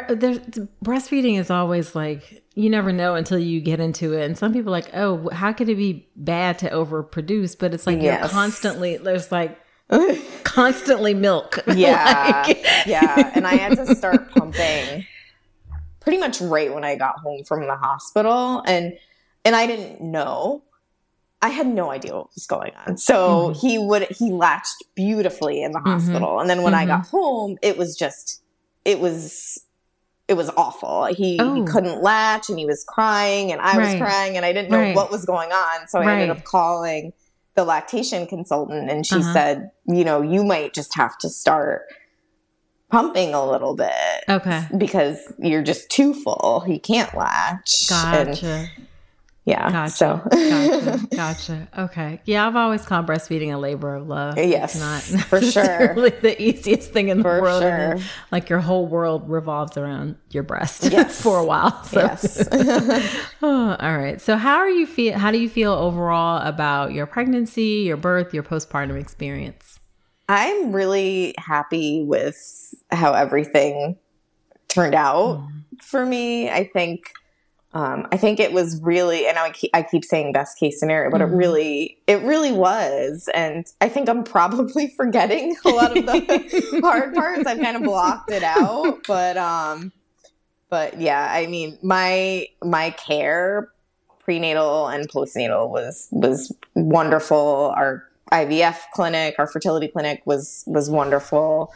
breastfeeding 0.84 1.40
is 1.40 1.50
always 1.50 1.96
like, 1.96 2.44
you 2.56 2.70
never 2.70 2.92
know 2.92 3.16
until 3.16 3.40
you 3.40 3.62
get 3.62 3.80
into 3.80 4.14
it. 4.14 4.26
And 4.26 4.38
some 4.38 4.54
people 4.54 4.70
are 4.70 4.78
like, 4.80 4.90
oh, 4.94 5.30
how 5.30 5.54
could 5.54 5.70
it 5.70 5.76
be 5.76 6.08
bad 6.16 6.60
to 6.60 6.70
overproduce? 6.70 7.58
But 7.58 7.74
it's 7.74 7.88
like 7.88 8.02
you're 8.02 8.18
constantly, 8.28 8.98
there's 8.98 9.32
like 9.32 9.58
constantly 10.44 11.14
milk. 11.14 11.60
yeah, 11.76 12.44
Like- 12.46 12.66
yeah. 12.86 13.32
And 13.34 13.48
I 13.48 13.56
had 13.56 13.76
to 13.78 13.96
start 13.96 14.30
pumping 14.32 15.06
pretty 16.00 16.18
much 16.18 16.42
right 16.42 16.74
when 16.74 16.84
I 16.84 16.96
got 16.96 17.20
home 17.20 17.44
from 17.46 17.62
the 17.62 17.76
hospital, 17.76 18.62
and 18.68 18.98
and 19.46 19.56
I 19.56 19.66
didn't 19.68 20.02
know. 20.02 20.64
I 21.42 21.50
had 21.50 21.68
no 21.68 21.92
idea 21.92 22.14
what 22.16 22.28
was 22.36 22.46
going 22.46 22.72
on. 22.86 22.98
So 22.98 23.50
Mhm. 23.50 23.60
he 23.60 23.78
would 23.78 24.04
he 24.12 24.32
latched 24.32 24.84
beautifully 24.96 25.62
in 25.64 25.72
the 25.72 25.80
Mhm. 25.80 25.86
hospital, 25.94 26.40
and 26.40 26.50
then 26.50 26.62
when 26.62 26.74
I 26.74 26.84
Mhm. 26.84 26.88
got 26.88 27.08
home, 27.08 27.58
it 27.62 27.78
was 27.78 27.96
just 27.98 28.42
it 28.86 29.00
was 29.00 29.60
it 30.28 30.36
was 30.36 30.50
awful. 30.56 31.06
He, 31.06 31.38
he 31.38 31.40
Oh. 31.42 31.66
couldn't 31.68 32.02
latch, 32.02 32.50
and 32.50 32.58
he 32.58 32.66
was 32.66 32.86
crying, 32.88 33.52
and 33.52 33.60
I 33.62 33.78
was 33.78 33.94
crying, 33.96 34.38
and 34.38 34.46
I 34.46 34.54
didn't 34.54 34.72
know 34.72 34.80
Right. 34.80 34.96
what 34.96 35.12
was 35.12 35.26
going 35.26 35.52
on. 35.52 35.88
So 35.90 36.00
I 36.00 36.06
ended 36.14 36.30
up 36.30 36.44
calling 36.46 37.12
the 37.56 37.66
lactation 37.66 38.26
consultant, 38.26 38.90
and 38.90 39.06
she 39.06 39.16
Uh-huh. 39.16 39.34
said, 39.34 39.72
you 39.86 40.04
know, 40.06 40.22
you 40.22 40.44
might 40.46 40.74
just 40.74 40.96
have 40.96 41.18
to 41.20 41.30
start 41.30 41.82
pumping 42.90 43.34
a 43.34 43.46
little 43.46 43.76
bit 43.76 43.92
Okay. 44.30 44.62
because 44.78 45.18
you're 45.40 45.62
just 45.64 45.90
too 45.90 46.14
full. 46.14 46.64
He 46.66 46.80
can't 46.80 47.14
latch. 47.16 47.92
And 47.92 48.28
Gotcha. 48.30 48.70
Yeah. 49.46 49.70
Gotcha. 49.72 49.92
So 49.92 50.22
gotcha. 50.32 51.08
Gotcha. 51.16 51.68
Okay. 51.78 52.22
Yeah, 52.26 52.48
I've 52.48 52.56
always 52.56 52.86
called 52.86 53.06
breastfeeding 53.08 53.54
a 53.54 53.58
labor 53.58 53.96
of 53.96 54.08
love. 54.08 54.38
Yes, 54.38 54.76
It's 54.76 54.80
not 54.82 55.02
for 55.28 55.42
sure. 55.52 55.96
the 56.10 56.42
easiest 56.42 56.92
thing 56.92 57.10
in 57.10 57.18
the 57.18 57.24
for 57.24 57.42
world. 57.42 57.62
sure. 57.62 57.70
then, 57.96 58.04
like 58.32 58.50
your 58.50 58.60
whole 58.60 58.88
world 58.88 59.30
revolves 59.30 59.76
around 59.78 60.16
your 60.32 60.44
breast 60.44 60.84
Yes. 60.92 61.22
for 61.22 61.38
a 61.40 61.44
while. 61.46 61.84
So. 61.84 62.00
Yes. 62.02 62.48
Oh, 63.42 63.76
all 63.80 63.98
right. 63.98 64.22
So 64.22 64.38
how 64.38 64.58
are 64.58 64.70
you 64.70 64.88
feel 64.88 65.18
how 65.18 65.32
do 65.32 65.38
you 65.40 65.50
feel 65.50 65.74
overall 65.74 66.42
about 66.46 66.94
your 66.94 67.06
pregnancy, 67.06 67.84
your 67.86 67.98
birth, 67.98 68.34
your 68.34 68.44
postpartum 68.44 69.00
experience? 69.00 69.80
I'm 70.30 70.72
really 70.72 71.36
happy 71.38 72.04
with 72.08 72.74
how 72.92 73.12
everything 73.14 73.98
turned 74.70 74.96
out 74.96 75.40
Mm. 75.40 75.52
for 75.82 76.06
me. 76.06 76.50
I 76.50 76.64
think 76.72 77.12
um, 77.74 78.08
I 78.12 78.18
think 78.18 78.40
it 78.40 78.54
was 78.54 78.80
really, 78.84 79.28
and 79.28 79.38
I 79.40 79.50
keep, 79.50 79.72
I 79.74 79.82
keep 79.82 80.06
saying 80.06 80.32
best 80.32 80.60
case 80.60 80.80
scenario, 80.80 81.10
but 81.10 81.22
mm-hmm. 81.22 81.34
it 81.34 81.38
really, 81.38 81.98
it 82.06 82.22
really 82.22 82.52
was. 82.52 83.30
And 83.34 83.66
I 83.82 83.90
think 83.90 84.10
I'm 84.10 84.24
probably 84.24 84.88
forgetting 84.98 85.56
a 85.66 85.70
lot 85.70 85.98
of 85.98 86.06
the 86.06 86.80
hard 86.84 87.16
parts. 87.16 87.48
I've 87.48 87.60
kind 87.60 87.76
of 87.76 87.84
blocked 87.84 88.30
it 88.30 88.44
out, 88.44 89.00
but, 89.08 89.38
um, 89.38 89.92
but 90.70 91.00
yeah, 91.00 91.28
I 91.32 91.48
mean, 91.48 91.80
my, 91.82 92.48
my 92.64 92.92
care 92.92 93.70
prenatal 94.20 94.88
and 94.88 95.10
postnatal 95.10 95.70
was, 95.70 96.08
was 96.12 96.56
wonderful. 96.76 97.74
Our 97.76 98.08
IVF 98.32 98.78
clinic, 98.94 99.36
our 99.40 99.48
fertility 99.48 99.88
clinic 99.88 100.22
was, 100.26 100.64
was 100.68 100.92
wonderful. 100.92 101.74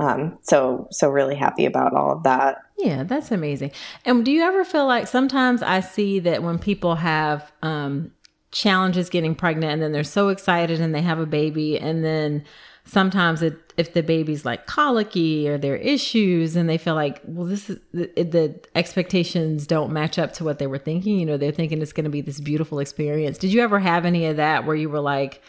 Um, 0.00 0.38
so 0.42 0.88
so 0.90 1.10
really 1.10 1.34
happy 1.34 1.66
about 1.66 1.92
all 1.92 2.10
of 2.10 2.22
that. 2.22 2.62
Yeah, 2.82 3.02
that's 3.02 3.30
amazing. 3.30 3.72
And 4.04 4.24
do 4.24 4.30
you 4.30 4.42
ever 4.42 4.64
feel 4.64 4.86
like 4.86 5.06
sometimes 5.06 5.62
I 5.62 5.80
see 5.80 6.18
that 6.20 6.42
when 6.42 6.58
people 6.58 6.96
have 6.96 7.52
um, 7.62 8.12
challenges 8.52 9.08
getting 9.10 9.34
pregnant 9.34 9.72
and 9.74 9.82
then 9.82 9.92
they're 9.92 10.04
so 10.04 10.28
excited 10.28 10.80
and 10.80 10.94
they 10.94 11.02
have 11.02 11.18
a 11.18 11.26
baby 11.26 11.78
and 11.78 12.04
then 12.04 12.44
sometimes 12.84 13.42
it, 13.42 13.72
if 13.76 13.92
the 13.92 14.02
baby's 14.02 14.44
like 14.44 14.66
colicky 14.66 15.48
or 15.48 15.56
there 15.56 15.74
are 15.74 15.76
issues 15.76 16.56
and 16.56 16.68
they 16.68 16.78
feel 16.78 16.94
like 16.94 17.20
well 17.24 17.46
this 17.46 17.70
is 17.70 17.78
the, 17.92 18.06
the 18.16 18.60
expectations 18.74 19.66
don't 19.66 19.92
match 19.92 20.18
up 20.18 20.32
to 20.32 20.42
what 20.42 20.58
they 20.58 20.66
were 20.66 20.78
thinking 20.78 21.18
you 21.18 21.26
know 21.26 21.36
they're 21.36 21.52
thinking 21.52 21.80
it's 21.80 21.92
going 21.92 22.04
to 22.04 22.10
be 22.10 22.20
this 22.20 22.40
beautiful 22.40 22.80
experience 22.80 23.38
did 23.38 23.52
you 23.52 23.60
ever 23.60 23.78
have 23.78 24.04
any 24.04 24.26
of 24.26 24.36
that 24.36 24.66
where 24.66 24.74
you 24.74 24.88
were 24.88 25.00
like 25.00 25.42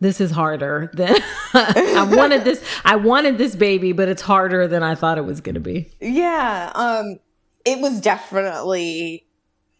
this 0.00 0.20
is 0.20 0.30
harder 0.30 0.90
than 0.94 1.16
I 1.54 2.06
wanted 2.10 2.44
this 2.44 2.62
I 2.84 2.96
wanted 2.96 3.38
this 3.38 3.56
baby 3.56 3.92
but 3.92 4.08
it's 4.08 4.22
harder 4.22 4.68
than 4.68 4.82
I 4.82 4.94
thought 4.94 5.18
it 5.18 5.24
was 5.24 5.40
going 5.40 5.54
to 5.54 5.60
be. 5.60 5.90
Yeah, 6.00 6.72
um 6.74 7.18
it 7.64 7.80
was 7.80 8.00
definitely 8.00 9.24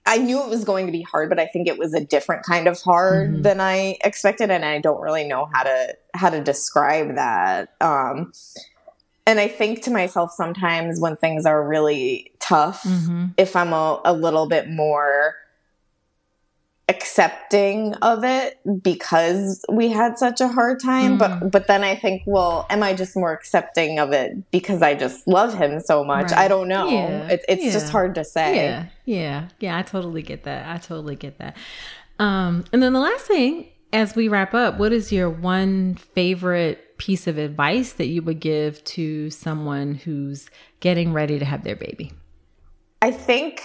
I 0.09 0.19
knew 0.19 0.43
it 0.43 0.49
was 0.49 0.65
going 0.65 0.87
to 0.87 0.93
be 0.93 1.03
hard 1.03 1.29
but 1.29 1.39
I 1.39 1.47
think 1.47 1.69
it 1.69 1.79
was 1.79 1.93
a 1.93 2.05
different 2.05 2.45
kind 2.45 2.67
of 2.67 2.81
hard 2.81 3.31
mm-hmm. 3.31 3.43
than 3.43 3.61
I 3.61 3.99
expected 4.03 4.51
and 4.51 4.65
I 4.65 4.81
don't 4.81 5.01
really 5.01 5.25
know 5.25 5.49
how 5.53 5.65
to 5.65 5.97
how 6.15 6.31
to 6.31 6.43
describe 6.43 7.15
that. 7.17 7.75
Um 7.81 8.33
and 9.29 9.41
I 9.41 9.49
think 9.49 9.83
to 9.83 9.91
myself 9.91 10.33
sometimes 10.33 11.01
when 11.01 11.17
things 11.17 11.45
are 11.47 11.67
really 11.67 12.33
tough 12.39 12.85
mm-hmm. 12.85 13.27
if 13.37 13.55
I'm 13.55 13.73
a, 13.73 14.01
a 14.05 14.13
little 14.15 14.49
bit 14.49 14.71
more 14.71 15.35
accepting 16.89 17.95
of 17.95 18.23
it 18.23 18.61
because 18.81 19.65
we 19.69 19.89
had 19.89 20.17
such 20.17 20.41
a 20.41 20.47
hard 20.47 20.79
time 20.79 21.17
mm. 21.17 21.19
but 21.19 21.51
but 21.51 21.67
then 21.67 21.83
i 21.83 21.97
think 21.97 22.23
well 22.27 22.65
am 22.71 22.81
i 22.81 22.95
just 22.95 23.17
more 23.17 23.33
accepting 23.33 23.99
of 23.99 24.13
it 24.13 24.49
because 24.53 24.83
i 24.83 24.95
just 24.95 25.27
love 25.27 25.53
him 25.53 25.81
so 25.81 26.05
much? 26.05 26.31
Right. 26.31 26.39
i 26.39 26.49
don't 26.49 26.69
know. 26.69 26.89
Yeah. 26.89 27.29
it, 27.29 27.45
it's 27.49 27.65
yeah. 27.65 27.73
just 27.73 27.91
hard 27.91 28.15
to 28.17 28.25
say. 28.25 28.57
Yeah. 28.57 28.87
Yeah. 29.05 29.49
Yeah. 29.61 29.79
I 29.79 29.83
totally 29.83 30.23
get 30.23 30.45
that. 30.45 30.69
I 30.69 30.79
totally 30.79 31.17
get 31.17 31.39
that. 31.39 31.57
Um 32.19 32.65
and 32.73 32.83
then 32.83 32.93
the 32.93 33.01
last 33.01 33.27
thing 33.27 33.69
as 33.93 34.17
we 34.17 34.29
wrap 34.29 34.55
up 34.55 34.79
what 34.79 34.93
is 34.93 35.13
your 35.13 35.31
one 35.31 35.95
favorite 35.95 36.99
piece 36.99 37.27
of 37.27 37.39
advice 37.39 37.93
that 37.95 38.07
you 38.07 38.23
would 38.23 38.41
give 38.41 38.83
to 38.85 39.31
someone 39.31 39.95
who's 39.95 40.49
getting 40.81 41.13
ready 41.13 41.39
to 41.39 41.45
have 41.45 41.63
their 41.65 41.77
baby? 41.77 42.13
I 43.03 43.11
think 43.11 43.63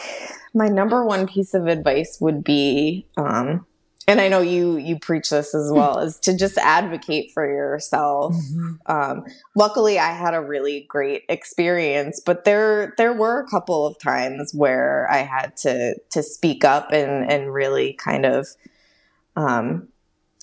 my 0.53 0.67
number 0.67 1.05
one 1.05 1.27
piece 1.27 1.53
of 1.53 1.67
advice 1.67 2.17
would 2.19 2.43
be 2.43 3.07
um, 3.17 3.65
and 4.07 4.19
I 4.19 4.27
know 4.27 4.41
you 4.41 4.77
you 4.77 4.97
preach 4.99 5.29
this 5.29 5.53
as 5.53 5.71
well 5.71 5.99
is 5.99 6.17
to 6.19 6.35
just 6.35 6.57
advocate 6.57 7.31
for 7.33 7.45
yourself. 7.45 8.35
Mm-hmm. 8.35 8.71
Um, 8.87 9.23
luckily, 9.55 9.99
I 9.99 10.11
had 10.11 10.33
a 10.33 10.41
really 10.41 10.85
great 10.89 11.23
experience, 11.29 12.19
but 12.19 12.43
there 12.43 12.93
there 12.97 13.13
were 13.13 13.39
a 13.39 13.47
couple 13.47 13.85
of 13.85 13.97
times 13.99 14.53
where 14.53 15.07
I 15.11 15.19
had 15.19 15.55
to 15.57 15.95
to 16.09 16.23
speak 16.23 16.65
up 16.65 16.91
and 16.91 17.31
and 17.31 17.53
really 17.53 17.93
kind 17.93 18.25
of 18.25 18.47
um, 19.35 19.87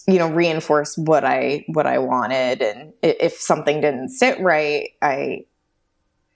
you 0.06 0.18
know 0.18 0.30
reinforce 0.30 0.96
what 0.96 1.24
I 1.24 1.64
what 1.68 1.86
I 1.86 1.98
wanted, 1.98 2.62
and 2.62 2.92
if 3.02 3.34
something 3.34 3.80
didn't 3.80 4.10
sit 4.10 4.40
right, 4.40 4.90
I 5.02 5.44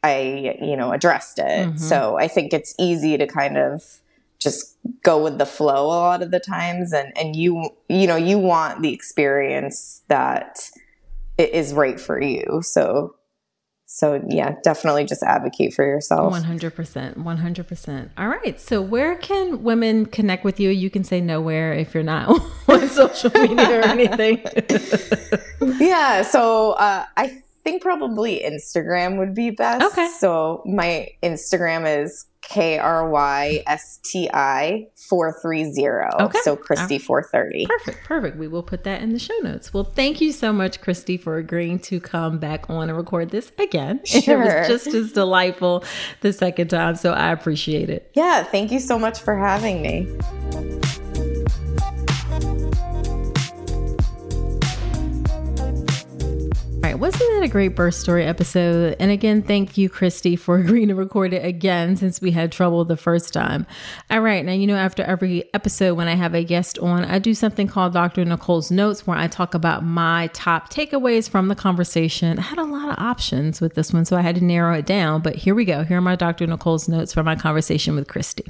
I, 0.02 0.56
you 0.60 0.76
know, 0.76 0.92
addressed 0.92 1.38
it. 1.38 1.68
Mm-hmm. 1.68 1.76
So 1.76 2.18
I 2.18 2.28
think 2.28 2.52
it's 2.52 2.74
easy 2.78 3.16
to 3.16 3.26
kind 3.26 3.56
of 3.56 3.82
just 4.38 4.76
go 5.02 5.22
with 5.22 5.38
the 5.38 5.46
flow 5.46 5.86
a 5.86 5.86
lot 5.86 6.22
of 6.22 6.30
the 6.30 6.40
times. 6.40 6.92
And 6.92 7.16
and 7.16 7.36
you 7.36 7.70
you 7.88 8.06
know 8.06 8.16
you 8.16 8.38
want 8.38 8.82
the 8.82 8.92
experience 8.92 10.02
that 10.08 10.68
is 11.38 11.72
right 11.72 12.00
for 12.00 12.20
you. 12.20 12.60
So 12.62 13.14
so 13.86 14.24
yeah 14.28 14.56
definitely 14.64 15.04
just 15.04 15.22
advocate 15.22 15.74
for 15.74 15.84
yourself. 15.84 16.32
100% 16.32 17.16
100% 17.16 18.10
all 18.16 18.28
right 18.28 18.58
so 18.58 18.80
where 18.80 19.16
can 19.16 19.62
women 19.62 20.06
connect 20.06 20.44
with 20.44 20.58
you? 20.58 20.70
You 20.70 20.90
can 20.90 21.04
say 21.04 21.20
nowhere 21.20 21.72
if 21.72 21.94
you're 21.94 22.02
not 22.02 22.28
on 22.68 22.88
social 22.88 23.30
media 23.30 23.80
or 23.80 23.84
anything. 23.84 24.44
Yeah 25.78 26.22
so 26.22 26.72
uh, 26.72 27.04
i 27.16 27.42
think 27.64 27.82
probably 27.82 28.40
Instagram 28.44 29.18
would 29.18 29.34
be 29.34 29.50
best. 29.50 29.84
Okay. 29.92 30.08
So 30.18 30.62
my 30.66 31.08
Instagram 31.22 32.02
is 32.02 32.26
K 32.42 32.78
R 32.78 33.08
Y 33.08 33.62
S 33.66 34.00
T 34.02 34.28
I 34.32 34.88
430. 35.08 36.24
Okay. 36.24 36.38
So 36.42 36.56
Krysti 36.56 37.00
430. 37.00 37.66
Perfect. 37.66 38.04
Perfect. 38.04 38.36
We 38.36 38.48
will 38.48 38.62
put 38.62 38.84
that 38.84 39.00
in 39.00 39.12
the 39.12 39.18
show 39.18 39.36
notes. 39.42 39.72
Well, 39.72 39.84
thank 39.84 40.20
you 40.20 40.32
so 40.32 40.52
much, 40.52 40.80
Krysti, 40.80 41.20
for 41.20 41.36
agreeing 41.36 41.78
to 41.80 42.00
come 42.00 42.38
back 42.38 42.68
on 42.68 42.88
and 42.88 42.98
record 42.98 43.30
this 43.30 43.52
again. 43.58 44.00
Sure. 44.04 44.22
It 44.42 44.68
was 44.68 44.68
just 44.68 44.86
as 44.88 45.12
delightful 45.12 45.84
the 46.20 46.32
second 46.32 46.68
time. 46.68 46.96
So 46.96 47.12
I 47.12 47.32
appreciate 47.32 47.90
it. 47.90 48.10
Yeah. 48.14 48.42
Thank 48.42 48.72
you 48.72 48.80
so 48.80 48.98
much 48.98 49.20
for 49.20 49.36
having 49.36 49.82
me. 49.82 51.01
Wasn't 57.02 57.32
that 57.32 57.42
a 57.42 57.48
great 57.48 57.74
birth 57.74 57.96
story 57.96 58.24
episode? 58.24 58.94
And 59.00 59.10
again, 59.10 59.42
thank 59.42 59.76
you, 59.76 59.90
Krysti, 59.90 60.38
for 60.38 60.58
agreeing 60.60 60.86
to 60.86 60.94
record 60.94 61.32
it 61.32 61.44
again 61.44 61.96
since 61.96 62.20
we 62.20 62.30
had 62.30 62.52
trouble 62.52 62.84
the 62.84 62.96
first 62.96 63.32
time. 63.32 63.66
All 64.08 64.20
right, 64.20 64.44
now 64.44 64.52
you 64.52 64.68
know, 64.68 64.76
after 64.76 65.02
every 65.02 65.52
episode, 65.52 65.94
when 65.94 66.06
I 66.06 66.14
have 66.14 66.32
a 66.32 66.44
guest 66.44 66.78
on, 66.78 67.04
I 67.04 67.18
do 67.18 67.34
something 67.34 67.66
called 67.66 67.92
Dr. 67.92 68.24
Nicole's 68.24 68.70
Notes 68.70 69.04
where 69.04 69.18
I 69.18 69.26
talk 69.26 69.52
about 69.52 69.84
my 69.84 70.28
top 70.28 70.70
takeaways 70.72 71.28
from 71.28 71.48
the 71.48 71.56
conversation. 71.56 72.38
I 72.38 72.42
had 72.42 72.58
a 72.58 72.64
lot 72.64 72.88
of 72.88 73.04
options 73.04 73.60
with 73.60 73.74
this 73.74 73.92
one, 73.92 74.04
so 74.04 74.16
I 74.16 74.20
had 74.20 74.36
to 74.36 74.44
narrow 74.44 74.72
it 74.78 74.86
down. 74.86 75.22
But 75.22 75.34
here 75.34 75.56
we 75.56 75.64
go. 75.64 75.82
Here 75.82 75.98
are 75.98 76.00
my 76.00 76.14
Dr. 76.14 76.46
Nicole's 76.46 76.88
notes 76.88 77.12
from 77.12 77.26
my 77.26 77.34
conversation 77.34 77.96
with 77.96 78.06
Krysti. 78.06 78.48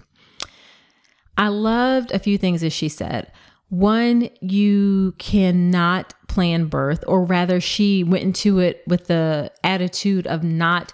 I 1.39 1.49
loved 1.49 2.13
a 2.13 2.19
few 2.19 2.37
things 2.37 2.61
that 2.61 2.75
she 2.75 2.91
said. 2.91 3.33
One, 3.73 4.29
you 4.43 5.15
cannot 5.17 6.13
plan 6.29 6.67
birth, 6.67 7.03
or 7.09 7.25
rather, 7.25 7.59
she 7.59 8.05
went 8.05 8.23
into 8.23 8.59
it 8.59 8.83
with 8.87 9.07
the 9.07 9.51
attitude 9.65 10.27
of 10.27 10.45
not 10.45 10.93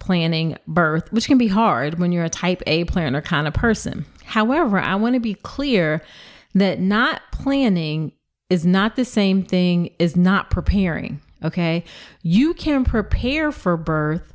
planning 0.00 0.56
birth, 0.66 1.12
which 1.12 1.28
can 1.28 1.38
be 1.38 1.46
hard 1.46 2.00
when 2.00 2.10
you're 2.10 2.24
a 2.24 2.28
type 2.28 2.64
A 2.66 2.82
planner 2.82 3.20
kind 3.20 3.46
of 3.46 3.54
person. 3.54 4.06
However, 4.24 4.80
I 4.80 4.96
want 4.96 5.14
to 5.14 5.20
be 5.20 5.34
clear 5.34 6.02
that 6.52 6.80
not 6.80 7.22
planning 7.30 8.10
is 8.50 8.66
not 8.66 8.96
the 8.96 9.04
same 9.04 9.44
thing 9.44 9.90
as 10.00 10.16
not 10.16 10.50
preparing. 10.50 11.20
Okay. 11.44 11.84
You 12.22 12.54
can 12.54 12.82
prepare 12.82 13.52
for 13.52 13.76
birth, 13.76 14.34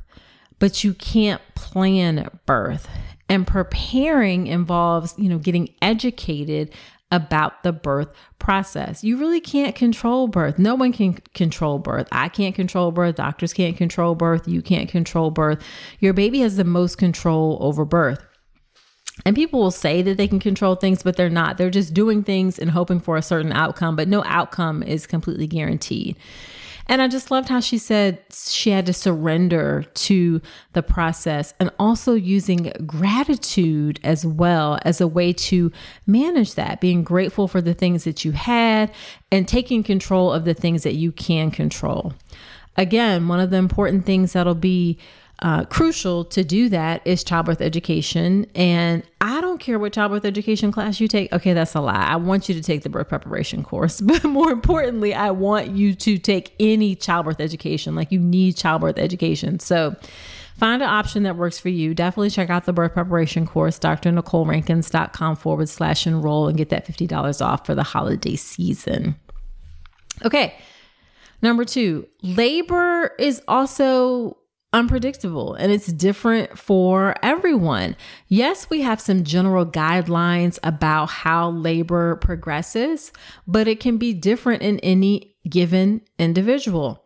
but 0.58 0.82
you 0.82 0.94
can't 0.94 1.42
plan 1.54 2.30
birth. 2.46 2.88
And 3.28 3.46
preparing 3.46 4.46
involves, 4.46 5.14
you 5.18 5.28
know, 5.28 5.38
getting 5.38 5.74
educated 5.82 6.72
about 7.12 7.62
the 7.62 7.72
birth 7.72 8.12
process. 8.40 9.04
You 9.04 9.18
really 9.18 9.40
can't 9.40 9.76
control 9.76 10.26
birth. 10.26 10.58
No 10.58 10.74
one 10.74 10.92
can 10.92 11.12
control 11.34 11.78
birth. 11.78 12.08
I 12.10 12.28
can't 12.28 12.54
control 12.54 12.90
birth. 12.90 13.16
Doctors 13.16 13.52
can't 13.52 13.76
control 13.76 14.16
birth. 14.16 14.48
You 14.48 14.62
can't 14.62 14.88
control 14.88 15.30
birth. 15.30 15.62
Your 16.00 16.14
baby 16.14 16.40
has 16.40 16.56
the 16.56 16.64
most 16.64 16.96
control 16.96 17.58
over 17.60 17.84
birth. 17.84 18.24
And 19.26 19.36
people 19.36 19.60
will 19.60 19.70
say 19.70 20.00
that 20.00 20.16
they 20.16 20.26
can 20.26 20.40
control 20.40 20.74
things, 20.74 21.02
but 21.02 21.16
they're 21.16 21.28
not. 21.28 21.58
They're 21.58 21.70
just 21.70 21.92
doing 21.92 22.24
things 22.24 22.58
and 22.58 22.70
hoping 22.70 22.98
for 22.98 23.18
a 23.18 23.22
certain 23.22 23.52
outcome, 23.52 23.94
but 23.94 24.08
no 24.08 24.24
outcome 24.24 24.82
is 24.82 25.06
completely 25.06 25.46
guaranteed. 25.46 26.16
And 26.86 27.00
I 27.00 27.08
just 27.08 27.30
loved 27.30 27.48
how 27.48 27.60
she 27.60 27.78
said 27.78 28.18
she 28.32 28.70
had 28.70 28.86
to 28.86 28.92
surrender 28.92 29.84
to 29.94 30.40
the 30.72 30.82
process 30.82 31.54
and 31.60 31.70
also 31.78 32.14
using 32.14 32.72
gratitude 32.86 34.00
as 34.02 34.26
well 34.26 34.78
as 34.82 35.00
a 35.00 35.06
way 35.06 35.32
to 35.32 35.70
manage 36.06 36.54
that, 36.54 36.80
being 36.80 37.04
grateful 37.04 37.48
for 37.48 37.60
the 37.60 37.74
things 37.74 38.04
that 38.04 38.24
you 38.24 38.32
had 38.32 38.92
and 39.30 39.46
taking 39.46 39.82
control 39.82 40.32
of 40.32 40.44
the 40.44 40.54
things 40.54 40.82
that 40.82 40.94
you 40.94 41.12
can 41.12 41.50
control. 41.50 42.14
Again, 42.76 43.28
one 43.28 43.40
of 43.40 43.50
the 43.50 43.58
important 43.58 44.06
things 44.06 44.32
that'll 44.32 44.54
be 44.54 44.98
uh, 45.42 45.64
crucial 45.64 46.24
to 46.24 46.44
do 46.44 46.68
that 46.68 47.04
is 47.04 47.24
childbirth 47.24 47.60
education. 47.60 48.46
And 48.54 49.02
I 49.20 49.40
don't 49.40 49.58
care 49.58 49.76
what 49.76 49.92
childbirth 49.92 50.24
education 50.24 50.70
class 50.70 51.00
you 51.00 51.08
take. 51.08 51.32
Okay, 51.32 51.52
that's 51.52 51.74
a 51.74 51.80
lie. 51.80 52.06
I 52.06 52.14
want 52.14 52.48
you 52.48 52.54
to 52.54 52.62
take 52.62 52.84
the 52.84 52.88
birth 52.88 53.08
preparation 53.08 53.64
course. 53.64 54.00
But 54.12 54.24
more 54.24 54.52
importantly, 54.52 55.14
I 55.14 55.32
want 55.32 55.70
you 55.70 55.94
to 55.94 56.18
take 56.18 56.54
any 56.60 56.94
childbirth 56.94 57.40
education. 57.40 57.96
Like 57.96 58.12
you 58.12 58.20
need 58.20 58.56
childbirth 58.56 58.98
education. 58.98 59.58
So 59.58 59.96
find 60.56 60.80
an 60.80 60.88
option 60.88 61.24
that 61.24 61.36
works 61.36 61.58
for 61.58 61.70
you. 61.70 61.92
Definitely 61.92 62.30
check 62.30 62.48
out 62.48 62.64
the 62.64 62.72
birth 62.72 62.92
preparation 62.92 63.44
course, 63.44 63.80
drnicolerankins.com 63.80 65.36
forward 65.36 65.68
slash 65.68 66.06
enroll 66.06 66.46
and 66.46 66.56
get 66.56 66.68
that 66.68 66.86
$50 66.86 67.44
off 67.44 67.66
for 67.66 67.74
the 67.74 67.82
holiday 67.82 68.36
season. 68.36 69.16
Okay. 70.24 70.54
Number 71.40 71.64
two, 71.64 72.06
labor 72.22 73.16
is 73.18 73.42
also 73.48 74.36
unpredictable 74.72 75.54
and 75.54 75.70
it's 75.70 75.86
different 75.86 76.58
for 76.58 77.14
everyone. 77.22 77.96
Yes, 78.28 78.70
we 78.70 78.82
have 78.82 79.00
some 79.00 79.24
general 79.24 79.66
guidelines 79.66 80.58
about 80.62 81.06
how 81.06 81.50
labor 81.50 82.16
progresses, 82.16 83.12
but 83.46 83.68
it 83.68 83.80
can 83.80 83.98
be 83.98 84.12
different 84.14 84.62
in 84.62 84.78
any 84.80 85.36
given 85.48 86.00
individual. 86.18 87.04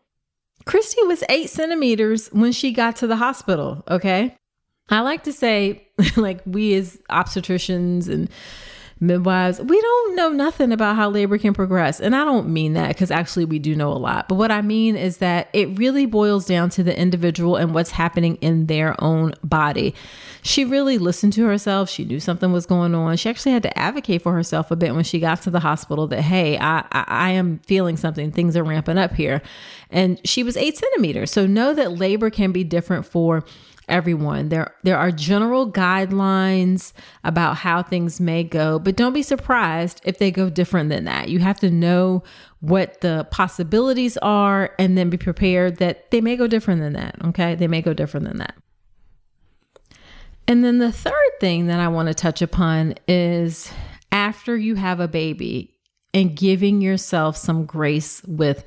Krysti 0.65 1.07
was 1.07 1.23
eight 1.29 1.49
centimeters 1.49 2.29
when 2.29 2.53
she 2.53 2.73
got 2.73 2.97
to 2.97 3.07
the 3.07 3.17
hospital, 3.17 3.85
okay? 3.89 4.37
I 4.89 5.01
like 5.01 5.25
to 5.25 5.33
say, 5.33 5.89
like, 6.17 6.41
we 6.45 6.75
as 6.75 6.99
obstetricians 7.11 8.09
and 8.09 8.29
midwives, 8.99 9.61
we 9.61 9.81
don't 9.81 10.17
know 10.17 10.31
nothing 10.31 10.73
about 10.73 10.97
how 10.97 11.11
labor 11.11 11.37
can 11.37 11.53
progress. 11.53 12.01
And 12.01 12.17
I 12.17 12.25
don't 12.25 12.49
mean 12.49 12.73
that 12.73 12.89
because 12.89 13.11
actually 13.11 13.45
we 13.45 13.59
do 13.59 13.77
know 13.77 13.93
a 13.93 13.95
lot. 13.95 14.29
But 14.29 14.37
what 14.37 14.51
I 14.51 14.63
mean 14.63 14.97
is 14.97 15.19
that 15.19 15.49
it 15.53 15.69
really 15.79 16.07
boils 16.07 16.47
down 16.47 16.71
to 16.71 16.83
the 16.83 16.99
individual 16.99 17.57
and 17.57 17.75
what's 17.75 17.91
happening 17.91 18.37
in 18.37 18.67
their 18.67 18.95
own 19.03 19.35
body. 19.45 19.95
She 20.43 20.65
really 20.65 20.97
listened 20.97 21.35
to 21.35 21.45
herself. 21.45 21.91
She 21.91 22.05
knew 22.05 22.21
something 22.21 22.53
was 22.53 22.65
going 22.65 22.95
on. 22.95 23.17
She 23.19 23.29
actually 23.29 23.53
had 23.53 23.63
to 23.65 23.79
advocate 23.79 24.23
for 24.23 24.33
herself 24.33 24.71
a 24.71 24.77
bit 24.77 24.95
when 24.95 25.05
she 25.05 25.21
got 25.21 25.43
to 25.43 25.51
the 25.51 25.61
hospital 25.61 26.07
that, 26.07 26.23
hey, 26.23 26.57
I, 26.57 26.79
I, 26.93 27.05
I 27.07 27.31
am 27.31 27.59
feeling 27.67 27.99
something. 27.99 28.33
Things 28.33 28.57
are 28.57 28.65
ramping 28.65 28.97
up 28.97 29.13
here. 29.13 29.43
And 29.91 30.21
she 30.27 30.43
was 30.43 30.57
eight 30.57 30.79
centimeters. 30.79 31.31
So 31.31 31.47
know 31.47 31.75
that 31.75 31.93
labor 31.93 32.31
can 32.31 32.51
be 32.51 32.65
different 32.65 33.05
for 33.05 33.45
everyone. 33.89 34.49
There 34.49 34.75
there 34.83 34.99
are 34.99 35.11
general 35.11 35.71
guidelines 35.71 36.93
about 37.25 37.59
how 37.59 37.83
things 37.83 38.21
may 38.21 38.45
go, 38.45 38.79
but 38.79 38.97
don't 38.97 39.13
be 39.13 39.23
surprised 39.23 40.01
if 40.05 40.19
they 40.19 40.31
go 40.31 40.51
different 40.51 40.91
than 40.91 41.05
that. 41.05 41.29
You 41.29 41.39
have 41.41 41.61
to 41.61 41.71
know 41.71 42.23
what 42.61 43.01
the 43.01 43.27
possibilities 43.31 44.17
are 44.19 44.75
and 44.79 44.97
then 44.97 45.11
be 45.11 45.17
prepared 45.17 45.77
that 45.77 46.11
they 46.11 46.21
may 46.21 46.37
go 46.37 46.47
different 46.47 46.81
than 46.81 46.95
that, 46.95 47.17
okay? 47.27 47.55
They 47.55 47.69
may 47.69 47.83
go 47.83 47.93
different 47.93 48.27
than 48.27 48.39
that. 48.39 48.55
And 50.49 50.65
then 50.65 50.79
the 50.79 50.93
third 50.93 51.41
thing 51.41 51.67
that 51.67 51.81
I 51.81 51.89
want 51.89 52.09
to 52.09 52.15
touch 52.15 52.41
upon 52.41 52.95
is 53.09 53.71
after 54.13 54.57
you 54.57 54.77
have 54.77 55.01
a 55.01 55.09
baby 55.09 55.73
and 56.15 56.35
giving 56.35 56.81
yourself 56.81 57.37
some 57.37 57.67
grace 57.67 58.23
with 58.25 58.65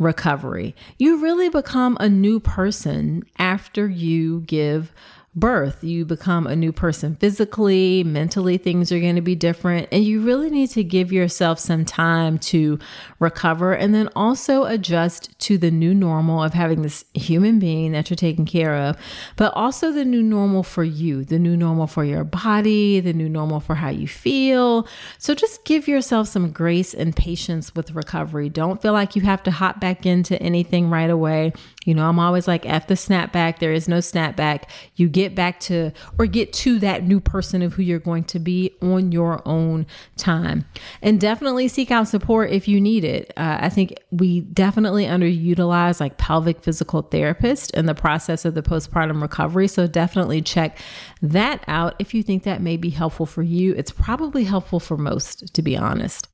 recovery. 0.00 0.74
You 0.98 1.22
really 1.22 1.48
become 1.48 1.96
a 2.00 2.08
new 2.08 2.40
person 2.40 3.22
after 3.38 3.86
you 3.86 4.40
give 4.40 4.92
birth. 5.34 5.84
You 5.84 6.04
become 6.04 6.46
a 6.46 6.56
new 6.56 6.72
person 6.72 7.14
physically, 7.16 8.02
mentally, 8.02 8.58
things 8.58 8.90
are 8.90 8.98
going 8.98 9.14
to 9.14 9.20
be 9.20 9.36
different. 9.36 9.88
And 9.92 10.04
you 10.04 10.20
really 10.20 10.50
need 10.50 10.70
to 10.70 10.82
give 10.82 11.12
yourself 11.12 11.60
some 11.60 11.84
time 11.84 12.38
to 12.38 12.78
recover 13.20 13.72
and 13.72 13.94
then 13.94 14.08
also 14.16 14.64
adjust 14.64 15.38
to 15.40 15.56
the 15.56 15.70
new 15.70 15.94
normal 15.94 16.42
of 16.42 16.54
having 16.54 16.82
this 16.82 17.04
human 17.14 17.60
being 17.60 17.92
that 17.92 18.10
you're 18.10 18.16
taking 18.16 18.44
care 18.44 18.74
of, 18.74 18.96
but 19.36 19.52
also 19.54 19.92
the 19.92 20.04
new 20.04 20.22
normal 20.22 20.64
for 20.64 20.82
you, 20.82 21.24
the 21.24 21.38
new 21.38 21.56
normal 21.56 21.86
for 21.86 22.04
your 22.04 22.24
body, 22.24 22.98
the 22.98 23.12
new 23.12 23.28
normal 23.28 23.60
for 23.60 23.76
how 23.76 23.88
you 23.88 24.08
feel. 24.08 24.88
So 25.18 25.34
just 25.34 25.64
give 25.64 25.86
yourself 25.86 26.26
some 26.26 26.50
grace 26.50 26.92
and 26.92 27.14
patience 27.14 27.74
with 27.76 27.92
recovery. 27.92 28.48
Don't 28.48 28.82
feel 28.82 28.92
like 28.92 29.14
you 29.14 29.22
have 29.22 29.44
to 29.44 29.52
hop 29.52 29.80
back 29.80 30.04
into 30.04 30.40
anything 30.42 30.90
right 30.90 31.10
away. 31.10 31.52
You 31.86 31.94
know, 31.94 32.08
I'm 32.08 32.18
always 32.18 32.46
like, 32.46 32.66
F 32.66 32.86
the 32.86 32.94
snapback. 32.94 33.58
There 33.58 33.72
is 33.72 33.88
no 33.88 33.98
snapback. 33.98 34.64
You 34.96 35.08
get 35.08 35.34
back 35.34 35.60
to 35.60 35.92
or 36.18 36.26
get 36.26 36.52
to 36.54 36.78
that 36.80 37.04
new 37.04 37.20
person 37.20 37.62
of 37.62 37.74
who 37.74 37.82
you're 37.82 37.98
going 37.98 38.24
to 38.24 38.38
be 38.38 38.74
on 38.82 39.12
your 39.12 39.40
own 39.46 39.86
time. 40.16 40.66
And 41.00 41.18
definitely 41.18 41.68
seek 41.68 41.90
out 41.90 42.08
support 42.08 42.50
if 42.50 42.68
you 42.68 42.80
need 42.80 43.04
it. 43.04 43.32
Uh, 43.36 43.58
I 43.60 43.70
think 43.70 43.94
we 44.10 44.40
definitely 44.40 45.06
underutilize 45.06 46.00
like 46.00 46.18
pelvic 46.18 46.62
physical 46.62 47.02
therapists 47.02 47.72
in 47.72 47.86
the 47.86 47.94
process 47.94 48.44
of 48.44 48.54
the 48.54 48.62
postpartum 48.62 49.22
recovery. 49.22 49.68
So 49.68 49.86
definitely 49.86 50.42
check 50.42 50.78
that 51.22 51.64
out 51.66 51.94
if 51.98 52.12
you 52.12 52.22
think 52.22 52.42
that 52.42 52.60
may 52.60 52.76
be 52.76 52.90
helpful 52.90 53.26
for 53.26 53.42
you. 53.42 53.74
It's 53.74 53.90
probably 53.90 54.44
helpful 54.44 54.80
for 54.80 54.96
most, 54.96 55.54
to 55.54 55.62
be 55.62 55.76
honest. 55.76 56.29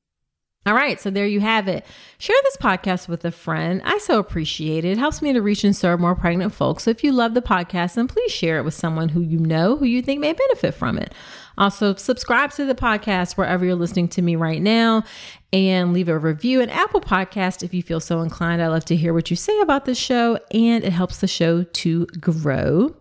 All 0.67 0.75
right, 0.75 1.01
so 1.01 1.11
there 1.11 1.29
you 1.29 1.39
have 1.39 1.69
it. 1.69 1.87
Share 2.19 2.35
this 2.43 2.57
podcast 2.57 3.07
with 3.07 3.25
a 3.25 3.31
friend. 3.31 3.81
I 3.85 3.99
so 3.99 4.19
appreciate 4.19 4.85
it. 4.85 4.93
It 4.93 4.99
helps 4.99 5.23
me 5.23 5.33
to 5.33 5.41
reach 5.41 5.63
and 5.63 5.77
serve 5.77 6.01
more 6.01 6.17
pregnant 6.17 6.53
folks. 6.53 6.83
So 6.83 6.91
if 6.91 7.05
you 7.05 7.13
love 7.13 7.35
the 7.35 7.41
podcast, 7.41 7.95
then 7.95 8.09
please 8.09 8.33
share 8.33 8.59
it 8.59 8.65
with 8.65 8.75
someone 8.75 9.11
who 9.11 9.21
you 9.21 9.39
know 9.39 9.77
who 9.77 9.85
you 9.85 10.03
think 10.03 10.19
may 10.19 10.33
benefit 10.33 10.75
from 10.75 10.99
it. 10.99 11.15
Also, 11.57 11.95
subscribe 11.95 12.51
to 12.53 12.65
the 12.65 12.75
podcast 12.75 13.37
wherever 13.37 13.65
you're 13.65 13.77
listening 13.77 14.09
to 14.09 14.23
me 14.23 14.35
right 14.35 14.61
now 14.61 15.05
and 15.53 15.93
leave 15.93 16.09
a 16.09 16.19
review 16.19 16.61
in 16.61 16.69
Apple 16.69 17.01
Podcast 17.01 17.63
if 17.63 17.73
you 17.73 17.81
feel 17.81 18.01
so 18.01 18.21
inclined. 18.21 18.61
I 18.61 18.67
love 18.67 18.85
to 18.87 18.97
hear 18.97 19.15
what 19.15 19.31
you 19.31 19.37
say 19.37 19.59
about 19.61 19.85
the 19.85 19.95
show 19.95 20.41
and 20.51 20.83
it 20.83 20.93
helps 20.93 21.19
the 21.19 21.29
show 21.29 21.63
to 21.63 22.07
grow 22.07 22.93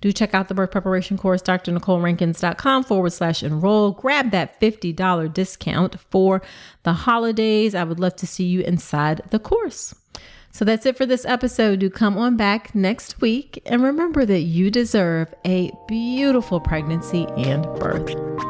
do 0.00 0.12
check 0.12 0.34
out 0.34 0.48
the 0.48 0.54
birth 0.54 0.70
preparation 0.70 1.16
course, 1.16 1.42
drnicolerankins.com 1.42 2.84
forward 2.84 3.12
slash 3.12 3.42
enroll. 3.42 3.92
Grab 3.92 4.30
that 4.30 4.60
$50 4.60 5.32
discount 5.32 6.00
for 6.00 6.42
the 6.82 6.92
holidays. 6.92 7.74
I 7.74 7.84
would 7.84 8.00
love 8.00 8.16
to 8.16 8.26
see 8.26 8.44
you 8.44 8.60
inside 8.60 9.22
the 9.30 9.38
course. 9.38 9.94
So 10.52 10.64
that's 10.64 10.86
it 10.86 10.96
for 10.96 11.06
this 11.06 11.24
episode. 11.24 11.78
Do 11.78 11.90
come 11.90 12.18
on 12.18 12.36
back 12.36 12.74
next 12.74 13.20
week 13.20 13.62
and 13.66 13.82
remember 13.82 14.24
that 14.24 14.40
you 14.40 14.70
deserve 14.70 15.32
a 15.44 15.70
beautiful 15.86 16.60
pregnancy 16.60 17.26
and 17.36 17.62
birth. 17.78 18.49